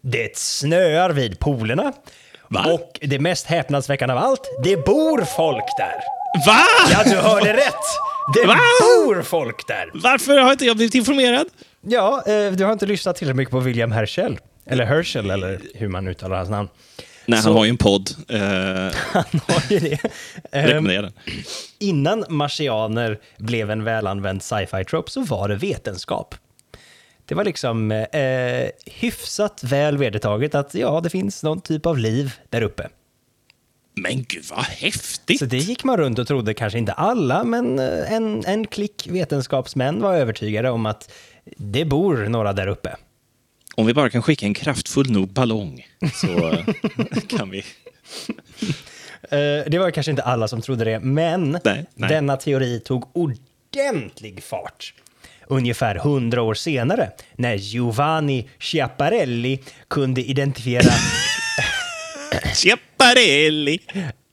det 0.03 0.37
snöar 0.37 1.11
vid 1.11 1.39
polerna 1.39 1.93
Va? 2.49 2.65
och 2.75 2.99
det 3.03 3.19
mest 3.19 3.47
häpnadsväckande 3.47 4.15
av 4.15 4.19
allt, 4.25 4.41
det 4.63 4.77
bor 4.85 5.25
folk 5.37 5.65
där. 5.79 5.95
Va? 6.47 6.61
Ja, 6.93 7.03
du 7.05 7.17
hörde 7.17 7.53
rätt! 7.53 7.75
Det 8.35 8.47
Va? 8.47 8.57
bor 8.81 9.23
folk 9.23 9.67
där! 9.69 9.91
Varför 9.95 10.39
har 10.39 10.53
inte 10.53 10.65
jag 10.65 10.77
blivit 10.77 10.95
informerad? 10.95 11.47
Ja, 11.87 12.23
eh, 12.27 12.53
du 12.53 12.65
har 12.65 12.73
inte 12.73 12.87
lyssnat 12.87 13.17
tillräckligt 13.17 13.37
mycket 13.37 13.53
på 13.53 13.61
William 13.61 13.93
Herschel. 13.93 14.39
Eller 14.67 14.85
Herschel, 14.85 15.31
eller 15.31 15.61
hur 15.75 15.89
man 15.89 16.09
uttalar 16.09 16.37
hans 16.37 16.51
namn. 16.51 16.69
Nej, 17.27 17.43
Så- 17.43 17.49
han 17.49 17.57
har 17.57 17.65
ju 17.65 17.71
en 17.71 17.77
podd. 17.77 18.11
Eh, 18.29 18.39
Han 19.13 19.41
har 19.47 19.63
ju 19.73 19.79
det. 19.79 19.99
Ehm, 20.53 20.67
rekommenderar 20.67 21.03
den. 21.03 21.13
innan 21.79 22.25
marsianer 22.29 23.19
blev 23.39 23.71
en 23.71 23.85
välanvänd 23.85 24.43
sci-fi 24.43 24.85
trope 24.85 25.11
så 25.11 25.21
var 25.25 25.49
det 25.49 25.57
vetenskap. 25.57 26.35
Det 27.31 27.35
var 27.37 27.45
liksom 27.45 27.93
eh, 27.93 28.71
hyfsat 28.87 29.65
väl 29.65 29.99
vedertaget 29.99 30.55
att 30.55 30.75
ja, 30.75 31.01
det 31.01 31.11
finns 31.11 31.43
någon 31.43 31.61
typ 31.61 31.87
av 31.87 31.99
liv 31.99 32.33
där 32.49 32.63
uppe. 32.63 32.89
Men 33.95 34.25
gud 34.29 34.45
vad 34.51 34.65
häftigt! 34.65 35.39
Så 35.39 35.45
det 35.45 35.57
gick 35.57 35.85
man 35.85 35.97
runt 35.97 36.19
och 36.19 36.27
trodde, 36.27 36.55
kanske 36.55 36.79
inte 36.79 36.93
alla, 36.93 37.45
men 37.45 37.79
eh, 37.79 38.13
en, 38.13 38.45
en 38.47 38.67
klick 38.67 39.07
vetenskapsmän 39.11 40.01
var 40.03 40.15
övertygade 40.15 40.71
om 40.71 40.87
att 40.87 41.13
det 41.57 41.85
bor 41.85 42.17
några 42.17 42.53
där 42.53 42.67
uppe. 42.67 42.97
Om 43.75 43.87
vi 43.87 43.95
bara 43.95 44.11
kan 44.11 44.23
skicka 44.23 44.47
en 44.47 44.55
kraftfull 44.55 45.11
nog 45.11 45.29
ballong 45.29 45.87
så 46.15 46.57
kan 47.37 47.51
vi... 47.51 47.59
Eh, 49.23 49.71
det 49.71 49.79
var 49.79 49.91
kanske 49.91 50.11
inte 50.11 50.23
alla 50.23 50.49
som 50.49 50.63
trodde 50.63 50.85
det, 50.85 51.01
men 51.01 51.59
Nej, 51.65 51.87
nej. 51.95 52.09
denna 52.09 52.37
teori 52.37 52.81
tog 52.81 53.17
ordentlig 53.17 54.43
fart. 54.43 54.95
Ungefär 55.51 55.95
hundra 55.95 56.43
år 56.43 56.55
senare, 56.55 57.11
när 57.37 57.55
Giovanni 57.55 58.49
Schiaparelli 58.59 59.61
kunde 59.89 60.23
identifiera, 60.23 60.83
Chiapparelli! 62.55 63.79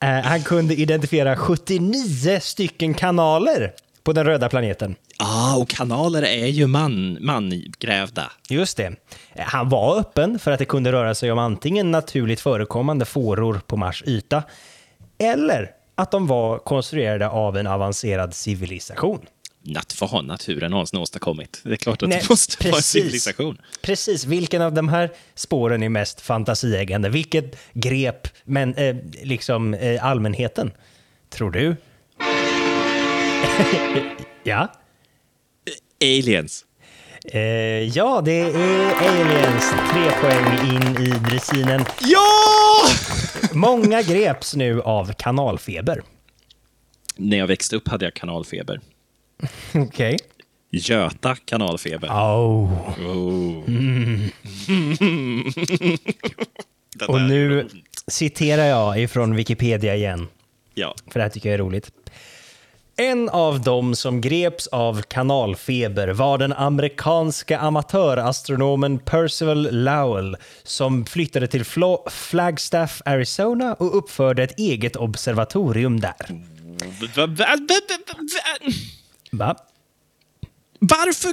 eh, 0.03 0.09
han 0.09 0.43
kunde 0.43 0.75
identifiera 0.75 1.35
79 1.37 2.39
stycken 2.41 2.93
kanaler 2.93 3.71
på 4.03 4.13
den 4.13 4.25
röda 4.25 4.49
planeten. 4.49 4.95
Ah, 5.19 5.57
och 5.57 5.69
kanaler 5.69 6.23
är 6.23 6.47
ju 6.47 6.67
man, 6.67 7.17
mangrävda. 7.21 8.31
Just 8.49 8.77
det. 8.77 8.85
Eh, 9.33 9.45
Han 9.45 9.69
var 9.69 9.99
öppen 9.99 10.39
för 10.39 10.51
att 10.51 10.59
det 10.59 10.65
kunde 10.65 10.91
röra 10.91 11.15
sig 11.15 11.31
om 11.31 11.39
antingen 11.39 11.91
naturligt 11.91 12.39
förekommande 12.41 13.05
fåror 13.05 13.61
på 13.67 13.77
Mars 13.77 14.03
yta 14.05 14.43
eller 15.19 15.71
att 15.95 16.11
de 16.11 16.27
var 16.27 16.57
konstruerade 16.57 17.29
av 17.29 17.57
en 17.57 17.67
avancerad 17.67 18.33
civilisation. 18.33 19.19
Natt, 19.69 20.01
vad 20.01 20.09
har 20.09 20.21
naturen 20.21 20.71
någonsin 20.71 20.99
åstadkommit? 20.99 21.61
Det 21.63 21.71
är 21.71 21.75
klart 21.75 22.03
att 22.03 22.09
Nej, 22.09 22.19
det 22.21 22.29
måste 22.29 22.63
vara 22.63 22.69
en 22.69 22.73
precis. 22.75 22.91
civilisation. 22.91 23.61
Precis, 23.81 24.25
vilken 24.25 24.61
av 24.61 24.73
de 24.73 24.87
här 24.89 25.11
spåren 25.35 25.83
är 25.83 25.89
mest 25.89 26.21
fantasieggande? 26.21 27.09
Vilket 27.09 27.55
grep 27.73 28.27
men, 28.43 28.73
eh, 28.73 28.95
liksom 29.23 29.73
eh, 29.73 30.05
allmänheten? 30.05 30.71
Tror 31.29 31.51
du? 31.51 31.75
ja? 34.43 34.67
Aliens. 36.01 36.65
Eh, 37.25 37.41
ja, 37.83 38.21
det 38.25 38.39
är 38.39 38.95
aliens. 38.95 39.73
Tre 39.91 40.11
poäng 40.21 40.69
in 40.69 41.07
i 41.07 41.09
dressinen. 41.29 41.85
Ja! 42.01 42.87
Många 43.53 44.01
greps 44.01 44.55
nu 44.55 44.81
av 44.81 45.13
kanalfeber. 45.13 46.01
När 47.15 47.37
jag 47.37 47.47
växte 47.47 47.75
upp 47.75 47.87
hade 47.87 48.05
jag 48.05 48.13
kanalfeber. 48.13 48.79
Okej. 49.75 50.17
Göta 50.71 51.35
kanalfeber. 51.35 52.07
Oh. 52.07 52.99
Oh. 52.99 53.63
Den 56.95 57.07
Och 57.07 57.21
nu 57.21 57.69
citerar 58.07 58.65
jag 58.65 59.01
ifrån 59.01 59.35
Wikipedia 59.35 59.95
igen. 59.95 60.27
Ja. 60.73 60.95
För 61.11 61.19
det 61.19 61.23
här 61.23 61.29
tycker 61.29 61.49
jag 61.49 61.53
är 61.53 61.63
roligt. 61.63 61.91
En 62.99 63.29
av 63.29 63.61
dem 63.61 63.95
som 63.95 64.21
greps 64.21 64.67
av 64.67 65.01
kanalfeber 65.01 66.07
var 66.07 66.37
den 66.37 66.53
amerikanska 66.53 67.59
amatörastronomen 67.59 68.99
Percival 68.99 69.67
Lowell 69.71 70.37
som 70.63 71.05
flyttade 71.05 71.47
till 71.47 71.65
Flagstaff, 72.09 73.01
Arizona 73.05 73.73
och 73.73 73.97
uppförde 73.97 74.43
ett 74.43 74.59
eget 74.59 74.95
observatorium 74.95 75.99
där. 75.99 76.15
Va- 79.31 79.45
va- 79.45 79.53
va- 79.53 79.53
va- 79.53 79.53
va- 79.53 79.53
Va? 79.53 79.55
Varför 80.79 81.31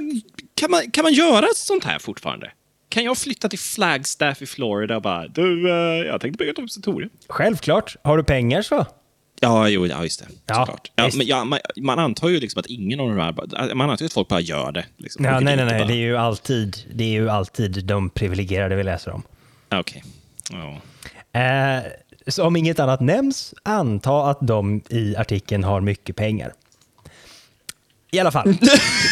kan 0.55 0.71
man, 0.71 0.91
kan 0.91 1.03
man 1.03 1.13
göra 1.13 1.45
sånt 1.55 1.83
här 1.83 1.99
fortfarande? 1.99 2.51
Kan 2.89 3.03
jag 3.03 3.17
flytta 3.17 3.49
till 3.49 3.59
Flagstaff 3.59 4.41
i 4.41 4.45
Florida 4.45 4.95
och 4.95 5.01
bara 5.01 5.27
du, 5.27 5.69
eh, 5.69 5.75
jag 6.07 6.21
tänkte 6.21 6.37
bygga 6.37 6.51
ett 6.51 6.59
observatorium. 6.59 7.09
Självklart. 7.29 7.95
Har 8.03 8.17
du 8.17 8.23
pengar 8.23 8.61
så? 8.61 8.85
Ja, 9.39 9.67
jo, 9.69 9.87
ja, 9.87 10.03
just 10.03 10.19
det. 10.19 10.25
Ja, 10.45 10.55
Såklart. 10.55 10.91
Ja, 10.95 11.05
visst. 11.05 11.17
men 11.17 11.27
ja, 11.27 11.43
man, 11.43 11.59
man 11.81 11.99
antar 11.99 12.29
ju 12.29 12.39
liksom 12.39 12.59
att 12.59 12.65
ingen 12.65 12.99
av 12.99 13.09
de 13.09 13.17
här... 13.19 13.31
bara- 13.31 13.75
Man 13.75 13.89
antar 13.89 14.03
ju 14.03 14.05
att 14.07 14.13
folk 14.13 14.27
bara 14.27 14.39
gör 14.39 14.71
det. 14.71 14.85
Liksom. 14.97 15.25
Ja, 15.25 15.31
Folk 15.31 15.43
nej, 15.43 15.55
nej, 15.55 15.63
inte 15.63 15.73
nej. 15.75 15.81
bara- 15.83 15.87
Det 15.87 15.93
är 15.93 16.05
ju 16.07 16.17
alltid, 16.17 16.77
det 16.93 17.03
är 17.03 17.09
ju 17.11 17.29
alltid 17.29 17.85
de 17.85 18.09
privilegierade 18.09 18.75
vi 18.75 18.83
läser 18.83 19.11
om. 19.11 19.23
Ja, 19.69 19.79
Okej. 19.79 20.03
Ja. 20.51 20.81
Eh, 21.39 21.83
så 22.27 22.43
om 22.45 22.55
inget 22.55 22.79
annat 22.79 23.01
nämns, 23.01 23.53
anta 23.63 24.23
att 24.29 24.37
de 24.41 24.81
i 24.89 25.15
artikeln 25.15 25.63
har 25.63 25.81
mycket 25.81 26.15
pengar. 26.15 26.53
I 28.15 28.19
alla 28.19 28.31
fall. 28.31 28.53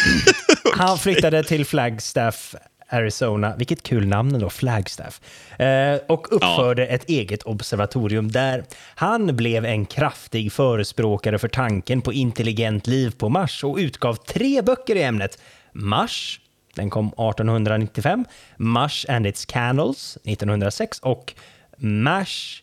Han 0.76 0.98
flyttade 0.98 1.44
till 1.44 1.66
Flagstaff, 1.66 2.54
Arizona. 2.88 3.56
Vilket 3.56 3.82
kul 3.82 4.06
namn 4.06 4.38
då, 4.38 4.50
Flagstaff. 4.50 5.20
Eh, 5.58 5.98
och 6.08 6.26
uppförde 6.32 6.86
ett 6.86 7.08
eget 7.08 7.42
observatorium 7.42 8.30
där. 8.30 8.64
Han 8.94 9.36
blev 9.36 9.64
en 9.64 9.86
kraftig 9.86 10.52
förespråkare 10.52 11.38
för 11.38 11.48
tanken 11.48 12.02
på 12.02 12.12
intelligent 12.12 12.86
liv 12.86 13.10
på 13.18 13.28
Mars 13.28 13.64
och 13.64 13.76
utgav 13.76 14.14
tre 14.14 14.62
böcker 14.62 14.96
i 14.96 15.02
ämnet. 15.02 15.38
Mars, 15.72 16.40
den 16.74 16.90
kom 16.90 17.06
1895, 17.06 18.24
Mars 18.56 19.06
and 19.08 19.26
its 19.26 19.44
Canals 19.44 20.18
1906 20.24 20.98
och 20.98 21.34
MASH 21.76 22.62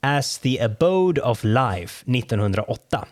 as 0.00 0.38
the 0.38 0.60
Abode 0.60 1.22
of 1.22 1.44
Life 1.44 2.04
1908. 2.10 3.06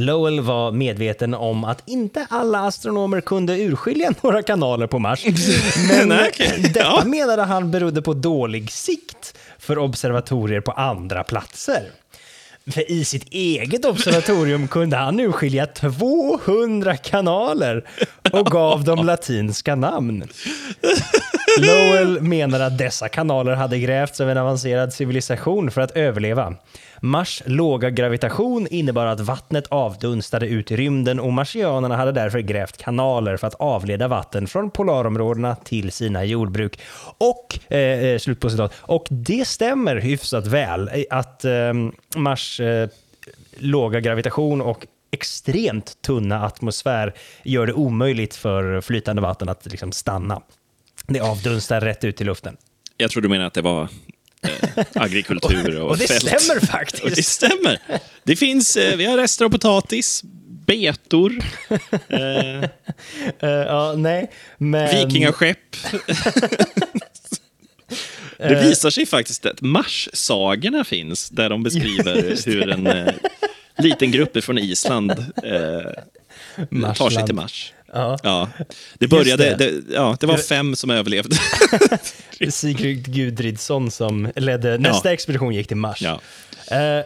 Lowell 0.00 0.40
var 0.40 0.72
medveten 0.72 1.34
om 1.34 1.64
att 1.64 1.82
inte 1.88 2.26
alla 2.30 2.58
astronomer 2.66 3.20
kunde 3.20 3.58
urskilja 3.58 4.12
några 4.22 4.42
kanaler 4.42 4.86
på 4.86 4.98
Mars. 4.98 5.24
Men 5.88 6.08
Nej, 6.08 6.30
okej. 6.32 6.70
detta 6.74 7.04
menade 7.04 7.42
han 7.42 7.70
berodde 7.70 8.02
på 8.02 8.14
dålig 8.14 8.72
sikt 8.72 9.36
för 9.58 9.78
observatorier 9.78 10.60
på 10.60 10.72
andra 10.72 11.24
platser. 11.24 11.82
För 12.66 12.90
i 12.90 13.04
sitt 13.04 13.32
eget 13.32 13.84
observatorium 13.84 14.68
kunde 14.68 14.96
han 14.96 15.20
urskilja 15.20 15.66
200 15.66 16.96
kanaler 16.96 17.84
och 18.32 18.46
gav 18.46 18.84
dem 18.84 19.06
latinska 19.06 19.74
namn. 19.74 20.28
Lowell 21.60 22.20
menar 22.20 22.60
att 22.60 22.78
dessa 22.78 23.08
kanaler 23.08 23.54
hade 23.54 23.78
grävts 23.78 24.20
av 24.20 24.30
en 24.30 24.38
avancerad 24.38 24.92
civilisation 24.92 25.70
för 25.70 25.80
att 25.80 25.96
överleva. 25.96 26.54
Mars 27.00 27.42
låga 27.46 27.90
gravitation 27.90 28.66
innebar 28.70 29.06
att 29.06 29.20
vattnet 29.20 29.66
avdunstade 29.68 30.46
ut 30.46 30.70
i 30.70 30.76
rymden 30.76 31.20
och 31.20 31.32
marsianerna 31.32 31.96
hade 31.96 32.12
därför 32.12 32.38
grävt 32.38 32.76
kanaler 32.76 33.36
för 33.36 33.46
att 33.46 33.54
avleda 33.54 34.08
vatten 34.08 34.46
från 34.46 34.70
polarområdena 34.70 35.56
till 35.56 35.92
sina 35.92 36.24
jordbruk. 36.24 36.80
Och, 37.18 37.72
eh, 37.72 37.78
eh 37.78 38.18
slut 38.18 38.40
på 38.40 38.50
citat. 38.50 38.74
Och 38.76 39.06
det 39.10 39.48
stämmer 39.48 39.96
hyfsat 39.96 40.46
väl 40.46 40.88
eh, 40.92 41.02
att 41.10 41.44
eh, 41.44 41.72
Mars 42.16 42.60
eh, 42.60 42.88
låga 43.58 44.00
gravitation 44.00 44.60
och 44.60 44.86
extremt 45.10 46.02
tunna 46.02 46.46
atmosfär 46.46 47.14
gör 47.42 47.66
det 47.66 47.72
omöjligt 47.72 48.34
för 48.34 48.80
flytande 48.80 49.22
vatten 49.22 49.48
att 49.48 49.66
liksom 49.66 49.92
stanna. 49.92 50.42
Det 51.06 51.20
avdunstar 51.20 51.80
rätt 51.80 52.04
ut 52.04 52.20
i 52.20 52.24
luften. 52.24 52.56
Jag 52.96 53.10
tror 53.10 53.22
du 53.22 53.28
menar 53.28 53.46
att 53.46 53.54
det 53.54 53.62
var 53.62 53.88
eh, 54.42 54.84
agrikultur 54.94 55.80
och, 55.80 55.90
Och 55.90 55.98
det 55.98 56.06
fält. 56.06 56.40
stämmer 56.40 56.54
Och 56.56 56.60
det 56.60 56.66
faktiskt. 56.66 57.28
stämmer. 57.30 57.78
Det 58.22 58.36
finns, 58.36 58.76
eh, 58.76 58.96
vi 58.96 59.04
har 59.04 59.16
rester 59.16 59.44
av 59.44 59.48
potatis, 59.50 60.22
betor, 60.66 61.32
eh, 62.08 62.64
Eh, 63.40 63.50
ja, 63.50 63.94
nej, 63.96 64.30
men... 64.58 64.90
vikingaskepp. 64.96 65.58
Det 68.38 68.62
visar 68.62 68.90
sig 68.90 69.06
faktiskt 69.06 69.46
att 69.46 69.60
Mars-sagorna 69.60 70.84
finns, 70.84 71.30
där 71.30 71.48
de 71.50 71.62
beskriver 71.62 72.46
hur 72.46 72.70
en 72.70 72.86
eh, 72.86 73.12
liten 73.78 74.10
grupp 74.10 74.44
från 74.44 74.58
Island 74.58 75.10
eh, 75.42 76.92
tar 76.94 77.10
sig 77.10 77.26
till 77.26 77.34
Mars. 77.34 77.72
Ja. 77.92 78.18
Ja. 78.22 78.48
Det 78.98 79.08
började, 79.08 79.44
det. 79.44 79.56
det. 79.56 79.94
ja, 79.94 80.16
det 80.20 80.26
var 80.26 80.36
fem 80.36 80.76
som 80.76 80.90
överlevde. 80.90 81.36
Sigrid 82.50 83.14
Gudridsson 83.14 83.90
som 83.90 84.32
ledde 84.36 84.78
nästa 84.78 85.12
expedition 85.12 85.54
gick 85.54 85.68
till 85.68 85.76
Mars. 85.76 86.02
Ja. 86.02 86.20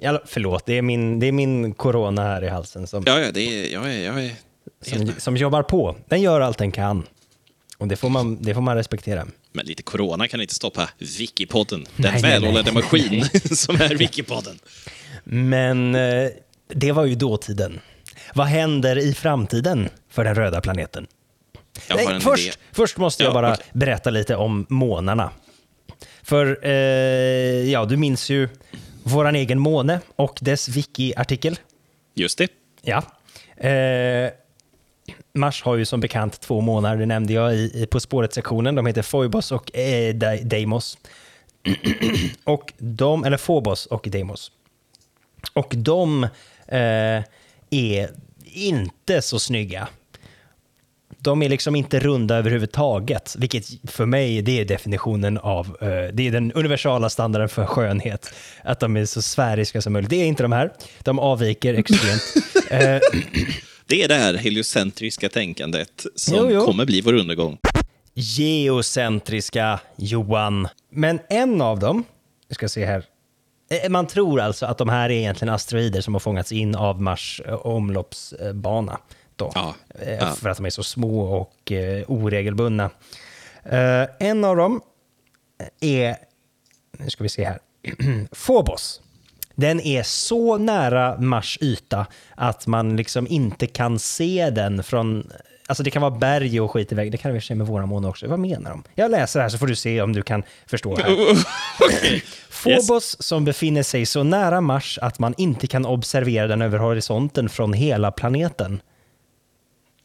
Ja, 0.00 0.22
förlåt, 0.26 0.66
det 0.66 0.78
är, 0.78 0.82
min, 0.82 1.20
det 1.20 1.26
är 1.26 1.32
min 1.32 1.74
corona 1.74 2.22
här 2.22 2.44
i 2.44 2.48
halsen 2.48 2.86
som, 2.86 3.02
Ja, 3.06 3.20
ja, 3.20 3.32
det 3.32 3.40
är, 3.40 3.72
jag 3.72 3.94
är, 3.94 3.98
jag 3.98 4.24
är 4.24 4.32
som, 4.82 5.12
som 5.18 5.36
jobbar 5.36 5.62
på. 5.62 5.96
Den 6.08 6.22
gör 6.22 6.40
allt 6.40 6.58
den 6.58 6.72
kan. 6.72 7.06
Och 7.78 7.88
det 7.88 7.96
får 7.96 8.08
man, 8.08 8.42
det 8.42 8.54
får 8.54 8.60
man 8.60 8.76
respektera. 8.76 9.26
Men 9.52 9.66
lite 9.66 9.82
corona 9.82 10.28
kan 10.28 10.40
inte 10.40 10.54
stoppa 10.54 10.90
Wikipodden. 10.98 11.86
Den 11.96 12.12
nej. 12.12 12.22
välhållade 12.22 12.72
maskin 12.72 13.24
som 13.56 13.74
är 13.74 13.94
Wikipodden. 13.94 14.58
Men 15.24 15.94
eh, 15.94 16.28
det 16.68 16.92
var 16.92 17.04
ju 17.04 17.14
dåtiden. 17.14 17.80
Vad 18.34 18.46
händer 18.46 18.98
i 18.98 19.14
framtiden 19.14 19.88
för 20.08 20.24
den 20.24 20.34
röda 20.34 20.60
planeten? 20.60 21.06
Nej, 21.94 22.20
först, 22.20 22.58
först 22.72 22.96
måste 22.96 23.22
jag 23.22 23.30
Ja, 23.30 23.34
bara 23.34 23.52
okej. 23.52 23.64
berätta 23.72 24.10
lite 24.10 24.36
om 24.36 24.66
månarna. 24.68 25.30
För, 26.22 26.58
eh, 26.66 26.72
ja, 27.70 27.84
du 27.84 27.96
minns 27.96 28.30
ju 28.30 28.48
våran 29.02 29.34
egen 29.36 29.58
måne 29.58 30.00
och 30.16 30.38
dess 30.40 30.68
wiki-artikel. 30.68 31.58
Just 32.14 32.38
det. 32.38 32.48
Ja. 32.82 33.02
Eh, 33.68 34.30
Mars 35.34 35.62
har 35.62 35.76
ju 35.76 35.84
som 35.84 36.00
bekant 36.00 36.40
två 36.40 36.60
månader, 36.60 36.96
det 36.96 37.06
nämnde 37.06 37.32
jag 37.32 37.54
i, 37.54 37.82
i 37.82 37.86
På 37.86 38.00
spåret-sektionen. 38.00 38.74
De 38.74 38.86
heter 38.86 39.02
Phoebos 39.02 39.52
och 39.52 39.76
eh, 39.76 40.14
Dei- 40.14 40.44
Deimos. 40.44 40.98
och 42.44 42.72
de, 42.78 43.24
eller 43.24 43.36
Phobos 43.36 43.86
och 43.86 44.06
Deimos. 44.10 44.52
Och 45.52 45.74
de 45.76 46.24
eh, 46.68 47.22
är 47.70 48.10
inte 48.44 49.22
så 49.22 49.38
snygga. 49.38 49.88
De 51.20 51.42
är 51.42 51.48
liksom 51.48 51.76
inte 51.76 52.00
runda 52.00 52.36
överhuvudtaget, 52.36 53.34
vilket 53.38 53.66
för 53.90 54.06
mig 54.06 54.42
det 54.42 54.60
är 54.60 54.64
definitionen 54.64 55.38
av, 55.38 55.66
eh, 55.80 55.88
det 56.14 56.26
är 56.26 56.30
den 56.32 56.52
universala 56.52 57.10
standarden 57.10 57.48
för 57.48 57.66
skönhet. 57.66 58.34
Att 58.64 58.80
de 58.80 58.96
är 58.96 59.04
så 59.04 59.22
sfäriska 59.22 59.82
som 59.82 59.92
möjligt. 59.92 60.10
Det 60.10 60.16
är 60.16 60.26
inte 60.26 60.42
de 60.42 60.52
här. 60.52 60.72
De 61.02 61.18
avviker 61.18 61.74
extremt. 61.74 62.22
Eh, 62.70 63.00
Det 63.86 64.02
är 64.02 64.08
det 64.08 64.14
här 64.14 64.34
heliocentriska 64.34 65.28
tänkandet 65.28 66.06
som 66.14 66.34
Jo, 66.36 66.50
jo. 66.50 66.64
kommer 66.64 66.84
bli 66.84 67.00
vår 67.00 67.12
undergång. 67.14 67.58
geocentriska 68.14 69.80
Johan. 69.96 70.68
Men 70.92 71.18
en 71.30 71.60
av 71.60 71.78
dem, 71.78 72.04
vi 72.48 72.54
ska 72.54 72.68
se 72.68 72.84
här. 72.86 73.04
Eh, 73.70 73.90
Man 73.90 74.06
tror 74.06 74.40
alltså 74.40 74.66
att 74.66 74.78
de 74.78 74.88
här 74.88 75.10
är 75.10 75.14
egentligen 75.14 75.54
asteroider 75.54 76.00
som 76.00 76.14
har 76.14 76.20
fångats 76.20 76.52
in 76.52 76.74
av 76.74 77.02
Mars 77.02 77.40
eh, 77.46 77.54
omloppsbana. 77.54 78.98
Då, 79.36 79.52
Ja, 79.54 79.74
Eh, 80.00 80.12
ja. 80.14 80.32
För 80.32 80.48
att 80.48 80.56
de 80.56 80.66
är 80.66 80.70
så 80.70 80.82
små 80.82 81.20
och 81.20 81.72
oregelbundna. 82.06 82.90
En 84.18 84.44
av 84.44 84.56
dem 84.56 84.80
är, 85.80 86.16
nu 86.98 87.10
ska 87.10 87.22
vi 87.22 87.28
se 87.28 87.44
här, 87.44 87.58
Phobos. 88.46 89.00
Den 89.54 89.80
är 89.80 90.02
så 90.02 90.58
nära 90.58 91.18
Mars 91.20 91.58
yta 91.60 92.06
att 92.34 92.66
man 92.66 92.96
liksom 92.96 93.26
inte 93.26 93.66
kan 93.66 93.98
se 93.98 94.50
den 94.50 94.82
från... 94.82 95.30
Alltså 95.68 95.82
det 95.82 95.90
kan 95.90 96.02
vara 96.02 96.10
berg 96.10 96.60
och 96.60 96.70
skit 96.70 96.92
i 96.92 96.94
vägen. 96.94 97.10
Det 97.10 97.18
kan 97.18 97.30
det 97.30 97.36
i 97.36 97.38
och 97.38 97.42
för 97.42 97.46
sig 97.46 97.56
med 97.56 97.66
våra 97.66 97.86
måne 97.86 98.08
också. 98.08 98.26
Vad 98.26 98.38
menar 98.38 98.70
de? 98.70 98.84
Jag 98.94 99.10
läser 99.10 99.40
här 99.40 99.48
så 99.48 99.58
får 99.58 99.66
du 99.66 99.76
se 99.76 100.02
om 100.02 100.12
du 100.12 100.22
kan 100.22 100.42
förstå 100.66 100.96
här. 100.96 101.10
Okej. 101.80 102.24
Phobos 102.62 103.22
som 103.22 103.44
befinner 103.44 103.82
sig 103.82 104.06
så 104.06 104.22
nära 104.22 104.60
Mars 104.60 104.98
att 105.02 105.18
man 105.18 105.34
inte 105.38 105.66
kan 105.66 105.86
observera 105.86 106.46
den 106.46 106.62
över 106.62 106.78
horisonten 106.78 107.48
från 107.48 107.72
hela 107.72 108.10
planeten. 108.10 108.80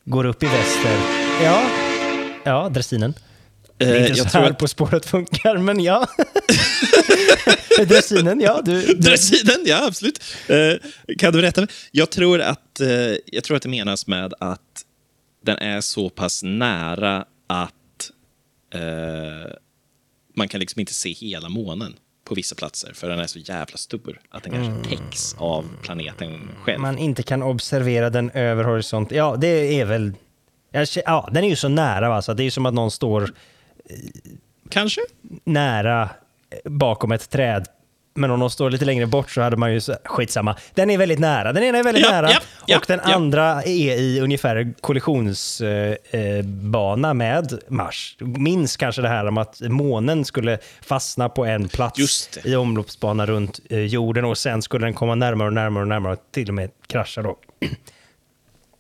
Går 0.05 0.25
upp 0.25 0.43
i 0.43 0.45
väster. 0.45 0.97
Ja, 1.43 1.63
ja 2.43 2.69
dressinen. 2.69 3.13
Det 3.77 3.85
är 3.85 3.95
Eh, 3.95 4.01
inte 4.01 4.09
jag 4.09 4.17
så 4.17 4.29
tror 4.29 4.41
här 4.41 4.49
att 4.49 4.57
På 4.57 4.67
spåret 4.67 5.05
funkar, 5.05 5.57
men 5.57 5.79
ja. 5.79 6.07
dressinen, 7.87 8.39
ja. 8.39 8.61
Du, 8.65 8.85
du, 8.85 8.93
Dressiden, 8.93 9.59
ja 9.65 9.87
absolut. 9.87 10.23
Eh, 10.47 11.15
kan 11.17 11.33
du 11.33 11.41
berätta? 11.41 11.67
Jag 11.91 12.09
tror, 12.09 12.41
att, 12.41 12.79
eh, 12.79 12.87
jag 13.25 13.43
tror 13.43 13.57
att 13.57 13.63
det 13.63 13.69
menas 13.69 14.07
med 14.07 14.33
att 14.39 14.83
den 15.43 15.57
är 15.57 15.81
så 15.81 16.09
pass 16.09 16.43
nära 16.43 17.25
att 17.47 18.11
eh, 18.73 19.51
man 20.35 20.47
kan 20.47 20.59
liksom 20.59 20.79
inte 20.79 20.93
se 20.93 21.11
hela 21.11 21.49
månen. 21.49 21.95
på 22.25 22.35
vissa 22.35 22.55
platser, 22.55 22.93
för 22.93 23.09
den 23.09 23.19
är 23.19 23.27
så 23.27 23.39
jävla 23.39 23.77
stor 23.77 24.19
att 24.29 24.43
den 24.43 24.53
kanske 24.53 24.89
täcks 24.89 25.35
av 25.37 25.65
planeten 25.81 26.49
själv. 26.63 26.79
Man 26.81 26.97
inte 26.97 27.23
kan 27.23 27.43
observera 27.43 28.09
den 28.09 28.29
över 28.31 28.63
horisont. 28.63 29.11
Ja, 29.11 29.35
det 29.35 29.79
är 29.79 29.85
väl... 29.85 30.13
Ja, 31.05 31.29
den 31.31 31.43
är 31.43 31.49
ju 31.49 31.55
så 31.55 31.69
nära 31.69 32.09
va, 32.09 32.21
så 32.21 32.33
det 32.33 32.43
är 32.43 32.45
ju 32.45 32.51
som 32.51 32.65
att 32.65 32.73
någon 32.73 32.91
står 32.91 33.33
Kanske? 34.69 35.01
nära 35.43 36.09
eh, 36.49 36.71
bakom 36.71 37.11
ett 37.11 37.29
träd. 37.29 37.67
Men 38.15 38.31
om 38.31 38.39
de 38.39 38.49
står 38.49 38.69
lite 38.69 38.85
längre 38.85 39.05
bort 39.07 39.31
så 39.31 39.41
hade 39.41 39.57
man 39.57 39.73
ju... 39.73 39.81
så- 39.81 39.95
Skitsamma. 40.05 40.55
Den 40.73 40.89
är 40.89 40.97
väldigt 40.97 41.19
nära. 41.19 41.53
Den 41.53 41.63
ena 41.63 41.77
är 41.77 41.83
väldigt 41.83 42.03
Ja, 42.05 42.11
nära 42.11 42.29
ja, 42.29 42.39
ja, 42.65 42.77
och 42.77 42.85
den 42.87 42.99
andra 42.99 43.63
är 43.63 43.95
i 43.99 44.19
ungefär 44.21 44.73
kollisionsbana 44.81 45.95
eh, 46.11 46.45
bana 46.45 47.13
med 47.13 47.59
Mars. 47.67 48.15
Minns 48.19 48.77
kanske 48.77 49.01
det 49.01 49.07
här 49.09 49.27
om 49.27 49.37
att 49.37 49.61
månen 49.61 50.25
skulle 50.25 50.57
fastna 50.81 51.29
på 51.29 51.45
en 51.45 51.67
plats 51.67 52.29
i 52.43 52.55
omloppsbana 52.55 53.25
runt 53.25 53.59
eh, 53.69 53.79
jorden 53.79 54.25
och 54.25 54.37
sen 54.37 54.61
skulle 54.61 54.85
den 54.85 54.93
komma 54.93 55.15
närmare 55.15 55.47
och 55.47 55.53
närmare 55.53 55.81
och 55.81 55.87
närmare 55.87 56.13
och 56.13 56.19
till 56.31 56.47
och 56.47 56.53
med 56.53 56.69
krascha 56.87 57.21
då. 57.21 57.37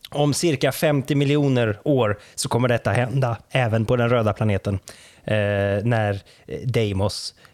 Om 0.09 0.33
cirka 0.33 0.71
50 0.71 1.15
miljoner 1.15 1.79
år 1.83 2.19
så 2.35 2.49
kommer 2.49 2.67
detta 2.67 2.91
hända 2.91 3.37
även 3.51 3.85
på 3.85 3.95
den 3.95 4.09
röda 4.09 4.33
planeten 4.33 4.79
eh, 5.23 5.33
när 5.83 6.19
eh, 6.47 6.59
Deimos 6.65 7.33
eh, 7.37 7.52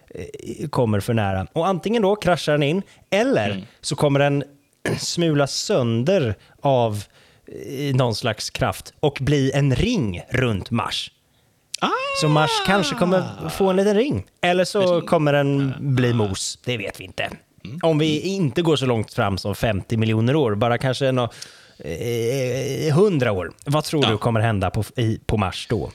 kommer 0.69 0.99
för 0.99 1.13
nära. 1.13 1.47
Och 1.53 1.67
antingen 1.67 2.01
då 2.01 2.15
kraschar 2.15 2.51
den 2.51 2.63
in 2.63 2.81
eller 3.09 3.67
så 3.81 3.95
kommer 3.95 4.19
den 4.19 4.43
smulas 4.99 5.53
sönder 5.53 6.35
av 6.61 7.03
eh, 7.67 7.95
någon 7.95 8.15
slags 8.15 8.49
kraft 8.49 8.93
och 8.99 9.17
bli 9.21 9.51
en 9.51 9.75
ring 9.75 10.21
runt 10.29 10.71
Mars. 10.71 11.11
Så 12.21 12.27
Mars 12.27 12.51
kanske 12.67 12.95
kommer 12.95 13.49
få 13.49 13.69
en 13.69 13.75
liten 13.75 13.95
ring. 13.95 14.25
Eller 14.41 14.65
så 14.65 15.01
kommer 15.01 15.33
den 15.33 15.73
bli 15.79 16.13
mos. 16.13 16.59
Det 16.65 16.77
vet 16.77 16.99
vi 16.99 17.03
inte. 17.03 17.29
Om 17.81 17.97
vi 17.97 18.19
inte 18.21 18.61
går 18.61 18.75
så 18.75 18.85
långt 18.85 19.13
fram 19.13 19.37
som 19.37 19.55
50 19.55 19.97
miljoner 19.97 20.35
år, 20.35 20.55
bara 20.55 20.77
kanske 20.77 21.11
nå, 21.11 21.23
eh, 21.79 22.87
100 22.87 23.31
år. 23.31 23.51
Vad 23.65 23.83
tror 23.83 24.03
Ja. 24.05 24.11
du 24.11 24.17
kommer 24.17 24.39
hända 24.39 24.69
på, 24.69 24.83
i, 24.95 25.19
på 25.25 25.37
Mars 25.37 25.67
då? 25.69 25.91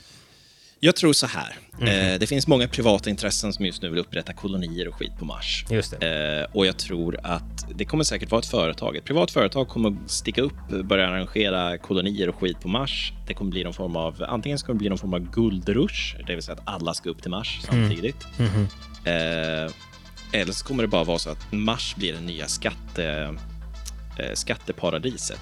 Jag 0.85 0.97
tror 0.97 1.13
så 1.13 1.27
här. 1.27 1.57
Eh, 1.81 2.19
det 2.19 2.27
finns 2.27 2.47
många 2.47 2.69
privata 2.69 3.11
intressen 3.11 3.53
som 3.53 3.67
just 3.67 3.83
nu 3.83 3.89
vill 3.89 3.99
upprätta 3.99 4.33
kolonier 4.33 4.89
och 4.89 4.95
skit 4.95 5.13
på 5.19 5.25
Mars. 5.25 5.65
Just 5.71 5.93
Eh, 5.93 6.47
och 6.53 6.67
jag 6.67 6.77
tror 6.77 7.19
att 7.23 7.67
det 7.75 7.85
kommer 7.85 8.05
säkert 8.05 8.31
vara 8.31 8.39
ett 8.39 8.47
företag. 8.47 8.97
Ett 8.97 9.05
privat 9.05 9.31
företag 9.31 9.69
kommer 9.69 9.97
sticka 10.07 10.43
upp, 10.43 10.69
börja 10.85 11.09
arrangera 11.09 11.79
kolonier 11.79 12.29
och 12.29 12.35
skit 12.35 12.61
på 12.61 12.69
Mars. 12.69 13.13
Det 13.27 13.35
kommer 13.35 13.51
bli 13.51 13.65
någon 13.65 13.75
form 13.75 13.97
av, 13.97 14.25
antingen 14.29 14.59
ska 14.59 14.73
det 14.73 14.79
bli 14.79 14.89
någon 14.89 14.99
form 14.99 15.15
av 15.15 15.31
guldrush, 15.31 16.17
det 16.27 16.35
vill 16.35 16.43
säga 16.43 16.57
att 16.59 16.75
alla 16.75 16.95
ska 16.95 17.11
upp 17.11 17.23
till 17.23 17.31
Mars 17.31 17.61
samtidigt. 17.63 18.27
Eh, 19.05 19.73
eller 20.33 20.53
så 20.53 20.67
kommer 20.67 20.83
det 20.83 20.89
bara 20.89 21.05
vara 21.05 21.19
så 21.19 21.31
att 21.31 21.53
Mars 21.53 21.95
blir 21.97 22.13
det 22.13 22.21
nya 22.21 22.47
skatte, 22.47 23.35
eh, 24.19 24.35
skatteparadiset 24.35 25.41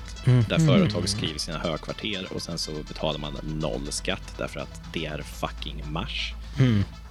där 0.48 0.58
företag 0.66 1.08
skriver 1.08 1.38
sina 1.38 1.58
högkvarter 1.58 2.26
och 2.34 2.42
sen 2.42 2.58
så 2.58 2.72
betalar 2.88 3.18
man 3.18 3.32
noll 3.42 3.86
skatt 3.92 4.34
därför 4.38 4.60
att 4.60 4.80
det 4.92 5.06
är 5.06 5.22
fucking 5.22 5.82
Mars. 5.92 6.34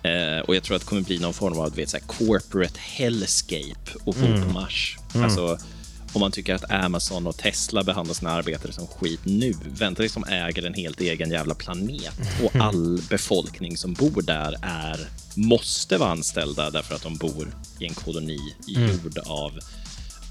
Eh, 0.04 0.39
och 0.39 0.56
jag 0.56 0.63
tror 0.63 0.76
att 0.76 0.82
det 0.82 0.88
kommer 0.88 1.02
bli 1.02 1.19
någon 1.19 1.34
form 1.34 1.60
av 1.60 1.76
vet, 1.76 1.89
så 1.89 1.97
här, 1.97 2.06
corporate 2.08 2.80
hellscape 2.80 3.91
och 4.04 4.13
bo 4.15 4.28
på 4.47 4.54
Mars. 4.54 4.97
Alltså, 5.24 5.58
om 6.13 6.19
man 6.21 6.32
tycker 6.32 6.56
att 6.56 6.71
Amazon 6.71 7.28
och 7.28 7.38
Tesla 7.38 7.84
behandlar 7.84 8.13
sina 8.13 8.32
arbetare 8.32 8.71
som 8.71 8.88
skit 8.88 9.19
nu, 9.24 9.54
vänta 9.65 10.02
tills 10.02 10.13
de 10.13 10.24
äger 10.24 10.65
en 10.65 10.74
helt 10.74 11.02
egen 11.02 11.30
jävla 11.32 11.56
planet 11.56 12.19
och 12.43 12.56
all 12.56 13.02
befolkning 13.10 13.78
som 13.78 13.93
bor 13.93 14.21
där 14.21 14.56
är 14.62 15.08
måste 15.36 15.97
vara 15.97 16.10
anställda 16.10 16.69
därför 16.69 16.95
att 16.95 17.04
de 17.04 17.17
bor 17.17 17.56
i 17.80 17.86
en 17.86 17.93
koloni 17.93 18.56
gjord 18.67 19.17
av 19.26 19.60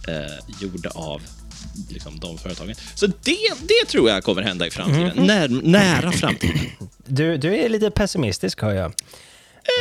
eh, 0.09 0.61
gjord 0.61 0.87
av 0.95 1.23
liksom, 1.91 2.21
de 2.21 2.39
företagen. 2.39 2.75
Så 2.95 3.07
det, 3.07 3.37
det 3.61 3.89
tror 3.89 4.11
jag 4.11 4.25
kommer 4.25 4.43
hända 4.43 4.67
i 4.67 4.71
framtiden. 4.71 5.27
När, 5.27 5.49
nära 5.49 6.13
framtiden. 6.13 6.59
Du, 7.07 7.37
du 7.37 7.57
är 7.57 7.69
lite 7.69 7.91
pessimistisk 7.91 8.63
hör 8.63 8.75
jag. 8.75 8.93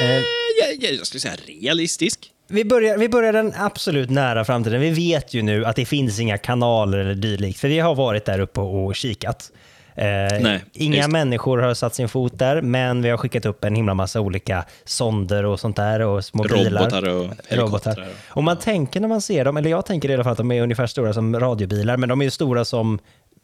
Eh, 0.01 0.23
jag, 0.59 0.83
jag, 0.83 0.93
jag 0.93 1.07
skulle 1.07 1.21
säga 1.21 1.35
realistisk. 1.45 2.31
Vi 2.47 2.65
börjar, 2.65 2.97
vi 2.97 3.09
börjar 3.09 3.33
den 3.33 3.53
absolut 3.57 4.09
nära 4.09 4.45
framtiden. 4.45 4.81
Vi 4.81 4.89
vet 4.89 5.33
ju 5.33 5.41
nu 5.41 5.65
att 5.65 5.75
det 5.75 5.85
finns 5.85 6.19
inga 6.19 6.37
kanaler 6.37 6.97
eller 6.97 7.15
dylikt, 7.15 7.59
för 7.59 7.67
vi 7.67 7.79
har 7.79 7.95
varit 7.95 8.25
där 8.25 8.39
uppe 8.39 8.59
och 8.59 8.95
kikat. 8.95 9.51
Eh, 9.99 10.41
Nej, 10.41 10.63
inga 10.73 10.97
just 10.97 11.09
människor 11.09 11.57
har 11.57 11.73
satt 11.73 11.95
sin 11.95 12.09
fot 12.09 12.39
där, 12.39 12.61
men 12.61 13.01
vi 13.01 13.09
har 13.09 13.17
skickat 13.17 13.45
upp 13.45 13.63
en 13.63 13.75
himla 13.75 13.93
massa 13.93 14.21
olika 14.21 14.65
sonder 14.85 15.45
och 15.45 15.59
sånt 15.59 15.75
där 15.75 15.99
och 15.99 16.25
små 16.25 16.43
bilar. 16.43 16.81
Robotar 16.81 17.09
och 17.09 17.23
helikoptrar. 17.47 17.57
Robotar. 17.95 18.07
Och 18.27 18.43
man 18.43 18.57
tänker 18.57 18.99
när 18.99 19.07
man 19.07 19.21
ser 19.21 19.45
dem, 19.45 19.57
eller 19.57 19.69
jag 19.69 19.85
tänker 19.85 20.09
i 20.09 20.13
alla 20.13 20.23
fall 20.23 20.31
att 20.31 20.37
de 20.37 20.51
är 20.51 20.61
ungefär 20.61 20.87
stora 20.87 21.13
som 21.13 21.39
radiobilar, 21.39 21.97
men 21.97 22.09
de 22.09 22.21
är 22.21 22.25
ju 22.25 22.31
stora 22.31 22.65
som 22.65 22.99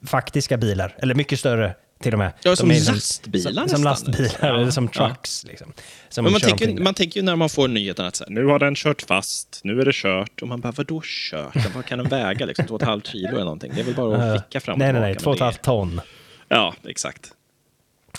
faktiska 0.06 0.58
bilar, 0.58 0.96
eller 1.00 1.16
mycket 1.16 1.40
större 1.40 1.74
till 2.04 2.14
och 2.14 2.20
med. 2.20 2.32
Ja, 2.44 2.56
som 2.56 2.72
är 2.72 2.92
lastbilar 2.92 3.52
Som, 3.52 3.70
som 3.70 3.82
nästan. 3.82 3.82
lastbilar, 4.12 4.32
Ja, 4.54 4.60
eller 4.62 4.72
som 4.72 4.90
ja. 4.94 5.08
trucks. 5.08 5.46
Liksom, 5.46 5.74
som 6.10 6.24
Men 6.24 6.32
man 6.32 6.42
tänker, 6.42 6.84
man 6.84 6.94
tänker 6.94 7.20
ju 7.20 7.26
när 7.26 7.36
man 7.36 7.50
får 7.50 7.68
nyheten 7.68 8.06
att 8.06 8.16
så 8.16 8.24
här, 8.24 8.32
nu 8.32 8.46
har 8.46 8.60
den 8.60 8.76
kört 8.76 9.02
fast, 9.02 9.60
nu 9.64 9.82
är 9.82 9.86
det 9.86 9.94
kört. 9.96 10.42
Och 10.42 10.48
man 10.48 10.62
bara, 10.62 10.72
vadå 10.72 11.02
kört? 11.04 11.76
Vad 11.76 11.86
kan 11.86 11.98
den 12.00 12.08
väga? 12.08 12.46
Liksom, 12.46 12.66
två 12.68 12.76
och 12.76 12.82
ett 12.82 12.88
halvt 12.88 13.08
kilo 13.08 13.28
eller 13.30 13.40
någonting. 13.44 13.72
Det 13.76 13.82
är 13.82 13.86
väl 13.86 13.96
bara 13.96 14.24
att 14.24 14.36
vicka 14.36 14.60
fram 14.60 14.74
och 14.74 14.80
Nej, 14.80 14.94
nej, 14.94 15.02
nej. 15.02 15.16
Två 15.16 15.30
och 15.30 15.36
ett 15.36 15.42
halvt 15.42 15.62
ton. 15.62 16.02
Ja, 16.48 16.76
exakt. 16.88 17.32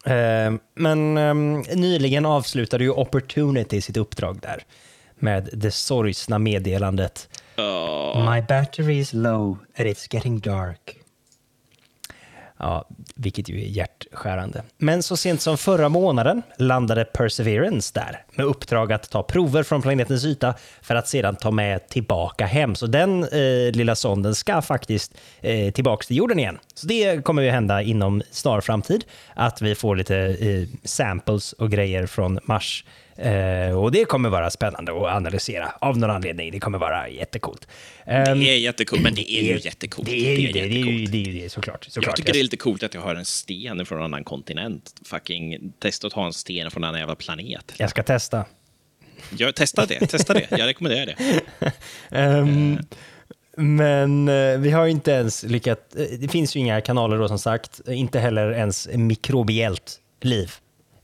Eh, 0.05 0.55
Men 0.75 1.17
ehm, 1.17 1.61
nyligen 1.61 2.27
avslutade 2.27 2.85
ju 2.85 2.91
Opportunity 2.91 3.81
sitt 3.81 3.97
uppdrag 3.97 4.41
där 4.43 4.63
med 5.19 5.49
det 5.53 5.71
sorgsna 5.71 6.39
meddelandet 6.39 7.29
My 8.35 8.43
battery 8.49 8.99
is 8.99 9.13
low 9.13 9.59
and 9.79 9.89
it's 9.89 10.15
getting 10.15 10.39
dark. 10.41 10.97
Ja, 12.59 12.89
vilket 13.15 13.49
ju 13.49 13.63
är 13.63 13.67
hjärtskärande. 13.67 14.63
Men 14.79 15.03
så 15.03 15.17
sent 15.17 15.41
som 15.41 15.59
förra 15.59 15.89
månaden 15.89 16.43
landade 16.59 17.05
Perseverance 17.05 17.91
där 17.95 18.25
med 18.35 18.47
uppdrag 18.47 18.93
att 18.93 19.11
ta 19.11 19.23
prover 19.23 19.63
från 19.63 19.83
planetens 19.83 20.25
yta 20.25 20.55
för 20.83 20.95
att 20.95 21.09
sedan 21.09 21.37
ta 21.37 21.51
med 21.51 21.89
tillbaka 21.89 22.47
hem. 22.47 22.75
Så 22.75 22.87
den 22.87 23.25
eh, 23.25 23.73
lilla 23.73 23.95
sonden 23.95 24.35
ska 24.35 24.63
faktiskt 24.63 25.15
eh, 25.41 25.73
tillbaka 25.73 26.07
till 26.07 26.17
jorden 26.17 26.39
igen. 26.39 26.59
Så 26.75 26.87
det 26.87 27.25
kommer 27.25 27.43
ju 27.43 27.51
hända 27.51 27.83
inom 27.83 28.23
snar 28.31 28.61
framtid, 28.61 29.05
att 29.35 29.63
vi 29.63 29.75
får 29.75 29.97
lite 29.97 30.17
eh, 30.17 30.69
samples 30.85 31.53
och 31.53 31.71
grejer 31.71 32.07
från 32.07 32.39
Mars. 32.43 32.85
Eh, 33.19 33.79
och 33.79 33.93
det 33.93 34.05
kommer 34.05 34.29
vara 34.29 34.51
spännande 34.51 34.93
att 34.93 35.03
analysera 35.17 35.73
av 35.81 35.99
någon 35.99 36.11
anledning. 36.11 36.51
Det 36.53 36.61
kommer 36.61 36.79
vara 36.79 37.09
jättecoolt. 37.09 37.69
Ehm, 38.07 38.41
Det 38.41 38.47
är 38.51 38.57
jättecoolt, 38.59 39.03
men 39.03 39.15
det 39.15 39.33
är 39.33 39.43
ju 39.43 39.59
jättecoolt. 39.59 40.09
det 40.09 40.35
är 40.35 40.37
ju 40.39 40.53
det, 40.53 40.61
det, 40.61 40.61
är 40.61 40.69
ju, 40.69 41.07
det, 41.07 41.17
är 41.19 41.23
ju 41.33 41.41
det 41.43 41.49
såklart. 41.53 41.85
såklart. 41.85 42.07
Jag 42.07 42.17
tycker 42.17 42.33
det 42.33 42.39
är 42.39 42.43
lite 42.43 42.57
coolt 42.57 42.83
att 42.83 42.95
jag 42.95 43.01
har 43.01 43.15
en 43.15 43.25
sten 43.25 43.87
från 43.87 43.99
en 43.99 44.05
annan 44.05 44.25
kontinent. 44.25 44.95
Fucking 45.05 45.73
testa 45.79 46.07
att 46.07 46.13
ha 46.13 46.27
en 46.27 46.33
sten 46.33 46.71
från 46.71 46.85
en 46.85 46.89
annan 46.89 47.01
jävla 47.01 47.15
planet. 47.17 47.73
Jag 47.79 47.91
ska 47.91 48.03
testa. 48.03 48.45
Jag, 49.39 49.55
testa 49.55 49.87
det, 49.87 50.07
testa 50.07 50.35
det. 50.35 50.47
Jag 50.51 50.67
rekommenderar 50.67 51.07
det. 51.07 51.73
Ehm, 52.11 52.79
men 53.59 54.29
eh, 54.29 54.59
vi 54.59 54.71
har 54.71 54.85
ju 54.85 54.91
inte 54.91 55.11
ens 55.11 55.43
lyckats... 55.43 55.97
eh, 55.97 56.19
Det 56.19 56.29
finns 56.29 56.57
ju 56.57 56.61
inga 56.61 56.81
kanaler 56.81 57.19
då 57.19 57.29
som 57.29 57.39
sagt. 57.39 57.81
Inte 57.89 58.19
heller 58.19 58.53
ens 58.53 58.89
mikrobiellt 58.93 60.01
liv 60.21 60.53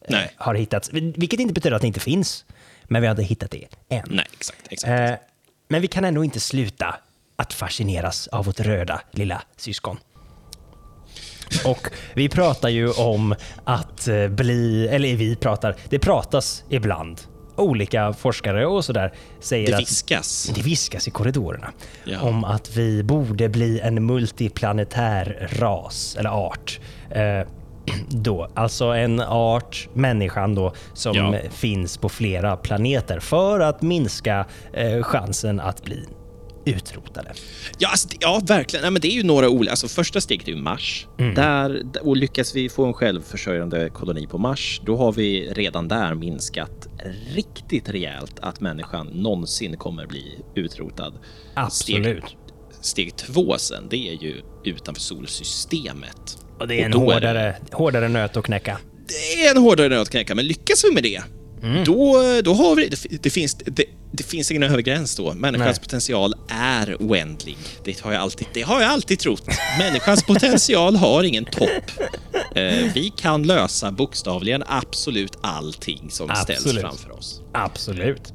Nej. 0.09 0.31
har 0.37 0.55
hittats. 0.55 0.91
Vilket 0.93 1.41
inte 1.41 1.55
betyder 1.55 1.77
att 1.77 1.83
det 1.83 1.87
inte 1.89 2.01
finns. 2.01 2.45
Men 2.85 3.03
vi 3.03 3.07
har 3.09 3.13
inte 3.13 3.23
hittat 3.23 3.51
det 3.51 3.67
än. 3.89 4.03
Nej, 4.11 4.27
exakt. 4.33 4.67
exakt. 4.71 5.11
Eh, 5.11 5.15
men 5.69 5.81
vi 5.83 5.89
kan 5.89 6.05
ändå 6.05 6.25
inte 6.25 6.41
sluta 6.41 6.95
att 7.37 7.53
fascineras 7.53 8.27
av 8.29 8.45
vårt 8.45 8.61
röda 8.61 9.01
lilla 9.13 9.43
syskon. 9.57 9.99
Och 11.65 11.89
vi 12.15 12.29
pratar 12.29 12.69
ju 12.69 12.91
om 12.93 13.35
att 13.65 14.09
eh, 14.09 14.29
bli, 14.29 14.89
eller 14.89 15.17
vi 15.17 15.37
pratar, 15.37 15.77
det 15.89 15.99
pratas 15.99 16.65
ibland. 16.69 17.21
Olika 17.57 18.13
forskare 18.13 18.67
och 18.67 18.85
sådär 18.85 19.13
säger 19.41 19.67
det 19.69 19.75
att 19.75 19.81
viskas. 19.81 20.51
det 20.55 20.63
viskas 20.63 21.09
i 21.09 21.11
korridorerna 21.11 21.73
Ja. 22.05 22.21
om 22.21 22.45
att 22.45 22.77
vi 22.77 23.03
borde 23.03 23.49
bli 23.49 23.81
en 23.81 24.07
multiplanetär 24.07 25.49
ras 25.53 26.17
eller 26.19 26.31
art. 26.31 26.81
Eh, 27.11 27.41
då, 28.09 28.49
alltså 28.55 28.85
en 28.85 29.21
art, 29.21 29.89
människan 29.95 30.55
då, 30.55 30.73
som 30.95 31.17
Ja. 31.17 31.35
finns 31.51 31.97
på 31.97 32.09
flera 32.09 32.57
planeter 32.57 33.21
för 33.21 33.61
att 33.61 33.83
minska 33.83 34.47
eh, 34.73 35.03
chansen 35.03 35.61
att 35.61 35.85
bli 35.85 36.05
utrotade. 36.65 37.33
Ja, 37.79 37.89
alltså, 37.89 38.09
ja 38.21 38.41
verkligen. 38.47 38.83
Nej, 38.83 38.91
men 38.91 39.01
det 39.03 39.09
är 39.09 39.17
ju 39.17 39.23
några 39.23 39.49
olika. 39.49 39.71
Alltså, 39.71 39.89
första 39.89 40.21
steget 40.21 40.49
är 40.49 40.53
ju 40.53 40.59
Mars. 40.59 41.07
Mm. 41.19 41.35
Där, 41.35 41.83
och 42.03 42.17
lyckas 42.17 42.57
vi 42.57 42.69
få 42.69 42.85
en 42.87 42.93
självförsörjande 42.93 43.91
koloni 43.91 44.27
på 44.27 44.39
Mars, 44.39 44.81
då 44.85 44.97
har 44.97 45.13
vi 45.13 45.49
redan 45.53 45.89
där 45.89 46.15
minskat 46.15 46.89
riktigt 47.35 47.89
rejält 47.89 48.39
att 48.41 48.61
människan 48.61 49.07
någonsin 49.07 49.77
kommer 49.77 50.07
bli 50.07 50.39
utrotad. 50.55 51.13
Absolut. 51.55 52.25
Steg, 52.25 52.37
steg 52.81 53.17
två 53.17 53.59
sen, 53.59 53.87
det 53.91 54.09
är 54.09 54.23
ju 54.23 54.43
utanför 54.65 55.01
solsystemet. 55.03 56.39
Och 56.63 56.69
det 56.69 56.81
är 56.81 56.85
en 56.85 56.91
då 56.91 56.99
hårdare, 56.99 57.57
hårdare 57.73 58.09
nöt 58.09 58.37
att 58.37 58.45
knäcka. 58.45 58.79
det 59.09 59.45
är 59.47 59.51
en 59.57 59.63
hårdare 59.63 59.89
nöt 59.89 60.01
att 60.03 60.11
knäcka, 60.11 60.35
men 60.35 60.47
lyckas 60.47 60.85
vi 60.85 60.95
med 60.95 61.03
det, 61.03 61.23
Mm. 61.63 61.85
då, 61.85 62.23
då 62.45 62.55
har 62.55 62.77
vi 62.77 62.89
det. 62.89 63.23
Det 63.23 63.31
finns, 63.31 63.55
det, 63.55 63.85
det 64.13 64.23
finns 64.23 64.51
ingen 64.51 64.63
övre 64.63 64.83
gräns 64.83 65.17
då. 65.17 65.33
Människans 65.35 65.77
Nej. 65.79 65.85
potential 65.85 66.35
är 66.49 66.97
oändlig. 67.01 67.57
Det 67.85 68.01
har, 68.01 68.13
jag 68.13 68.23
alltid, 68.23 68.47
det 68.55 68.63
har 68.63 68.81
jag 68.81 68.91
alltid 68.91 69.19
trott. 69.19 69.43
Människans 69.79 70.23
potential 70.25 70.97
har 70.97 71.23
ingen 71.25 71.45
topp. 71.45 71.69
Eh, 72.55 72.93
vi 72.95 73.13
kan 73.17 73.43
lösa 73.43 73.91
bokstavligen 73.93 74.63
absolut 74.67 75.39
allting 75.43 76.11
som 76.11 76.29
ställs 76.37 76.59
Absolut. 76.59 76.81
framför 76.83 77.11
oss. 77.13 77.41
Absolut. 77.55 78.33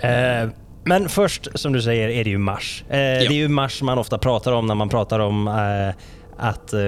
Eh, 0.00 0.48
men 0.84 1.08
först, 1.08 1.48
som 1.54 1.72
du 1.72 1.82
säger, 1.82 2.08
är 2.08 2.24
det 2.24 2.30
ju 2.30 2.38
Mars. 2.38 2.84
Eh, 2.88 2.94
Det 2.96 3.26
är 3.26 3.32
ju 3.32 3.48
Mars 3.48 3.82
man 3.82 3.98
ofta 3.98 4.18
pratar 4.18 4.52
om 4.52 4.66
när 4.66 4.74
man 4.74 4.88
pratar 4.88 5.18
om 5.18 5.48
eh, 5.48 5.94
att 6.36 6.72
eh, 6.72 6.80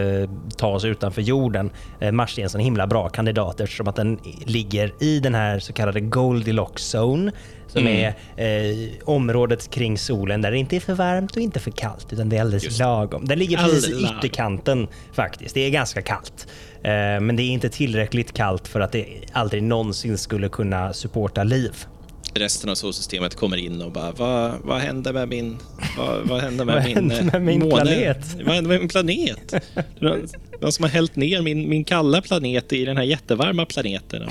ta 0.57 0.67
oss 0.69 0.85
utanför 0.85 1.23
jorden. 1.23 1.71
Eh, 2.01 2.13
Mars 2.13 2.39
är 2.39 2.43
en 2.43 2.51
sån 2.51 2.61
himla 2.61 2.87
bra 2.87 3.09
kandidat 3.09 3.61
eftersom 3.61 3.89
att 3.89 3.97
den 3.97 4.19
ligger 4.45 4.93
i 5.01 5.21
den 5.21 5.35
här 5.35 5.59
så 5.59 5.73
kallade 5.73 6.01
Goldilocks 6.01 6.95
zone 6.95 7.33
som 7.69 7.81
Mm. 7.87 8.13
är 8.37 8.73
eh, 8.73 8.91
området 9.05 9.71
kring 9.71 9.99
solen 9.99 10.43
där 10.43 10.51
det 10.51 10.59
inte 10.59 10.77
är 10.77 10.81
för 10.81 10.95
varmt 10.95 11.37
och 11.37 11.43
inte 11.43 11.61
för 11.61 11.71
kallt 11.71 12.13
utan 12.13 12.29
det 12.29 12.37
är 12.37 12.41
alldeles 12.41 12.65
Just. 12.65 12.79
lagom. 12.79 13.25
Den 13.25 13.39
ligger 13.39 13.57
precis 13.57 13.89
i 13.89 14.05
ytterkanten 14.19 14.89
faktiskt. 15.13 15.55
Det 15.55 15.61
är 15.61 15.71
ganska 15.71 16.03
kallt. 16.03 16.47
Eh, 16.83 16.91
men 17.21 17.37
det 17.37 17.43
är 17.43 17.51
inte 17.51 17.69
tillräckligt 17.69 18.33
kallt 18.33 18.69
för 18.69 18.81
att 18.81 18.93
det 18.93 19.07
aldrig 19.33 19.63
någonsin 19.63 20.19
skulle 20.19 20.49
kunna 20.49 20.93
supporta 20.93 21.45
liv. 21.45 21.87
Resten 22.35 22.71
av 22.71 22.75
solsystemet 22.75 23.35
kommer 23.35 23.57
in 23.57 23.83
och 23.83 23.93
bara, 23.93 24.13
vad, 24.13 24.53
vad 24.65 24.81
hände 24.81 25.13
med 25.13 25.29
min, 25.29 25.57
vad, 25.99 26.29
vad 26.29 26.41
hände 26.41 26.65
med 26.65 26.75
Vad 26.75 26.85
min, 26.85 27.11
hände 27.11 27.25
med 27.33 27.43
min 27.43 27.59
måne? 27.61 27.71
planet? 27.75 28.37
Vad 28.45 28.55
hände 28.55 28.69
med 28.69 28.79
min 28.81 28.89
planet? 28.89 29.55
Någon- 29.99 30.29
någon 30.61 30.73
som 30.73 30.83
har 30.83 30.91
hällt 30.91 31.17
ner 31.17 31.43
min, 31.43 31.69
min 31.69 31.85
kalla 31.85 32.23
planet 32.23 32.73
i 32.73 32.85
den 32.85 32.97
här 32.97 33.05
jättevarma 33.05 33.67
planeten. 33.67 34.23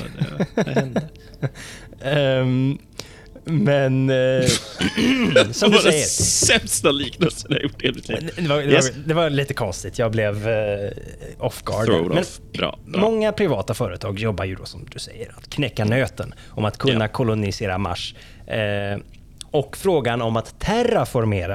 Vad 0.56 0.68
hände? 0.68 1.02
Ehm, 2.02 2.78
men 3.46 4.10
eh, 4.10 4.16
som 5.52 5.72
du 5.72 5.78
det 5.78 5.84
var 5.84 5.84
den 5.84 5.92
säger, 5.92 6.06
sämsta 6.06 6.92
liknelsen 6.92 7.52
jag 7.52 7.62
gjort 7.64 7.84
i 7.84 7.92
mitt 7.94 8.10
liv. 8.10 8.30
det 8.38 8.48
var, 8.48 8.58
det, 8.58 8.64
Yes. 8.64 8.92
var, 8.92 9.04
det 9.08 9.14
var 9.14 9.30
lite 9.30 9.54
konstigt. 9.54 10.00
Jag 10.00 10.12
blev 10.12 10.48
eh, 10.48 10.90
off 11.40 11.62
guard. 11.64 11.86
Thrown 11.86 12.08
Men 12.08 12.18
off. 12.18 12.40
Bra, 12.54 12.80
bra. 12.86 13.02
Många 13.02 13.32
privata 13.32 13.74
företag 13.74 14.20
jobbar 14.20 14.46
ju 14.46 14.56
då 14.56 14.66
som 14.66 14.86
du 14.92 15.00
säger 15.00 15.32
att 15.38 15.50
knäcka 15.50 15.86
nöten 15.86 16.34
om 16.50 16.66
att 16.66 16.78
kunna 16.78 17.06
Ja. 17.06 17.08
kolonisera 17.08 17.78
Mars. 17.78 18.16
Eh, 18.48 19.00
och 19.52 19.78
frågan 19.78 20.22
om 20.22 20.36
att 20.38 20.60
terraformera 20.60 21.48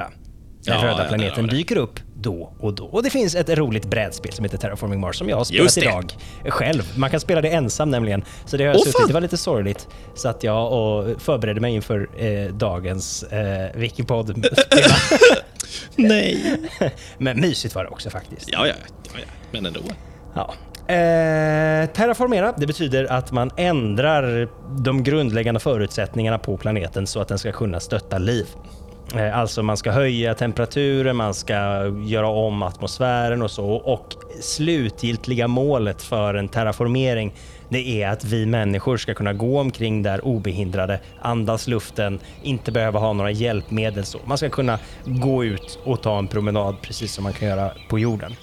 den 0.65 0.79
Ja, 0.79 0.85
röda 0.87 1.03
ja, 1.03 1.07
planeten 1.09 1.47
det. 1.47 1.55
dyker 1.55 1.75
upp 1.75 1.99
då 2.21 2.53
och 2.59 2.73
då. 2.73 2.85
Och 2.85 3.03
det 3.03 3.09
finns 3.09 3.35
ett 3.35 3.49
roligt 3.49 3.85
brädspel 3.85 4.33
som 4.33 4.45
heter 4.45 4.57
Terraforming 4.57 4.99
Mars 4.99 5.17
som 5.17 5.29
jag 5.29 5.37
har 5.37 5.43
spelat 5.43 5.77
idag 5.77 6.13
själv. 6.45 6.83
Man 6.97 7.09
kan 7.09 7.19
spela 7.19 7.41
det 7.41 7.49
ensam 7.49 7.89
nämligen. 7.89 8.23
Så 8.45 8.57
det 8.57 8.63
har 8.63 8.67
jag 8.67 8.77
Åh, 8.79 8.85
suttit. 8.85 9.07
Det 9.07 9.13
var 9.13 9.21
lite 9.21 9.37
sorgligt. 9.37 9.87
Så 10.15 10.29
att 10.29 10.43
jag 10.43 10.73
och 10.73 11.21
förberedde 11.21 11.61
mig 11.61 11.75
inför 11.75 12.09
eh, 12.17 12.53
dagens 12.53 13.23
eh, 13.23 13.75
Wikipod. 13.75 14.47
Nej. 15.95 16.59
Men 17.17 17.39
mysigt 17.41 17.75
var 17.75 17.83
det 17.83 17.89
också 17.89 18.09
faktiskt. 18.09 18.49
Ja, 18.51 18.67
ja, 18.67 18.73
ja, 19.13 19.19
ja. 19.19 19.25
men 19.51 19.65
ändå. 19.65 19.79
Ja. 20.35 20.53
Eh, 20.93 21.89
terraformera, 21.89 22.53
det 22.57 22.67
betyder 22.67 23.11
att 23.11 23.31
man 23.31 23.51
ändrar 23.57 24.49
de 24.83 25.03
grundläggande 25.03 25.59
förutsättningarna 25.59 26.39
på 26.39 26.57
planeten 26.57 27.07
så 27.07 27.19
att 27.19 27.27
den 27.27 27.39
ska 27.39 27.51
kunna 27.51 27.79
stötta 27.79 28.17
liv. 28.17 28.45
Eh, 29.15 29.37
alltså 29.37 29.63
man 29.63 29.77
ska 29.77 29.91
höja 29.91 30.33
temperaturen, 30.33 31.15
man 31.15 31.33
ska 31.33 31.55
göra 32.05 32.27
om 32.27 32.63
atmosfären 32.63 33.41
och 33.41 33.51
så. 33.51 33.65
Och 33.65 34.15
slutgiltiga 34.41 35.47
målet 35.47 36.01
för 36.01 36.33
en 36.33 36.47
terraformering 36.47 37.33
det 37.69 38.03
är 38.03 38.09
att 38.09 38.23
vi 38.23 38.45
människor 38.45 38.97
ska 38.97 39.13
kunna 39.13 39.33
gå 39.33 39.59
omkring 39.59 40.03
där 40.03 40.25
obehindrade, 40.25 40.99
andas 41.21 41.67
luften, 41.67 42.19
inte 42.43 42.71
behöva 42.71 42.99
ha 42.99 43.13
några 43.13 43.31
hjälpmedel. 43.31 44.05
Så. 44.05 44.19
Man 44.25 44.37
ska 44.37 44.49
kunna 44.49 44.79
gå 45.05 45.43
ut 45.43 45.79
och 45.83 46.01
ta 46.01 46.17
en 46.17 46.27
promenad 46.27 46.75
precis 46.81 47.13
som 47.13 47.23
man 47.23 47.33
kan 47.33 47.47
göra 47.47 47.71
på 47.89 47.99
jorden. 47.99 48.35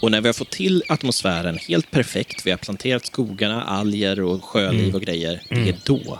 Och 0.00 0.10
när 0.10 0.20
vi 0.20 0.28
har 0.28 0.32
fått 0.32 0.50
till 0.50 0.82
atmosfären 0.88 1.58
helt 1.68 1.90
perfekt, 1.90 2.46
vi 2.46 2.50
har 2.50 2.58
planterat 2.58 3.06
skogarna, 3.06 3.62
alger 3.62 4.20
och 4.22 4.44
sjöliv 4.44 4.82
Mm. 4.82 4.94
och 4.94 5.00
grejer, 5.00 5.40
det 5.48 5.68
är 5.68 5.76
då. 5.84 6.18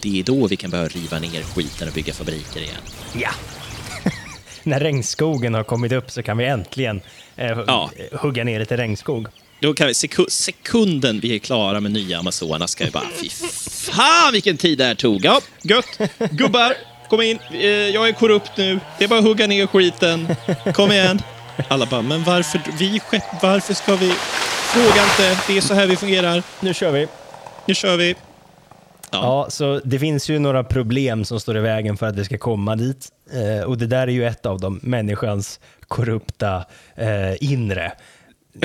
Det 0.00 0.20
är 0.20 0.22
då 0.24 0.46
vi 0.46 0.56
kan 0.56 0.70
börja 0.70 0.88
riva 0.88 1.18
ner 1.18 1.42
skiten 1.42 1.88
och 1.88 1.94
bygga 1.94 2.14
fabriker 2.14 2.60
igen. 2.60 2.74
Ja. 3.12 3.30
När 4.62 4.80
regnskogen 4.80 5.54
har 5.54 5.64
kommit 5.64 5.92
upp 5.92 6.10
så 6.10 6.22
kan 6.22 6.36
vi 6.38 6.44
äntligen 6.44 7.00
eh, 7.36 7.58
Ja. 7.66 7.90
hugga 8.12 8.44
ner 8.44 8.58
lite 8.60 8.76
regnskog. 8.76 9.26
Då 9.60 9.74
kan 9.74 9.86
vi, 9.86 9.92
seku- 9.92 10.30
sekunden 10.30 11.20
vi 11.20 11.34
är 11.34 11.38
klara 11.38 11.80
med 11.80 11.92
nya 11.92 12.18
Amazonas 12.18 12.70
ska 12.70 12.84
vi 12.84 12.90
bara, 12.90 13.04
fy 13.20 13.28
fan 13.92 14.32
vilken 14.32 14.56
tid 14.56 14.78
det 14.78 14.84
här 14.84 14.94
tog. 14.94 15.24
Ja, 15.24 15.40
gött. 15.62 15.98
Gubbar, 16.30 16.74
kom 17.10 17.20
in. 17.22 17.38
Eh, 17.52 17.66
Jag 17.68 18.08
är 18.08 18.12
korrupt 18.12 18.50
nu. 18.56 18.80
Det 18.98 19.04
är 19.04 19.08
bara 19.08 19.18
att 19.18 19.24
hugga 19.24 19.46
ner 19.46 19.66
skiten. 19.66 20.28
Kom 20.74 20.92
igen. 20.92 21.22
Alla 21.68 21.86
bara, 21.86 22.02
men 22.02 22.24
varför, 22.24 22.60
vi 22.78 23.00
skepp, 23.00 23.22
varför 23.42 23.74
ska 23.74 23.96
vi... 23.96 24.12
Fråga 24.72 25.02
inte, 25.04 25.38
det 25.46 25.56
är 25.56 25.60
så 25.60 25.74
här 25.74 25.86
vi 25.86 25.96
fungerar. 25.96 26.42
Nu 26.60 26.74
kör 26.74 26.92
vi. 26.92 27.06
Nu 27.66 27.74
kör 27.74 27.96
vi. 27.96 28.14
Ja. 29.10 29.18
Ja, 29.22 29.50
så 29.50 29.80
det 29.84 29.98
finns 29.98 30.30
ju 30.30 30.38
några 30.38 30.64
problem 30.64 31.24
som 31.24 31.40
står 31.40 31.56
i 31.56 31.60
vägen 31.60 31.96
för 31.96 32.06
att 32.06 32.16
vi 32.16 32.24
ska 32.24 32.38
komma 32.38 32.76
dit. 32.76 33.08
Eh, 33.32 33.64
och 33.64 33.78
det 33.78 33.86
där 33.86 34.02
är 34.08 34.12
ju 34.12 34.26
ett 34.26 34.46
av 34.46 34.60
dem, 34.60 34.80
människans 34.82 35.60
korrupta 35.88 36.64
eh, 36.94 37.34
inre. 37.50 37.92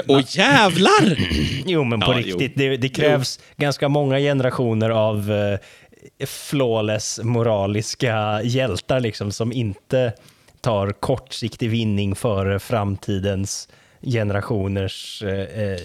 Och 0.08 0.22
jävlar! 0.36 1.18
Jo, 1.66 1.84
men 1.84 2.00
på 2.00 2.12
Ja, 2.12 2.18
riktigt. 2.18 2.52
jo. 2.56 2.70
Det, 2.70 2.78
det 2.78 2.90
krävs 2.90 3.40
ganska 3.58 3.90
många 3.90 4.18
generationer 4.20 4.90
av 4.90 5.32
eh, 5.32 6.26
flawless 6.28 7.20
moraliska 7.24 8.42
hjältar 8.44 9.00
liksom, 9.00 9.32
som 9.32 9.52
inte 9.52 10.14
tar 10.62 10.92
kortsiktig 10.92 11.70
vinning 11.70 12.16
före 12.16 12.60
framtidens 12.60 13.68
generationers 14.02 15.24
eh, 15.24 15.30
eh, 15.30 15.70
Jag 15.70 15.80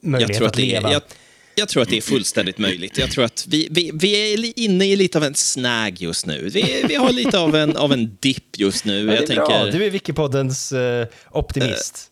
möjlighet 0.00 0.42
att, 0.42 0.54
det 0.54 0.62
är, 0.62 0.66
leva. 0.80 0.92
jag, 0.92 1.02
jag 1.58 1.68
tror 1.68 1.82
att 1.82 1.88
det 1.88 1.96
är 1.96 2.00
fullständigt 2.00 2.58
möjligt. 2.58 2.98
Jag 2.98 3.10
tror 3.10 3.24
att 3.24 3.46
vi, 3.48 3.68
vi, 3.70 3.90
vi 3.94 4.32
är 4.34 4.58
inne 4.58 4.84
i 4.86 4.96
lite 4.96 5.18
av 5.18 5.24
en 5.24 5.34
snag 5.34 5.96
just 6.00 6.26
nu. 6.26 6.48
Vi, 6.52 6.84
vi 6.88 6.94
har 6.94 7.12
lite 7.12 7.38
av 7.38 7.56
en, 7.56 7.76
av 7.76 7.92
en 7.92 8.16
dipp 8.20 8.58
just 8.58 8.84
nu. 8.84 8.98
Ja, 8.98 9.04
det 9.06 9.12
är 9.12 9.36
jag 9.36 9.46
bra. 9.48 9.58
tänker, 9.58 9.78
Du 9.78 9.84
är 9.86 9.90
Wikipoddens 9.90 10.72
eh, 10.72 11.06
optimist. 11.30 12.10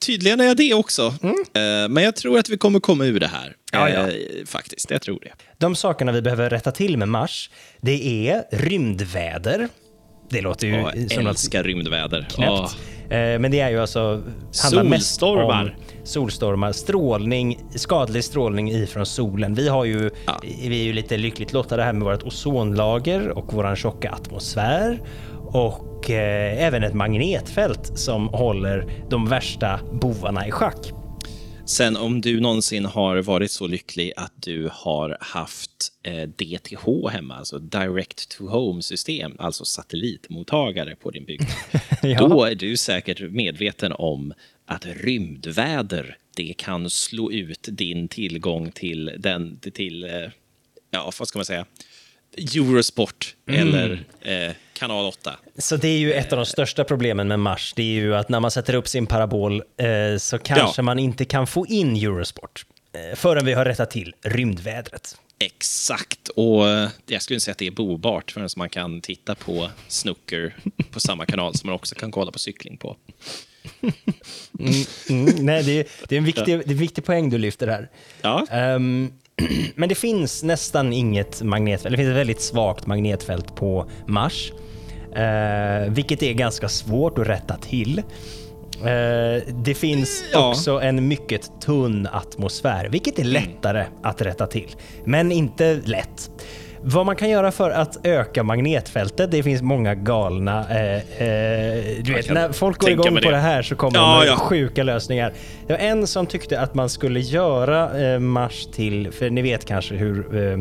Tydligen 0.00 0.40
är 0.40 0.44
jag 0.44 0.56
det 0.56 0.74
också. 0.74 1.14
Mm. 1.22 1.34
Eh, 1.34 1.88
men 1.88 2.04
jag 2.04 2.16
tror 2.16 2.38
att 2.38 2.48
vi 2.48 2.56
kommer 2.58 2.80
komma 2.80 3.04
ur 3.04 3.20
det 3.20 3.26
här. 3.28 3.56
Ja, 3.72 3.88
ja. 3.90 4.08
Faktiskt, 4.46 4.90
jag 4.90 5.02
tror 5.02 5.18
det. 5.22 5.32
De 5.58 5.76
sakerna 5.76 6.12
vi 6.12 6.22
behöver 6.22 6.50
rätta 6.50 6.72
till 6.72 6.96
med 6.96 7.08
Mars, 7.08 7.50
det 7.80 8.28
är 8.28 8.44
rymdväder. 8.52 9.68
Det 10.30 10.40
låter 10.40 10.66
ju 10.66 10.74
Ja, 10.74 10.92
jag 10.96 11.12
som 11.12 11.24
något 11.24 11.30
älskar 11.30 11.64
rymdväder. 11.64 12.20
knäppt. 12.30 12.36
Ja. 12.50 12.70
Eh, 13.10 13.38
Men 13.38 13.50
det 13.50 13.60
är 13.60 13.70
ju 13.70 13.80
alltså... 13.80 14.22
handlar 14.62 14.84
mest 14.84 15.06
Solstormar. 15.06 15.62
om 15.62 15.70
Solstormar, 16.04 16.72
strålning, 16.72 17.58
skadlig 17.74 18.24
strålning 18.24 18.70
ifrån 18.70 19.06
solen. 19.06 19.54
Vi, 19.54 19.68
har 19.68 19.84
ju, 19.84 20.10
Ja. 20.26 20.40
vi 20.42 20.80
är 20.80 20.84
ju 20.84 20.92
lite 20.92 21.16
lyckligt 21.16 21.52
lottade 21.52 21.82
här 21.82 21.92
med 21.92 22.02
vårt 22.02 22.22
ozonlager 22.22 23.28
och 23.28 23.52
vår 23.52 23.76
tjocka 23.76 24.10
atmosfär. 24.10 25.00
Och 25.52 26.10
eh, 26.10 26.64
även 26.66 26.82
ett 26.84 26.94
magnetfält 26.94 27.98
som 27.98 28.28
håller 28.28 28.86
de 29.10 29.28
värsta 29.28 29.80
bovarna 29.92 30.46
i 30.46 30.50
schack. 30.50 30.92
Sen 31.66 31.96
om 31.96 32.20
du 32.20 32.40
någonsin 32.40 32.84
har 32.84 33.16
varit 33.22 33.50
så 33.50 33.66
lycklig 33.66 34.12
att 34.16 34.32
du 34.36 34.68
har 34.72 35.16
haft 35.20 35.89
DTH 36.26 37.08
hemma, 37.12 37.36
alltså 37.36 37.58
Direct 37.58 38.28
to 38.28 38.46
Home-system, 38.48 39.36
alltså 39.38 39.64
satellitmottagare 39.64 40.96
på 40.96 41.10
din 41.10 41.24
byggnad, 41.24 41.50
Ja. 42.02 42.28
då 42.28 42.44
är 42.44 42.54
du 42.54 42.76
säkert 42.76 43.20
medveten 43.20 43.92
om 43.92 44.32
att 44.66 44.86
rymdväder, 44.86 46.16
det 46.36 46.54
kan 46.58 46.90
slå 46.90 47.32
ut 47.32 47.68
din 47.70 48.08
tillgång 48.08 48.70
till, 48.72 49.12
den, 49.18 49.60
till 49.60 50.04
eh, 50.04 50.10
ja, 50.90 51.12
vad 51.18 51.28
ska 51.28 51.38
man 51.38 51.44
säga, 51.46 51.66
Eurosport 52.36 53.36
Mm. 53.48 53.68
eller 53.68 54.04
eh, 54.20 54.52
Kanal 54.72 55.04
8. 55.06 55.36
Så 55.58 55.76
det 55.76 55.88
är 55.88 55.98
ju 55.98 56.12
ett 56.12 56.32
av 56.32 56.36
de 56.36 56.46
största 56.46 56.84
problemen 56.84 57.28
med 57.28 57.40
Mars. 57.40 57.72
Det 57.76 57.82
är 57.82 57.86
ju 58.00 58.16
att 58.16 58.28
när 58.28 58.40
man 58.40 58.50
sätter 58.50 58.74
upp 58.74 58.88
sin 58.88 59.06
parabol 59.06 59.62
eh, 59.76 60.18
så 60.18 60.38
kanske 60.38 60.78
Ja. 60.80 60.82
man 60.82 60.98
inte 60.98 61.24
kan 61.24 61.46
få 61.46 61.66
in 61.66 61.96
Eurosport 61.96 62.66
eh, 62.92 63.16
förrän 63.16 63.44
vi 63.46 63.52
har 63.52 63.64
rättat 63.64 63.90
till 63.90 64.14
rymdvädret. 64.22 65.16
Exakt, 65.44 66.28
och 66.28 66.68
eh, 66.68 66.88
jag 67.06 67.22
skulle 67.22 67.40
säga 67.40 67.52
att 67.52 67.58
det 67.58 67.66
är 67.66 67.70
bobart 67.70 68.30
förrän 68.30 68.48
man 68.56 68.68
kan 68.70 69.00
titta 69.00 69.34
på 69.34 69.70
snooker 69.88 70.56
på 70.90 71.00
samma 71.00 71.26
kanal 71.26 71.54
som 71.54 71.66
man 71.66 71.74
också 71.74 71.94
kan 71.94 72.10
kolla 72.10 72.32
på 72.32 72.38
cykling 72.38 72.76
på. 72.76 72.96
Mm, 75.08 75.24
nej, 75.46 75.62
det 75.62 75.72
är, 75.80 75.86
det, 76.08 76.14
är 76.14 76.18
en 76.18 76.24
viktig, 76.24 76.44
det 76.46 76.52
är 76.52 76.70
en 76.70 76.76
viktig 76.76 77.04
poäng 77.04 77.30
du 77.30 77.38
lyfter 77.38 77.66
här. 77.68 77.88
Ja, 78.22 78.46
Ehm, 78.50 79.12
men 79.74 79.88
det 79.88 79.94
finns 79.94 80.42
nästan 80.42 80.92
inget 80.92 81.42
magnetfält. 81.42 81.92
Det 81.92 81.96
finns 81.96 82.10
ett 82.10 82.16
väldigt 82.16 82.40
svagt 82.40 82.86
magnetfält 82.86 83.54
på 83.56 83.90
Mars. 84.06 84.52
eh, 85.14 85.90
vilket 85.92 86.22
är 86.22 86.32
ganska 86.32 86.68
svårt 86.68 87.18
att 87.18 87.26
rätta 87.28 87.56
till. 87.56 88.02
Eh, 88.86 89.42
det 89.54 89.74
finns 89.74 90.24
Ja. 90.32 90.48
också 90.50 90.80
en 90.80 91.08
mycket 91.08 91.50
tunn 91.60 92.08
atmosfär, 92.12 92.88
vilket 92.90 93.18
är 93.18 93.24
lättare 93.24 93.84
att 94.02 94.22
rätta 94.22 94.46
till. 94.46 94.68
Men 95.04 95.32
inte 95.32 95.80
lätt. 95.84 96.30
Vad 96.82 97.06
man 97.06 97.16
kan 97.16 97.30
göra 97.30 97.52
för 97.52 97.70
att 97.70 98.06
öka 98.06 98.42
magnetfältet, 98.42 99.30
det 99.30 99.42
finns 99.42 99.62
många 99.62 99.94
galna... 99.94 100.66
Eh, 100.70 100.94
eh, 100.96 101.84
du 102.02 102.12
vet, 102.14 102.30
när 102.32 102.52
folk 102.52 102.78
går 102.80 102.90
igång 102.90 103.14
mig 103.14 103.22
på 103.22 103.30
det. 103.30 103.36
det 103.36 103.42
här 103.42 103.62
så 103.62 103.76
kommer 103.76 103.98
Ja, 103.98 104.12
de 104.12 104.18
med 104.18 104.28
ja. 104.28 104.36
sjuka 104.36 104.82
lösningar. 104.82 105.32
Det 105.66 105.72
var 105.72 105.80
en 105.80 106.06
som 106.06 106.26
tyckte 106.26 106.60
att 106.60 106.74
man 106.74 106.88
skulle 106.88 107.20
göra 107.20 108.00
eh, 108.12 108.18
Mars 108.18 108.66
till, 108.72 109.12
för 109.12 109.30
ni 109.30 109.42
vet 109.42 109.64
kanske 109.64 109.94
hur 109.94 110.36
eh, 110.36 110.52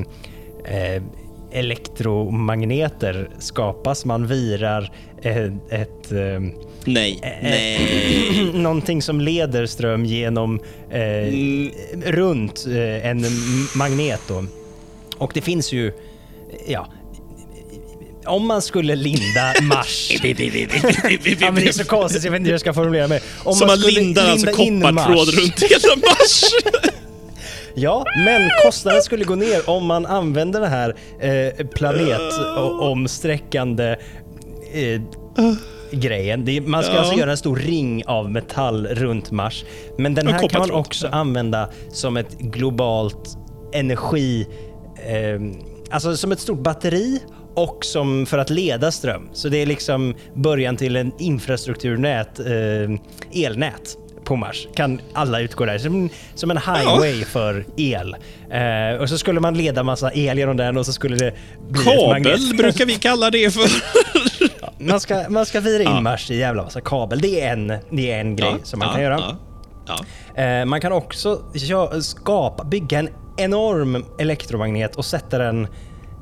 eh, 0.95 1.03
elektromagneter 1.51 3.29
skapas. 3.39 4.05
Man 4.05 4.27
virar 4.27 4.91
eh, 5.21 5.37
ett... 5.69 6.11
Eh, 6.11 6.41
Nej, 6.85 7.19
nej. 7.41 8.51
någonting 8.53 9.01
som 9.01 9.21
leder 9.21 9.65
ström 9.65 10.05
genom 10.05 10.59
eh, 10.91 10.99
Mm. 11.01 11.71
runt 12.05 12.65
eh, 12.67 13.05
en 13.07 13.25
magnet 13.75 14.21
då. 14.27 14.45
Och 15.17 15.31
det 15.33 15.41
finns 15.41 15.71
ju, 15.71 15.93
ja, 16.67 16.87
om 18.25 18.47
man 18.47 18.61
skulle 18.61 18.95
linda 18.95 19.53
Mars... 19.61 20.11
ja, 21.39 21.51
men 21.51 21.55
det 21.55 21.67
är 21.67 21.71
så 21.71 21.85
konstigt, 21.85 22.23
jag 22.23 22.31
vet 22.31 22.39
inte 22.39 22.47
hur 22.47 22.53
jag 22.53 22.61
ska 22.61 22.73
formulera 22.73 23.07
mig. 23.07 23.21
Om 23.43 23.53
Så 23.55 23.65
man 23.65 23.77
skulle 23.77 23.99
lindar 23.99 24.31
alltså 24.31 24.61
in 24.61 24.81
koppartråd 24.81 25.29
runt 25.33 25.63
hela 25.63 25.95
Mars. 25.95 26.43
Ja, 27.75 28.05
men 28.25 28.49
kostnaden 28.63 29.01
skulle 29.01 29.25
gå 29.25 29.35
ner 29.35 29.69
om 29.69 29.85
man 29.85 30.05
använder 30.05 30.61
det 30.61 30.67
här 30.67 30.95
eh, 31.19 31.53
planetomsträckande 31.67 33.95
eh, 34.73 35.01
grejen. 35.91 36.45
Det, 36.45 36.61
man 36.61 36.83
ska 36.83 36.93
Ja. 36.93 36.99
alltså 36.99 37.15
göra 37.15 37.31
en 37.31 37.37
stor 37.37 37.55
ring 37.55 38.03
av 38.05 38.31
metall 38.31 38.87
runt 38.87 39.31
Mars. 39.31 39.65
Men 39.97 40.13
den 40.15 40.27
här 40.27 40.47
kan 40.47 40.59
man 40.59 40.71
också 40.71 41.07
använda 41.07 41.69
som 41.91 42.17
ett 42.17 42.37
globalt 42.39 43.37
energi... 43.73 44.47
Eh, 45.07 45.39
alltså 45.91 46.17
som 46.17 46.31
ett 46.31 46.39
stort 46.39 46.59
batteri 46.59 47.19
och 47.55 47.85
som 47.85 48.25
för 48.25 48.37
att 48.37 48.49
leda 48.49 48.91
ström. 48.91 49.29
Så 49.33 49.49
det 49.49 49.57
är 49.57 49.65
liksom 49.65 50.15
början 50.33 50.77
till 50.77 50.95
en 50.95 51.11
infrastrukturnät, 51.19 52.39
eh, 52.39 53.45
elnät 53.45 53.97
på 54.29 54.35
Mars. 54.35 54.67
Kan 54.75 55.01
alla 55.13 55.39
utgå 55.39 55.65
där. 55.65 55.77
Som, 55.77 56.09
som 56.35 56.51
en 56.51 56.57
highway 56.57 57.23
för 57.25 57.65
el. 57.77 58.15
Eh, 58.51 59.01
och 59.01 59.09
så 59.09 59.17
skulle 59.17 59.39
man 59.39 59.53
leda 59.57 59.83
massa 59.83 60.11
el 60.13 60.37
genom 60.37 60.57
den 60.57 60.77
och 60.77 60.85
så 60.85 60.93
skulle 60.93 61.15
det 61.15 61.33
bli 61.69 61.83
Kabel 61.83 62.39
brukar 62.57 62.85
vi 62.85 62.95
kalla 62.95 63.29
det 63.29 63.53
för. 63.53 63.69
man, 64.83 64.99
ska, 64.99 65.29
man 65.29 65.45
ska 65.45 65.59
vira 65.59 65.83
in 65.83 65.89
Ja. 65.89 66.01
Mars 66.01 66.31
i 66.31 66.37
jävla 66.37 66.63
massa 66.63 66.81
kabel. 66.81 67.19
Det 67.19 67.41
är 67.41 67.53
en, 67.53 67.67
det 67.89 68.11
är 68.11 68.19
en 68.19 68.35
grej 68.35 68.55
som 68.63 68.79
man 68.79 68.87
ja, 68.87 68.93
kan 68.93 69.03
göra. 69.03 69.19
Ja, 69.87 69.99
ja. 70.35 70.43
Eh, 70.43 70.65
man 70.65 70.81
kan 70.81 70.91
också 70.91 71.41
skapa, 72.01 72.63
bygga 72.63 72.99
en 72.99 73.09
enorm 73.37 74.05
elektromagnet 74.19 74.95
och 74.95 75.05
sätta 75.05 75.37
den 75.37 75.67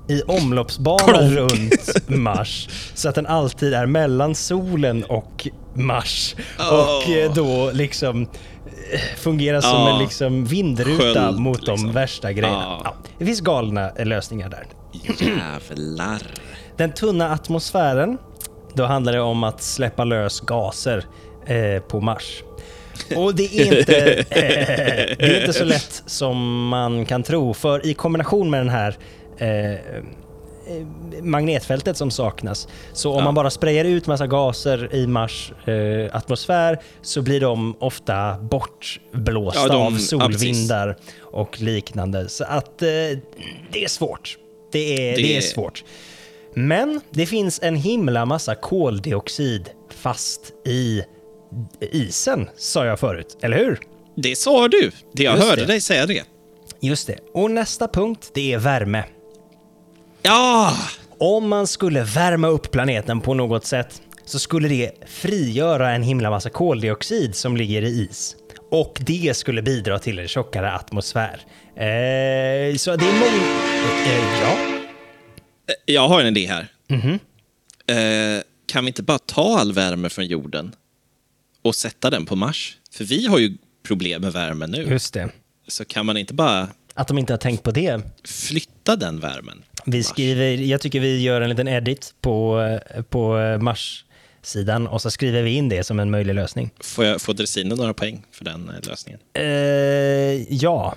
i 0.08 0.22
omloppsbana 0.22 1.22
runt 1.22 2.08
Mars. 2.08 2.70
Så 2.94 3.10
att 3.10 3.16
den 3.16 3.26
alltid 3.26 3.74
är 3.74 3.86
mellan 3.86 4.36
solen 4.36 5.04
och 5.04 5.48
Mars. 5.78 6.36
Och 6.58 7.10
eh, 7.10 7.34
då 7.34 7.72
liksom 7.74 8.22
eh, 8.94 9.00
fungerar 9.18 9.62
som 9.62 9.72
Ja. 9.72 9.94
en 9.94 10.00
liksom 10.04 10.46
vindruta 10.46 11.04
Sköld, 11.14 11.40
mot 11.40 11.66
de 11.66 11.72
liksom. 11.72 11.92
värsta 11.92 12.32
grejerna. 12.34 12.64
Ja. 12.64 12.82
Ja, 12.84 12.94
det 13.18 13.26
finns 13.26 13.40
galna 13.42 13.92
lösningar 14.00 14.50
där. 14.50 14.66
Jävlar. 15.20 16.22
Den 16.78 16.92
tunna 16.94 17.30
atmosfären, 17.34 18.18
då 18.74 18.86
handlar 18.86 19.14
det 19.14 19.22
om 19.22 19.44
att 19.44 19.62
släppa 19.62 20.04
lös 20.04 20.40
gaser 20.40 21.06
eh, 21.46 21.82
på 21.82 22.02
Mars. 22.02 22.44
Och 23.16 23.36
det 23.36 23.44
är, 23.60 23.78
inte, 23.78 23.98
eh, 24.14 24.26
det 25.20 25.36
är 25.38 25.40
inte 25.42 25.54
så 25.54 25.64
lätt 25.64 26.04
som 26.06 26.68
man 26.68 27.06
kan 27.06 27.24
tro, 27.24 27.54
för 27.54 27.86
i 27.86 27.94
kombination 27.94 28.50
med 28.50 28.60
den 28.60 28.70
här 28.70 28.98
eh, 29.38 29.80
magnetfältet 31.22 31.98
som 31.98 32.12
saknas, 32.12 32.68
så 32.94 33.12
om 33.12 33.18
Ja. 33.18 33.24
man 33.24 33.36
bara 33.36 33.50
sprayar 33.50 33.86
ut 33.86 34.08
massa 34.08 34.28
gaser 34.28 34.96
i 34.96 35.08
Mars 35.08 35.52
eh, 35.66 36.16
atmosfär 36.16 36.80
så 37.02 37.22
blir 37.22 37.40
de 37.42 37.76
ofta 37.80 38.38
bortblåsta 38.38 39.60
Ja, 39.62 39.68
de- 39.68 39.82
av 39.82 39.94
ja, 39.94 40.00
solvindar 40.00 40.98
och 41.22 41.62
liknande. 41.62 42.30
Så 42.30 42.44
att 42.44 42.82
eh, 42.82 42.88
det 43.72 43.84
är 43.84 43.88
svårt. 43.88 44.38
Det 44.72 45.12
är, 45.12 45.16
det... 45.16 45.22
Det- 45.22 45.38
är 45.38 45.42
svårt. 45.42 45.84
Men 46.54 47.02
det 47.10 47.26
finns 47.26 47.60
en 47.64 47.76
himla 47.76 48.26
massa 48.26 48.56
koldioxid 48.56 49.70
fast 50.02 50.42
i 50.68 51.02
isen, 51.92 52.50
sa 52.58 52.86
jag 52.86 53.00
förut. 53.00 53.38
Eller 53.42 53.58
hur? 53.58 53.80
Det 54.16 54.36
sa 54.38 54.68
du. 54.68 54.92
Det 55.14 55.24
jag 55.24 55.36
Just 55.36 55.48
hörde 55.50 55.62
det. 55.62 55.68
dig 55.68 55.82
säga 55.82 56.06
det. 56.06 56.24
Just 56.80 57.08
det. 57.08 57.18
Och 57.34 57.52
nästa 57.52 57.88
punkt, 57.88 58.32
det 58.34 58.54
är 58.54 58.58
värme. 58.58 59.04
Ja! 60.24 60.78
Om 61.20 61.50
man 61.50 61.68
skulle 61.68 62.04
värma 62.04 62.48
upp 62.48 62.72
planeten 62.72 63.22
på 63.22 63.34
något 63.34 63.66
sätt 63.66 64.02
så 64.26 64.40
skulle 64.40 64.68
det 64.68 64.92
frigöra 65.08 65.92
en 65.92 66.04
himla 66.04 66.30
massa 66.30 66.50
koldioxid 66.50 67.36
som 67.36 67.58
ligger 67.58 67.82
i 67.82 67.88
is. 68.10 68.36
Och 68.72 68.98
det 69.02 69.38
skulle 69.38 69.62
bidra 69.62 70.00
till 70.00 70.20
en 70.20 70.28
tjockare 70.28 70.72
atmosfär. 70.72 71.40
Eh, 71.76 72.76
så 72.78 72.96
det 72.96 73.06
är 73.06 73.20
många... 73.20 73.48
Eh, 74.06 74.42
ja. 74.42 74.56
Jag 75.86 76.08
har 76.08 76.22
en 76.22 76.38
idé 76.38 76.48
här. 76.48 76.68
Mhm. 76.88 77.20
Eh, 77.88 78.42
kan 78.66 78.84
vi 78.86 78.88
inte 78.88 79.04
bara 79.04 79.20
ta 79.20 79.60
all 79.60 79.74
värme 79.74 80.10
från 80.10 80.26
jorden 80.26 80.76
och 81.62 81.76
sätta 81.76 82.10
den 82.10 82.26
på 82.26 82.36
Mars? 82.36 82.78
För 82.92 83.04
vi 83.04 83.28
har 83.28 83.38
ju 83.40 83.58
problem 83.88 84.22
med 84.22 84.34
värmen 84.34 84.72
nu. 84.72 84.82
Just 84.82 85.14
det. 85.14 85.30
Så 85.68 85.86
kan 85.86 86.06
man 86.06 86.18
inte 86.18 86.34
bara 86.34 86.68
Att 86.94 87.08
de 87.08 87.18
inte 87.18 87.34
har 87.34 87.38
tänkt 87.38 87.64
på 87.64 87.72
det. 87.72 88.02
flytta 88.26 88.96
den 88.96 89.20
värmen? 89.20 89.64
Vi 89.90 90.04
skriver, 90.04 90.46
jag 90.46 90.82
tycker 90.82 91.00
vi 91.00 91.22
gör 91.22 91.42
en 91.42 91.50
liten 91.50 91.68
edit 91.68 92.14
på, 92.22 92.62
på 93.10 93.38
Mars-sidan 93.62 94.88
och 94.88 95.02
så 95.02 95.12
skriver 95.12 95.42
vi 95.42 95.52
in 95.52 95.70
det 95.70 95.84
som 95.84 96.00
en 96.00 96.12
möjlig 96.12 96.36
lösning. 96.36 96.70
Får, 96.80 97.06
jag, 97.06 97.22
får 97.22 97.34
dressinen 97.34 97.78
några 97.78 97.94
poäng 97.94 98.26
för 98.32 98.46
den 98.46 98.70
eh, 98.70 98.90
lösningen? 98.90 99.20
Eh, 99.34 99.44
ja, 100.54 100.96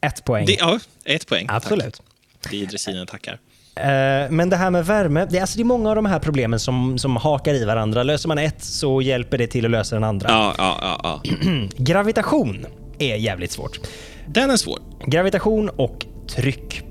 ett 0.00 0.24
poäng. 0.24 0.46
Det, 0.46 0.56
ja, 0.58 0.78
ett 1.04 1.26
poäng. 1.26 1.46
Absolut. 1.48 2.02
Tack. 2.40 2.52
Vi 2.52 2.66
dressinen 2.66 3.06
tackar. 3.06 3.38
Eh, 3.76 4.30
men 4.30 4.50
det 4.50 4.56
här 4.56 4.70
med 4.70 4.86
värme, 4.86 5.26
det 5.30 5.36
är, 5.36 5.40
alltså 5.40 5.56
det 5.56 5.62
är 5.62 5.64
många 5.64 5.88
av 5.88 5.96
de 5.96 6.06
här 6.06 6.18
problemen 6.18 6.60
som, 6.60 6.98
som 6.98 7.16
hakar 7.16 7.54
i 7.54 7.64
varandra. 7.64 8.02
Löser 8.02 8.28
man 8.28 8.38
ett 8.38 8.64
så 8.64 9.02
hjälper 9.02 9.38
det 9.38 9.46
till 9.46 9.64
att 9.64 9.70
lösa 9.70 9.96
den 9.96 10.04
andra. 10.04 10.28
Ja, 10.30 10.54
ja, 10.58 10.78
ja, 11.02 11.20
ja. 11.24 11.30
Gravitation 11.76 12.66
är 12.98 13.16
jävligt 13.16 13.52
svårt. 13.52 13.80
Den 14.26 14.50
är 14.50 14.56
svår. 14.56 14.78
Gravitation 15.06 15.68
och 15.68 16.06
tryck. 16.28 16.82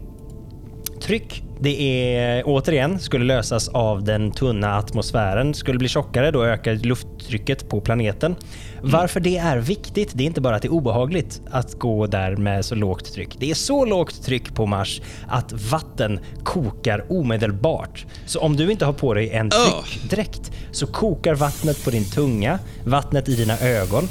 Tryck, 1.04 1.44
det 1.60 1.82
är 1.82 2.44
återigen, 2.46 3.00
skulle 3.00 3.26
lösas 3.26 3.68
av 3.68 4.04
den 4.04 4.32
tunna 4.32 4.78
atmosfären. 4.78 5.54
Skulle 5.54 5.78
bli 5.78 5.88
tjockare, 5.88 6.32
då 6.32 6.46
ökar 6.46 6.76
lufttrycket 6.76 7.70
på 7.70 7.82
planeten. 7.82 8.36
Varför 8.82 9.20
det 9.20 9.38
är 9.38 9.58
viktigt, 9.58 10.12
det 10.14 10.24
är 10.24 10.26
inte 10.26 10.42
bara 10.42 10.56
att 10.56 10.62
det 10.62 10.68
är 10.68 10.74
obehagligt 10.74 11.42
att 11.52 11.80
gå 11.80 12.08
där 12.08 12.36
med 12.36 12.66
så 12.66 12.76
lågt 12.76 13.14
tryck. 13.14 13.36
Det 13.40 13.52
är 13.52 13.56
så 13.56 13.86
lågt 13.86 14.24
tryck 14.24 14.56
på 14.56 14.66
Mars 14.66 15.02
att 15.28 15.52
vatten 15.52 16.20
kokar 16.44 17.06
omedelbart. 17.10 18.06
Så 18.26 18.40
om 18.40 18.56
du 18.56 18.72
inte 18.72 18.86
har 18.86 18.94
på 18.94 19.14
dig 19.14 19.30
en 19.30 19.50
tryckdräkt 19.50 20.52
så 20.72 20.88
kokar 20.88 21.36
vattnet 21.36 21.84
på 21.84 21.90
din 21.90 22.06
tunga, 22.06 22.60
vattnet 22.86 23.30
i 23.30 23.36
dina 23.36 23.60
ögon, 23.60 24.08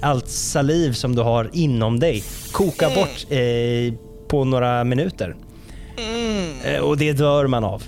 allt 0.00 0.28
saliv 0.28 0.92
som 0.92 1.16
du 1.16 1.22
har 1.22 1.50
inom 1.52 2.00
dig 2.00 2.22
kokar 2.52 2.94
bort 2.94 3.26
eh, 3.30 4.10
på 4.28 4.44
några 4.44 4.84
minuter. 4.84 5.36
Eh, 6.64 6.80
och 6.80 6.96
det 6.96 7.12
dör 7.12 7.46
man 7.46 7.64
av. 7.64 7.82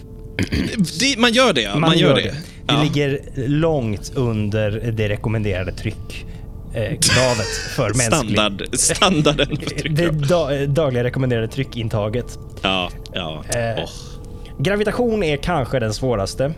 Det, 1.00 1.18
man 1.18 1.32
gör 1.32 1.52
det. 1.52 1.74
Man, 1.78 1.98
gör, 1.98 2.14
det. 2.16 2.22
Det 2.22 2.34
Ja. 2.66 2.82
ligger 2.82 3.20
långt 3.48 4.12
under 4.14 4.70
det 4.70 5.08
rekommenderade 5.08 5.72
tryck. 5.72 6.26
Eh, 6.74 6.82
kravet 6.98 7.46
för 7.76 7.88
mänsklig... 7.94 8.32
Standard, 8.38 8.68
standarden 8.72 9.56
tryck. 9.56 9.96
Det 9.96 10.10
da, 10.10 10.66
dagliga 10.66 11.04
rekommenderade 11.04 11.48
tryckintaget. 11.48 12.38
Ja, 12.62 12.90
ja. 13.12 13.44
Eh. 13.48 13.82
Åh, 13.82 13.90
Gravitation 14.58 15.22
är 15.22 15.36
kanske 15.36 15.78
den 15.78 15.94
svåraste, 15.94 16.52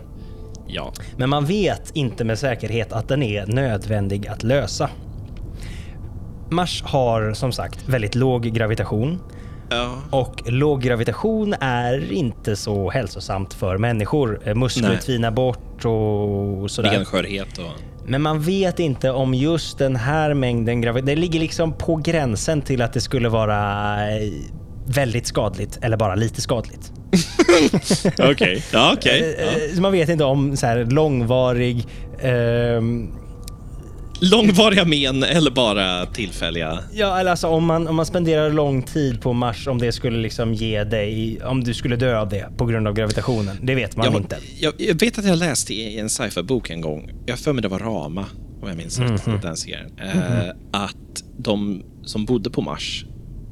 ja. 0.67 0.93
men 1.17 1.29
man 1.29 1.45
vet 1.45 1.91
inte 1.93 2.23
med 2.23 2.39
säkerhet 2.39 2.93
att 2.93 3.07
den 3.07 3.23
är 3.23 3.45
nödvändig 3.45 4.27
att 4.27 4.43
lösa. 4.43 4.89
Mars 6.49 6.83
har 6.85 7.33
som 7.33 7.51
sagt 7.51 7.89
väldigt 7.89 8.15
låg 8.15 8.43
gravitation 8.43 9.19
ja. 9.69 9.95
och 10.09 10.41
låg 10.45 10.81
gravitation 10.81 11.53
är 11.59 12.11
inte 12.11 12.55
så 12.55 12.89
hälsosamt 12.89 13.53
för 13.53 13.77
människor. 13.77 14.39
Eh, 14.45 14.55
Muskler 14.55 14.89
Nej. 14.89 14.97
tvinar 14.97 15.31
bort 15.31 15.85
och 15.85 16.71
sådär. 16.71 16.89
Benskörhet 16.91 17.57
och... 17.57 17.71
Men 18.07 18.21
man 18.21 18.41
vet 18.41 18.79
inte 18.79 19.11
om 19.11 19.33
just 19.33 19.77
den 19.77 19.95
här 19.95 20.33
mängden 20.33 20.81
gravitation... 20.81 21.05
Det 21.05 21.15
ligger 21.15 21.39
liksom 21.39 21.73
på 21.73 21.95
gränsen 21.95 22.61
till 22.61 22.81
att 22.81 22.93
det 22.93 23.01
skulle 23.01 23.29
vara 23.29 23.93
eh, 24.11 24.31
väldigt 24.87 25.27
skadligt 25.27 25.79
eller 25.81 25.97
bara 25.97 26.15
lite 26.15 26.41
skadligt. 26.41 26.91
Okej. 28.19 28.63
Ja, 28.73 28.93
okej. 28.97 29.35
Eh, 29.39 29.45
Ja. 29.45 29.51
eh, 29.75 29.81
Man 29.81 29.91
vet 29.91 30.09
inte 30.09 30.23
om 30.23 30.57
så 30.57 30.65
här 30.65 30.85
långvarig 30.85 31.87
ehm, 32.21 33.09
Långvariga 34.19 34.85
men 34.85 35.23
eller 35.23 35.51
bara 35.51 36.05
tillfälliga? 36.05 36.79
Ja, 36.93 37.19
eller 37.19 37.31
alltså 37.31 37.47
om 37.47 37.65
man, 37.65 37.87
om 37.87 37.95
man 37.95 38.05
spenderar 38.05 38.49
lång 38.51 38.83
tid 38.83 39.21
på 39.21 39.33
Mars, 39.33 39.67
om 39.67 39.77
det 39.77 39.91
skulle 39.91 40.17
liksom 40.17 40.53
ge 40.53 40.83
dig, 40.83 41.39
om 41.43 41.63
du 41.63 41.73
skulle 41.73 41.95
dö 41.95 42.19
av 42.19 42.29
det 42.29 42.49
på 42.57 42.65
grund 42.65 42.87
av 42.87 42.93
gravitationen. 42.93 43.57
Det 43.61 43.75
vet 43.75 43.97
man 43.97 44.05
Jag, 44.05 44.15
inte. 44.15 44.37
jag, 44.59 44.73
jag 44.77 44.99
vet 44.99 45.17
att 45.19 45.25
jag 45.25 45.37
läste 45.37 45.73
i 45.73 45.99
en 45.99 46.09
sci-fi-bok 46.09 46.69
en 46.69 46.81
gång, 46.81 47.11
jag 47.25 47.39
för 47.39 47.53
mig 47.53 47.61
det 47.61 47.67
var 47.67 47.79
Rama, 47.79 48.25
om 48.61 48.67
jag 48.67 48.77
minns 48.77 48.99
rätt, 48.99 49.25
Mhm. 49.27 49.39
den 49.41 49.57
serien, 49.57 49.91
eh, 49.97 50.49
att 50.71 51.23
de 51.37 51.83
som 52.05 52.25
bodde 52.25 52.49
på 52.49 52.61
Mars 52.61 53.05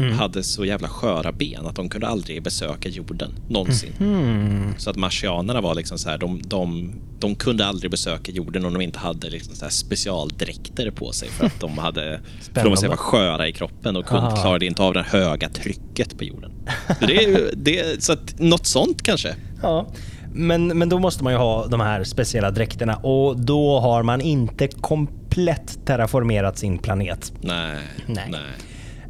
Mm. 0.05 0.19
hade 0.19 0.43
så 0.43 0.65
jävla 0.65 0.87
sköra 0.87 1.31
ben 1.31 1.65
att 1.65 1.75
de 1.75 1.89
kunde 1.89 2.07
aldrig 2.07 2.43
besöka 2.43 2.89
jorden, 2.89 3.31
någonsin. 3.49 3.93
Mhm. 3.97 4.73
Så 4.77 4.89
att 4.89 4.95
marsianerna 4.95 5.61
var 5.61 5.75
liksom 5.75 5.97
så 5.97 6.09
här, 6.09 6.17
de, 6.17 6.41
de, 6.45 6.93
de 7.19 7.35
kunde 7.35 7.65
aldrig 7.65 7.91
besöka 7.91 8.31
jorden 8.31 8.65
om 8.65 8.73
de 8.73 8.81
inte 8.81 8.99
hade 8.99 9.29
liksom 9.29 9.55
så 9.55 9.65
här 9.65 9.71
specialdräkter 9.71 10.91
på 10.91 11.11
sig 11.11 11.29
för 11.29 11.45
att 11.45 11.59
de 11.59 11.77
hade, 11.77 12.19
för 12.53 12.63
de 12.63 12.69
var 12.69 12.75
så 12.75 12.83
jävla 12.83 12.97
sköra 12.97 13.47
i 13.47 13.51
kroppen 13.53 13.95
och 13.95 14.05
kunde, 14.05 14.31
klarade 14.41 14.65
inte 14.65 14.83
av 14.83 14.93
det 14.93 15.03
höga 15.03 15.49
trycket 15.49 16.17
på 16.17 16.23
jorden. 16.23 16.51
Så, 16.99 17.05
det 17.05 17.23
är, 17.23 17.49
det, 17.55 18.03
så 18.03 18.13
att 18.13 18.39
något 18.39 18.65
sånt 18.65 19.03
kanske. 19.03 19.35
Ja. 19.61 19.87
Men, 20.33 20.67
men 20.67 20.89
då 20.89 20.99
måste 20.99 21.23
man 21.23 21.33
ju 21.33 21.39
ha 21.39 21.67
de 21.67 21.79
här 21.79 22.03
speciella 22.03 22.51
dräkterna 22.51 22.95
och 22.95 23.39
då 23.39 23.79
har 23.79 24.03
man 24.03 24.21
inte 24.21 24.67
komplett 24.67 25.85
terraformerat 25.85 26.57
sin 26.57 26.77
planet. 26.77 27.33
Nej. 27.41 27.77
Nej. 28.05 28.27
nej. 28.29 28.41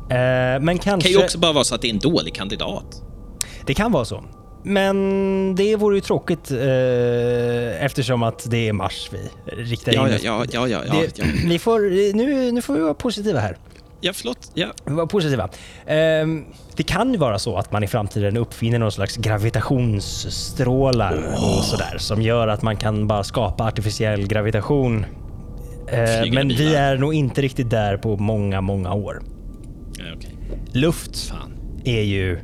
Eh, 0.10 0.16
men 0.16 0.66
Det 0.66 0.78
kanske... 0.84 1.10
kan 1.10 1.20
ju 1.20 1.24
också 1.24 1.38
bara 1.38 1.52
vara 1.52 1.64
så 1.64 1.76
att 1.76 1.82
det 1.82 1.88
är 1.88 1.94
en 1.94 2.00
dålig 2.00 2.36
kandidat. 2.36 3.02
Det 3.66 3.74
kan 3.74 3.92
vara 3.92 4.06
så. 4.06 4.24
Men 4.66 5.56
det 5.56 5.76
vore 5.76 5.96
ju 5.96 6.02
tråkigt 6.02 6.52
eh, 6.52 7.86
eftersom 7.86 8.24
att 8.24 8.52
det 8.52 8.70
är 8.70 8.74
Mars 8.74 9.10
vi 9.12 9.30
riktar 9.64 9.94
Ja, 9.94 10.10
in 10.10 10.18
ja, 10.24 10.46
ja, 10.52 10.68
ja, 10.68 10.82
ja, 10.88 10.94
det, 10.94 11.20
ja. 11.20 11.26
Vi 11.46 11.60
får, 11.60 11.80
nu, 12.16 12.52
nu 12.52 12.62
får 12.62 12.74
vi 12.74 12.80
vara 12.80 12.94
positiva 12.94 13.40
här. 13.40 13.58
Ja, 14.02 14.14
förlåt. 14.14 14.52
Ja. 14.54 14.68
Vara 14.84 15.08
positiva. 15.08 15.50
Ehm, 15.86 16.46
det 16.76 16.84
kan 16.84 17.12
ju 17.12 17.18
vara 17.18 17.40
så 17.40 17.58
att 17.58 17.72
man 17.72 17.84
i 17.84 17.88
framtiden 17.88 18.38
uppfinner 18.38 18.80
någon 18.80 18.92
slags 18.92 19.18
gravitationsstrålar 19.18 21.18
och 21.38 21.64
sådär 21.64 21.96
som 21.98 22.22
gör 22.22 22.48
att 22.48 22.62
man 22.62 22.78
kan 22.78 23.08
bara 23.08 23.24
skapa 23.24 23.64
artificiell 23.64 24.28
gravitation. 24.28 25.06
Eh, 25.88 26.32
men 26.34 26.48
vi 26.48 26.76
är 26.76 26.98
nog 26.98 27.14
inte 27.14 27.42
riktigt 27.42 27.70
där 27.70 27.98
på 27.98 28.18
många, 28.18 28.62
många 28.62 28.94
år. 28.94 29.22
Ja 29.98 30.04
okej. 30.18 30.36
Luft 30.72 31.18
Fan. 31.30 31.52
är 31.84 32.02
ju 32.02 32.40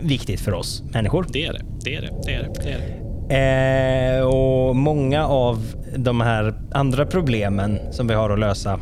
viktigt 0.00 0.40
för 0.40 0.54
oss 0.54 0.82
människor. 0.92 1.26
Det 1.32 1.46
är 1.46 1.52
det. 1.52 1.62
Det 1.84 1.94
är 1.96 2.00
det. 2.02 2.10
Det 2.26 2.34
är 2.34 2.42
det. 2.42 2.62
Det 2.62 2.70
är 2.70 2.78
det. 2.78 2.96
Eh, 3.30 4.22
och 4.26 4.76
många 4.76 5.26
av 5.26 5.62
de 5.96 6.20
här 6.20 6.54
andra 6.72 7.06
problemen 7.06 7.78
som 7.92 8.06
vi 8.06 8.14
har 8.14 8.30
att 8.30 8.38
lösa 8.38 8.80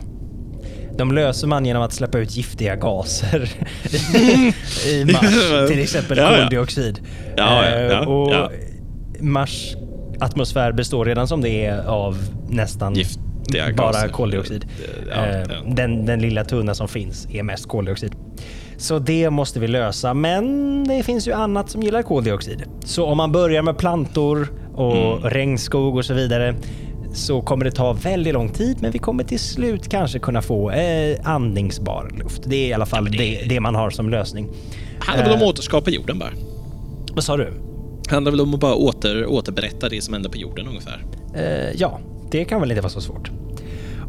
de 0.99 1.13
löser 1.13 1.47
man 1.47 1.67
genom 1.67 1.83
att 1.83 1.93
släppa 1.93 2.19
ut 2.19 2.37
giftiga 2.37 2.77
gaser 2.77 3.43
i 4.87 5.05
Mars. 5.13 5.69
Till 5.69 5.81
exempel 5.81 6.19
Ja, 6.19 6.37
koldioxid. 6.37 7.01
Ja, 7.37 7.71
ja, 7.71 7.79
ja, 7.81 8.03
Eh, 8.03 8.09
och. 8.09 8.53
Mars 9.21 9.77
atmosfär 10.21 10.73
består 10.73 11.05
redan 11.05 11.29
som 11.29 11.41
det 11.41 11.67
är 11.67 11.87
av 11.87 12.19
nästan 12.49 12.95
Giftiga 13.57 13.75
bara 13.77 14.09
koldioxid. 14.09 14.67
Ja, 15.09 15.27
Eh, 15.27 15.39
ja. 15.39 15.45
Den, 15.67 16.07
den 16.07 16.21
lilla 16.21 16.45
tunna 16.45 16.75
som 16.75 16.89
finns 16.89 17.29
är 17.33 17.43
mest 17.43 17.69
koldioxid. 17.69 18.13
Så 18.77 18.99
det 18.99 19.31
måste 19.31 19.61
vi 19.61 19.69
lösa. 19.69 20.15
Men 20.15 20.85
det 20.89 21.03
finns 21.03 21.29
ju 21.29 21.33
annat 21.33 21.71
som 21.71 21.83
gillar 21.83 22.03
koldioxid. 22.03 22.63
Så 22.85 23.05
om 23.07 23.17
man 23.17 23.33
börjar 23.33 23.63
med 23.63 23.79
plantor 23.79 24.49
och 24.75 24.97
Mm. 24.97 25.31
regnskog 25.31 25.97
och 25.97 26.05
så 26.05 26.15
vidare 26.15 26.55
så 27.15 27.41
kommer 27.43 27.65
det 27.65 27.71
ta 27.71 27.93
väldigt 27.93 28.35
lång 28.35 28.49
tid, 28.49 28.77
men 28.81 28.91
vi 28.91 28.99
kommer 28.99 29.25
till 29.25 29.39
slut 29.41 29.89
kanske 29.89 30.19
kunna 30.19 30.43
få 30.43 30.71
eh, 30.71 31.17
andningsbar 31.25 32.11
luft. 32.19 32.43
Det 32.47 32.57
är 32.57 32.69
i 32.69 32.73
alla 32.73 32.87
fall 32.87 33.05
det... 33.05 33.11
det- 33.19 33.43
Det, 33.49 33.61
man 33.61 33.75
har 33.75 33.91
som 33.91 34.11
lösning. 34.11 34.49
handlar 34.99 35.25
väl 35.27 35.35
om 35.35 35.41
Eh. 35.43 35.49
att 35.49 35.53
återskapa 35.55 35.91
jorden 35.91 36.19
bara. 36.19 36.31
Vad 37.15 37.25
sa 37.25 37.37
du? 37.37 37.49
handlar 38.11 38.33
väl 38.33 38.41
om 38.41 38.55
att 38.55 38.61
bara 38.61 38.75
åter, 38.75 39.27
återberätta 39.27 39.89
det 39.89 40.01
som 40.05 40.15
hände 40.15 40.29
på 40.29 40.37
jorden 40.37 40.67
ungefär. 40.69 41.05
Eh, 41.35 41.71
ja, 41.77 42.01
det 42.31 42.45
kan 42.45 42.61
väl 42.61 42.71
inte 42.71 42.81
vara 42.81 42.93
så 42.93 43.01
svårt. 43.01 43.31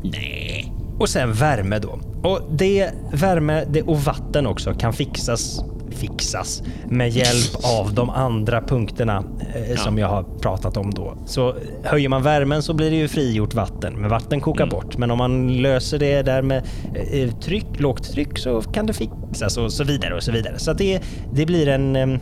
Nej. 0.03 0.73
Och 0.99 1.09
sen 1.09 1.33
värme 1.33 1.79
då. 1.79 1.99
Och 2.23 2.41
det 2.51 2.91
värme 3.13 3.65
det, 3.69 3.81
och 3.81 4.01
vatten 4.01 4.47
också 4.47 4.73
kan 4.73 4.93
fixas 4.93 5.61
fixas 5.91 6.63
med 6.89 7.09
hjälp 7.09 7.55
av 7.63 7.93
de 7.93 8.09
andra 8.09 8.61
punkterna 8.61 9.23
eh, 9.55 9.75
som 9.77 9.97
jag 9.97 10.07
har 10.07 10.23
pratat 10.23 10.77
om 10.77 10.91
då. 10.93 11.17
Så 11.25 11.55
höjer 11.83 12.09
man 12.09 12.23
värmen 12.23 12.63
så 12.63 12.73
blir 12.73 12.91
det 12.91 12.95
ju 12.97 13.07
frigjort 13.07 13.53
vatten, 13.53 13.93
men 13.93 14.09
vatten 14.09 14.41
kokar 14.41 14.67
bort. 14.67 14.97
Men 14.97 15.11
om 15.11 15.17
man 15.17 15.61
löser 15.61 15.99
det 15.99 16.21
där 16.21 16.41
med 16.41 16.63
eh, 17.11 17.31
tryck, 17.31 17.65
lågt 17.77 18.11
tryck 18.13 18.37
så 18.37 18.61
kan 18.61 18.85
det 18.85 18.93
fixas 18.93 19.57
och 19.57 19.73
så 19.73 19.83
vidare 19.83 20.15
och 20.15 20.23
så 20.23 20.31
vidare. 20.31 20.59
Så 20.59 20.73
det, 20.73 21.01
det 21.33 21.45
blir 21.45 21.67
en... 21.67 21.95
ehm, 21.95 22.19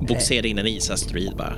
Boxera 0.00 0.46
in 0.46 0.58
en 0.58 0.66
isasteroid 0.66 1.36
bara. 1.36 1.52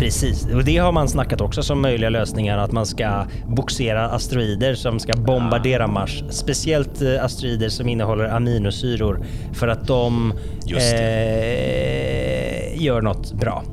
Precis, 0.00 0.46
och 0.54 0.64
det 0.64 0.76
har 0.76 0.92
man 0.92 1.08
snackat 1.08 1.40
också 1.40 1.62
som 1.62 1.80
möjliga 1.82 2.10
lösningar 2.10 2.58
att 2.58 2.72
man 2.72 2.86
ska 2.86 3.24
boxera 3.46 4.08
asteroider 4.08 4.74
som 4.74 5.00
ska 5.00 5.12
bombardera 5.12 5.86
Mars. 5.86 6.24
Speciellt 6.30 7.02
eh, 7.02 7.24
asteroider 7.24 7.68
som 7.68 7.88
innehåller 7.88 8.24
aminosyror 8.24 9.26
för 9.52 9.68
att 9.68 9.86
de 9.86 10.32
eh, 10.66 12.82
gör 12.82 13.00
något 13.02 13.32
bra. 13.32 13.64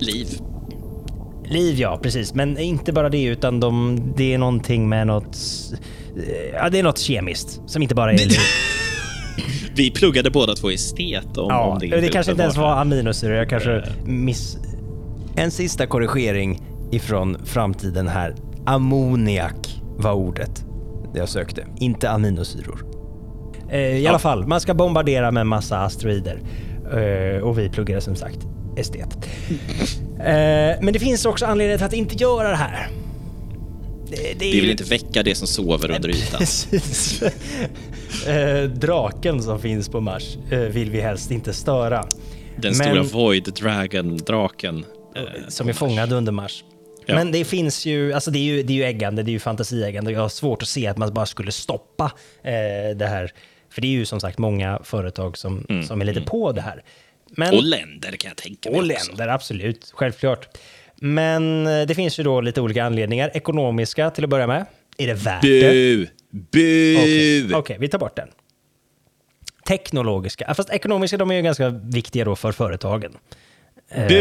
Liv. 0.00 0.26
Liv 1.48 1.80
ja, 1.80 1.98
precis. 2.02 2.34
Men 2.34 2.58
inte 2.58 2.92
bara 2.92 3.08
det 3.08 3.22
utan 3.24 3.60
de, 3.60 4.00
det 4.16 4.34
är 4.34 4.38
någonting 4.38 4.88
med 4.88 5.06
något... 5.06 5.36
eh, 6.16 6.54
Ja, 6.54 6.68
det 6.70 6.78
är 6.78 6.82
något 6.82 6.98
kemiskt 6.98 7.60
som 7.66 7.82
inte 7.82 7.94
bara 7.94 8.12
är 8.12 8.18
liv. 8.18 8.30
Vi 9.74 9.90
pluggade 9.90 10.30
båda 10.30 10.54
två 10.54 10.70
estet 10.70 11.38
om, 11.38 11.46
Ja, 11.48 11.60
om 11.62 11.78
det, 11.78 12.00
det 12.00 12.08
kanske 12.08 12.32
inte 12.32 12.42
ens 12.42 12.56
var 12.56 12.72
aminosyror. 12.72 13.36
Jag 13.36 13.48
kanske 13.48 13.72
Eh. 13.76 13.82
miss... 14.04 14.56
En 15.36 15.50
sista 15.50 15.86
korrigering 15.86 16.60
ifrån 16.92 17.36
framtiden 17.44 18.08
här. 18.08 18.34
Ammoniak 18.66 19.82
var 19.96 20.12
ordet 20.12 20.64
jag 21.14 21.28
sökte, 21.28 21.66
inte 21.76 22.10
aminosyror. 22.10 22.84
Eh, 23.70 23.80
I 23.80 24.06
alla 24.06 24.18
fall, 24.18 24.46
man 24.46 24.60
ska 24.60 24.74
bombardera 24.74 25.30
med 25.30 25.46
massa 25.46 25.78
asteroider. 25.78 26.40
Eh, 26.92 27.42
och 27.42 27.58
vi 27.58 27.68
pluggade 27.68 28.00
som 28.00 28.16
sagt 28.16 28.38
estet. 28.76 29.18
Eh, 30.18 30.24
men 30.82 30.92
det 30.92 30.98
finns 30.98 31.24
också 31.26 31.46
anledningar 31.46 31.78
till 31.78 31.86
att 31.86 31.92
inte 31.92 32.14
göra 32.14 32.48
det 32.48 32.56
här. 32.56 32.88
Det, 34.10 34.16
det 34.38 34.44
är 34.48 34.52
Vi 34.52 34.60
vill 34.60 34.70
inte 34.70 34.84
väcka 34.84 35.22
det 35.22 35.34
som 35.34 35.46
sover 35.46 35.90
under 35.90 36.08
ytan. 36.08 36.38
Precis. 36.38 37.22
Eh, 38.28 38.62
draken 38.70 39.42
som 39.42 39.58
finns 39.58 39.88
på 39.88 40.00
Mars 40.00 40.36
vill 40.70 40.90
vi 40.90 41.00
helst 41.00 41.30
inte 41.30 41.52
störa. 41.52 42.04
Den 42.56 42.62
Men- 42.62 42.74
stora 42.74 43.02
Void 43.02 43.44
Dragon, 43.60 44.16
draken. 44.16 44.76
eh, 44.78 44.84
som 45.48 45.68
är 45.68 45.72
fångad 45.72 46.12
under 46.12 46.32
Mars. 46.32 46.64
Ja. 47.06 47.14
Men 47.14 47.32
det 47.32 47.44
finns 47.44 47.86
ju, 47.86 48.12
alltså 48.12 48.30
det 48.30 48.38
är 48.38 48.42
ju, 48.42 48.62
det 48.62 48.72
är 48.72 48.74
ju 48.76 48.84
äggande, 48.84 49.22
det 49.22 49.30
är 49.30 49.32
ju 49.32 49.38
fantasieggande 49.38 50.10
och 50.10 50.16
jag 50.16 50.20
har 50.20 50.28
svårt 50.28 50.62
att 50.62 50.68
se 50.68 50.86
att 50.86 50.96
man 50.96 51.14
bara 51.14 51.26
skulle 51.26 51.52
stoppa 51.52 52.04
eh, 52.42 52.96
det 52.96 53.06
här. 53.06 53.32
För 53.70 53.80
det 53.80 53.86
är 53.86 53.90
ju 53.92 54.04
som 54.04 54.20
sagt 54.20 54.38
många 54.38 54.80
företag 54.84 55.38
som, 55.38 55.66
som 55.88 56.00
är 56.00 56.04
lite 56.04 56.20
på 56.20 56.52
det 56.52 56.60
här. 56.60 56.82
Men, 57.36 57.48
Mm, 57.48 57.58
Och 57.58 57.64
länder 57.64 58.10
kan 58.12 58.28
jag 58.28 58.36
tänka 58.36 58.70
mig 58.70 58.78
och 58.80 58.84
också. 58.86 59.10
länder, 59.10 59.28
absolut. 59.28 59.90
Självklart. 59.94 60.58
Men 60.96 61.66
eh, 61.66 61.86
det 61.86 61.94
finns 61.94 62.18
ju 62.18 62.22
då 62.22 62.40
lite 62.40 62.60
olika 62.60 62.84
anledningar. 62.84 63.30
Ekonomiska 63.34 64.10
till 64.10 64.24
att 64.24 64.30
börja 64.30 64.46
med. 64.46 64.66
Är 64.98 65.06
det 65.06 65.14
värt 65.14 65.42
det? 65.42 65.60
Bu! 65.72 66.06
Bu! 66.30 66.96
Okej, 66.96 67.54
okej, 67.54 67.76
vi 67.80 67.88
tar 67.88 67.98
bort 67.98 68.16
den. 68.16 68.28
Teknologiska, 69.68 70.54
fast 70.54 70.70
ekonomiska 70.70 71.16
de 71.16 71.30
är 71.30 71.34
ju 71.34 71.42
ganska 71.42 71.68
viktiga 71.68 72.24
då 72.24 72.36
för 72.36 72.52
företagen. 72.52 73.16
Eh, 73.94 74.12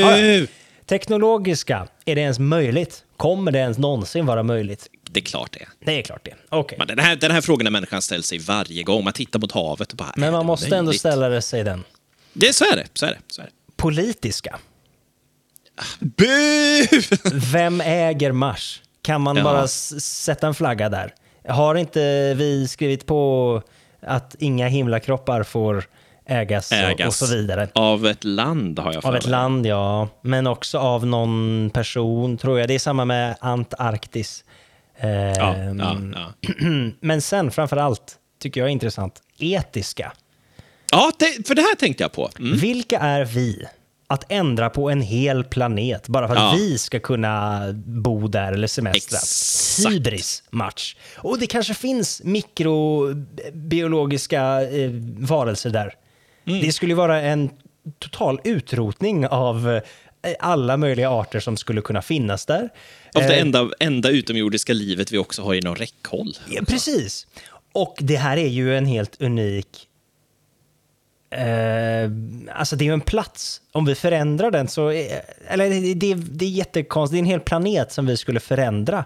ja, 0.00 0.18
ja. 0.18 0.46
Teknologiska, 0.86 1.86
är 2.04 2.14
det 2.14 2.20
ens 2.20 2.38
möjligt? 2.38 3.04
Kommer 3.16 3.52
det 3.52 3.58
ens 3.58 3.78
någonsin 3.78 4.26
vara 4.26 4.42
möjligt? 4.42 4.86
Det 5.10 5.20
är 5.20 5.24
klart 5.24 5.52
det. 5.52 5.66
Det 5.86 5.98
är 5.98 6.02
klart 6.02 6.24
det. 6.24 6.34
Okej. 6.48 6.78
Men 6.78 6.86
den, 6.86 6.98
här, 6.98 7.16
den 7.16 7.30
här 7.30 7.40
frågan 7.40 7.66
har 7.66 7.70
människan 7.70 8.02
ställt 8.02 8.24
sig 8.26 8.38
varje 8.38 8.82
gång. 8.82 9.04
Man 9.04 9.12
tittar 9.12 9.38
mot 9.38 9.52
havet 9.52 9.90
och 9.90 9.96
bara... 9.96 10.12
Men 10.16 10.32
man 10.32 10.46
måste 10.46 10.76
ändå 10.76 10.92
ställa 10.92 11.40
sig 11.40 11.64
den. 11.64 11.84
Det, 12.32 12.52
så 12.52 12.64
är 12.64 12.76
det. 12.76 12.86
Så 12.94 13.06
är 13.06 13.10
det. 13.10 13.18
Så 13.28 13.40
är 13.42 13.46
det. 13.46 13.52
Politiska. 13.76 14.58
Bu! 16.00 16.26
Vem 17.52 17.80
äger 17.80 18.32
Mars? 18.32 18.82
Kan 19.02 19.20
man 19.20 19.36
Ja. 19.36 19.42
bara 19.44 19.68
sätta 19.68 20.46
en 20.46 20.54
flagga 20.54 20.88
där? 20.88 21.14
Har 21.48 21.74
inte 21.74 22.34
vi 22.34 22.68
skrivit 22.68 23.06
på 23.06 23.62
att 24.02 24.36
inga 24.38 24.68
himlakroppar 24.68 25.42
får 25.42 25.84
ägas, 26.30 26.70
och- 26.72 26.78
Ägas 26.78 27.22
och 27.22 27.28
så 27.28 27.34
vidare? 27.34 27.68
av 27.74 28.06
ett 28.06 28.24
land 28.24 28.78
har 28.78 28.92
jag 28.92 29.02
för 29.02 29.08
Av 29.08 29.16
ett 29.16 29.24
mig. 29.24 29.30
land, 29.30 29.66
ja. 29.66 30.08
Men 30.22 30.46
också 30.46 30.78
av 30.78 31.06
någon 31.06 31.70
person, 31.74 32.38
tror 32.38 32.58
jag. 32.58 32.68
Det 32.68 32.74
är 32.74 32.78
samma 32.78 33.04
med 33.04 33.36
Antarktis. 33.40 34.44
Ja, 35.00 35.06
Ehm, 35.08 35.78
ja, 35.80 35.96
ja. 36.14 36.32
Men 37.00 37.22
sen, 37.22 37.50
framför 37.50 37.76
allt, 37.76 38.14
tycker 38.42 38.60
jag 38.60 38.68
är 38.68 38.72
intressant, 38.72 39.14
etiska. 39.38 40.12
ja 40.92 41.12
det, 41.18 41.46
för 41.48 41.54
det 41.54 41.62
här 41.62 41.74
tänkte 41.74 42.04
jag 42.04 42.12
på. 42.12 42.30
Mm. 42.38 42.58
Vilka 42.58 42.98
är 42.98 43.24
vi 43.24 43.64
att 44.06 44.24
ändra 44.32 44.70
på 44.70 44.90
en 44.90 45.00
hel 45.00 45.44
planet 45.44 46.08
bara 46.08 46.28
för 46.28 46.36
att 46.36 46.42
Ja. 46.42 46.52
vi 46.56 46.78
ska 46.78 47.00
kunna 47.00 47.62
bo 47.84 48.28
där 48.28 48.52
eller 48.52 48.66
semestra. 48.66 49.16
Exakt. 49.18 49.92
Hybris 49.94 50.42
match. 50.50 50.96
Och 51.16 51.38
det 51.38 51.46
kanske 51.46 51.74
finns 51.74 52.22
mikrobiologiska 52.24 54.62
eh, 54.62 54.90
varelser 55.18 55.70
där. 55.70 55.94
Mm. 56.50 56.66
Det 56.66 56.72
skulle 56.72 56.94
vara 56.94 57.20
en 57.22 57.50
total 57.98 58.40
utrotning 58.44 59.26
av 59.26 59.68
eh, 60.22 60.32
alla 60.38 60.76
möjliga 60.76 61.10
arter 61.10 61.40
som 61.40 61.56
skulle 61.56 61.80
kunna 61.80 62.02
finnas 62.02 62.46
där. 62.46 62.68
Av 63.14 63.22
det 63.22 63.34
Eh, 63.34 63.40
enda, 63.40 63.70
enda 63.80 64.08
utomjordiska 64.10 64.72
livet 64.72 65.12
vi 65.12 65.18
också 65.18 65.42
har 65.42 65.54
inom 65.54 65.76
räckhåll. 65.76 66.36
Ja, 66.48 66.62
precis. 66.68 67.26
Och 67.72 67.96
det 68.00 68.16
här 68.16 68.36
är 68.36 68.48
ju 68.48 68.76
en 68.76 68.86
helt 68.86 69.20
unik... 69.22 69.66
Eh, 71.30 72.10
alltså 72.54 72.76
det 72.76 72.84
är 72.84 72.86
ju 72.86 72.92
en 72.92 73.00
plats. 73.00 73.60
Om 73.72 73.84
vi 73.84 73.94
förändrar 73.94 74.50
den 74.50 74.68
så... 74.68 74.92
Är, 74.92 75.22
eller 75.48 75.94
det, 75.94 76.14
det, 76.14 76.44
är 76.44 76.48
jättekonstigt. 76.50 77.12
Det 77.14 77.16
är 77.18 77.22
en 77.22 77.24
hel 77.30 77.40
planet 77.40 77.92
som 77.92 78.06
vi 78.06 78.16
skulle 78.16 78.40
förändra. 78.40 79.04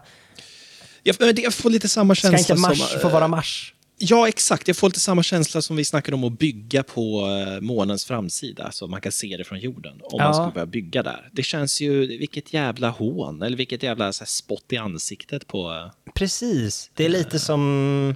Jag, 1.02 1.16
men 1.20 1.34
det- 1.34 1.42
jag 1.42 1.54
får 1.54 1.70
lite 1.70 1.88
samma 1.88 2.14
Ska 2.14 2.30
känsla 2.30 2.54
inte 2.54 2.68
Mars 2.68 2.78
som... 2.90 3.00
få 3.00 3.08
vara 3.08 3.28
Mars? 3.28 3.74
Ja, 3.98 4.28
exakt. 4.28 4.68
Jag 4.68 4.76
får 4.76 4.88
lite 4.88 5.00
samma 5.00 5.22
känsla 5.22 5.62
som 5.62 5.76
vi 5.76 5.84
snackade 5.84 6.14
om 6.14 6.24
att 6.24 6.38
bygga 6.38 6.82
på 6.82 7.20
eh, 7.56 7.60
månens 7.60 8.04
framsida, 8.04 8.72
så 8.72 8.86
man 8.86 9.00
kan 9.00 9.12
se 9.12 9.36
det 9.36 9.44
från 9.44 9.58
jorden, 9.58 9.92
om 10.02 10.18
Ja. 10.18 10.24
man 10.24 10.34
skulle 10.34 10.52
börja 10.52 10.66
bygga 10.66 11.02
där. 11.02 11.28
Det 11.32 11.42
känns 11.42 11.80
ju, 11.80 12.06
vilket 12.06 12.52
jävla 12.52 12.88
hån, 12.90 13.42
eller 13.42 13.56
vilket 13.56 13.82
jävla 13.82 14.12
så 14.12 14.24
här, 14.24 14.26
spott 14.26 14.64
i 14.72 14.76
ansiktet 14.76 15.46
på... 15.46 15.70
eh, 15.72 16.12
Precis. 16.14 16.90
Det 16.94 17.04
är 17.04 17.08
lite 17.08 17.38
som 17.38 18.14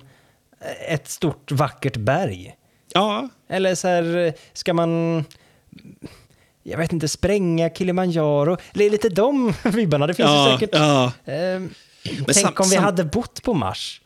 ett 0.88 1.08
stort 1.08 1.52
vackert 1.52 1.96
berg. 1.96 2.54
Ja, 2.94 3.28
Eller 3.48 3.74
så 3.74 3.88
här, 3.88 4.34
ska 4.52 4.74
man... 4.74 5.24
Jag 6.62 6.78
vet 6.78 6.92
inte, 6.92 7.08
spränga 7.08 7.70
Kilimanjaro? 7.70 8.56
Det 8.74 8.84
är 8.84 8.90
lite 8.90 9.08
de 9.08 9.52
vibbarna. 9.64 10.06
Det 10.06 10.14
finns 10.14 10.28
ju 10.28 10.32
ja, 10.32 10.58
säkert... 10.58 10.70
ja. 10.78 11.12
Ehm, 11.24 11.70
tänk 12.26 12.60
om 12.60 12.68
vi 12.68 12.76
hade 12.76 13.04
bott 13.04 13.42
på 13.42 13.54
Mars 13.54 14.00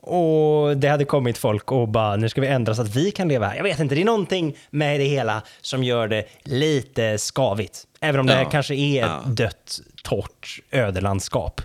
och 0.00 0.76
det 0.76 0.88
hade 0.88 1.04
kommit 1.04 1.38
folk 1.38 1.72
och 1.72 1.88
bara 1.88 2.16
nu 2.16 2.28
ska 2.28 2.40
vi 2.40 2.46
ändra 2.46 2.74
så 2.74 2.82
att 2.82 2.96
vi 2.96 3.10
kan 3.10 3.28
leva 3.28 3.48
här. 3.48 3.56
Jag 3.56 3.62
vet 3.62 3.78
inte, 3.80 3.94
det 3.94 4.00
är 4.00 4.04
någonting 4.04 4.56
med 4.70 5.00
det 5.00 5.04
hela 5.06 5.42
som 5.60 5.84
gör 5.84 6.08
det 6.08 6.24
lite 6.42 7.18
skavigt. 7.18 7.86
Även 8.00 8.20
om 8.20 8.26
det 8.26 8.32
här 8.34 8.42
Ja, 8.42 8.50
kanske 8.50 8.74
är 8.74 9.04
ett 9.04 9.10
ja. 9.24 9.30
dött, 9.30 9.80
torrt 10.02 10.60
ödelandskap. 10.70 11.60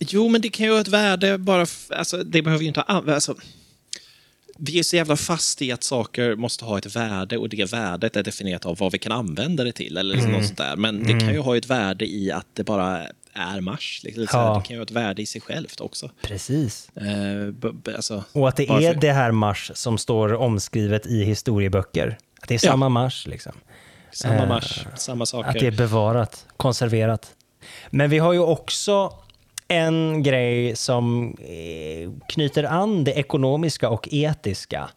Jo, 0.00 0.28
men 0.28 0.40
det 0.40 0.48
kan 0.48 0.66
ju 0.66 0.72
ha 0.72 0.80
ett 0.80 0.88
värde 0.88 1.38
bara... 1.38 1.66
Alltså, 1.90 2.16
det 2.24 2.42
behöver 2.42 2.62
ju 2.62 2.68
inte 2.68 2.80
ha... 2.80 2.84
an- 2.84 3.08
Alltså, 3.08 3.34
vi 4.58 4.78
är 4.78 4.82
så 4.82 4.96
jävla 4.96 5.16
fast 5.16 5.62
i 5.62 5.72
att 5.72 5.82
saker 5.82 6.36
måste 6.36 6.64
ha 6.64 6.78
ett 6.78 6.96
värde 6.96 7.38
och 7.38 7.48
det 7.48 7.72
värdet 7.72 8.16
är 8.16 8.22
definierat 8.22 8.66
av 8.66 8.76
vad 8.78 8.92
vi 8.92 8.98
kan 8.98 9.12
använda 9.12 9.64
det 9.64 9.72
till. 9.72 9.96
Eller 9.96 10.14
liksom 10.14 10.32
något 10.32 10.46
sånt 10.46 10.58
där. 10.58 10.76
Men 10.76 11.04
det 11.06 11.20
kan 11.20 11.32
ju 11.32 11.38
ha 11.38 11.56
ett 11.56 11.66
värde 11.66 12.06
i 12.06 12.30
att 12.32 12.46
det 12.52 12.64
bara 12.64 13.06
är 13.34 13.60
Mars. 13.60 14.00
Liksom. 14.04 14.40
Ja. 14.40 14.54
Det 14.62 14.66
kan 14.68 14.74
ju 14.74 14.80
ha 14.80 14.84
ett 14.84 14.90
värde 14.90 15.22
i 15.22 15.26
sig 15.26 15.40
självt 15.40 15.80
också. 15.80 16.10
Precis. 16.22 16.88
Eh, 16.96 17.94
alltså, 17.96 18.24
Och 18.32 18.48
att 18.48 18.56
det 18.56 18.68
bara 18.68 18.82
är 18.82 18.94
det 18.94 19.12
här 19.12 19.30
Mars 19.32 19.70
som 19.74 19.98
står 19.98 20.34
omskrivet 20.34 21.06
i 21.06 21.24
historieböcker. 21.24 22.18
Att 22.42 22.48
det 22.48 22.54
är 22.54 22.60
Ja. 22.66 22.70
samma 22.70 22.88
Mars 22.88 23.26
liksom. 23.26 23.52
Samma 24.12 24.34
eh, 24.42 24.48
Mars, 24.48 24.86
samma 24.96 25.26
saker. 25.26 25.48
Att 25.50 25.54
det 25.60 25.66
är 25.66 25.70
bevarat, 25.70 26.46
konserverat. 26.56 27.30
Men 27.90 28.10
vi 28.10 28.18
har 28.18 28.32
ju 28.32 28.38
också 28.38 29.12
en 29.68 30.22
grej 30.22 30.76
som 30.76 31.36
eh, 31.40 32.10
knyter 32.28 32.64
an 32.64 33.04
det 33.04 33.12
ekonomiska 33.12 33.88
och 33.88 34.08
etiska, 34.12 34.88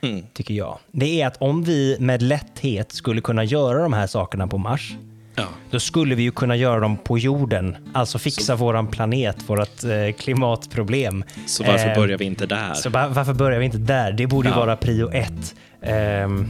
Mm. 0.00 0.26
tycker 0.34 0.54
jag. 0.54 0.78
Det 0.92 1.20
är 1.22 1.26
att 1.26 1.36
om 1.36 1.64
vi 1.64 1.96
med 2.00 2.22
lätthet 2.22 2.92
skulle 2.92 3.20
kunna 3.20 3.44
göra 3.44 3.82
de 3.82 3.92
här 3.92 4.06
sakerna 4.06 4.46
på 4.46 4.58
Mars, 4.58 4.92
Ja. 5.34 5.44
då 5.70 5.80
skulle 5.80 6.14
vi 6.14 6.22
ju 6.22 6.30
kunna 6.30 6.56
göra 6.56 6.80
dem 6.80 6.96
på 6.96 7.18
jorden. 7.18 7.76
Alltså 7.92 8.18
fixa 8.18 8.56
våran 8.56 8.86
planet, 8.86 9.36
vårt 9.46 9.84
eh, 9.84 10.12
klimatproblem. 10.18 11.24
Så 11.46 11.64
varför 11.64 11.88
Eh, 11.88 11.94
börjar 11.96 12.18
vi 12.18 12.24
inte 12.24 12.46
där? 12.46 12.74
Så 12.74 12.90
va- 12.90 13.08
varför 13.08 13.34
börjar 13.34 13.58
vi 13.58 13.64
inte 13.64 13.78
där? 13.78 14.12
Det 14.12 14.26
borde 14.26 14.48
ju 14.48 14.54
Ja. 14.54 14.60
vara 14.60 14.76
prio 14.76 15.10
ett. 15.12 15.54
Ehm, 15.82 16.46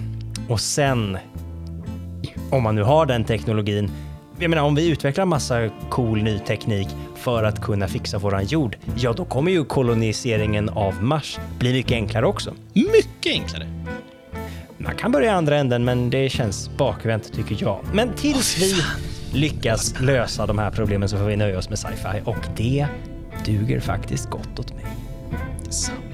och 0.49 0.61
sen, 0.61 1.19
om 2.51 2.63
man 2.63 2.75
nu 2.75 2.83
har 2.83 3.07
den 3.07 3.25
teknologin, 3.25 3.91
jag 4.39 4.51
menar 4.51 4.63
om 4.63 4.75
vi 4.75 4.89
utvecklar 4.91 5.25
massa 5.25 5.69
cool 5.91 6.23
ny 6.23 6.39
teknik 6.39 6.89
för 7.17 7.45
att 7.45 7.61
kunna 7.63 7.89
fixa 7.89 8.19
våran 8.19 8.45
jord, 8.47 8.77
ja 8.97 9.13
då 9.13 9.25
kommer 9.25 9.51
ju 9.53 9.65
koloniseringen 9.65 10.69
av 10.69 11.03
Mars 11.03 11.39
bli 11.59 11.73
mycket 11.73 11.93
enklare 11.93 12.27
också. 12.27 12.55
Mycket 12.75 13.33
enklare. 13.33 13.67
Man 14.85 14.97
kan 14.97 15.13
börja 15.13 15.27
i 15.27 15.35
andra 15.35 15.57
änden, 15.57 15.85
men 15.85 16.11
det 16.11 16.29
känns 16.29 16.71
bakvänt 16.77 17.33
tycker 17.33 17.57
jag. 17.61 17.85
Men 17.93 18.15
tills 18.15 18.63
vi 18.63 18.75
lyckas 19.39 20.01
lösa 20.01 20.47
de 20.47 20.59
här 20.59 20.71
problemen 20.71 21.09
så 21.09 21.17
får 21.17 21.25
vi 21.25 21.37
nöja 21.37 21.59
oss 21.59 21.69
med 21.69 21.79
sci-fi 21.79 22.23
och 22.25 22.47
det 22.57 22.87
duger 23.45 23.81
faktiskt 23.81 24.31
gott 24.31 24.59
åt 24.59 24.75
mig. 24.75 24.87
Detsamma. 25.65 26.14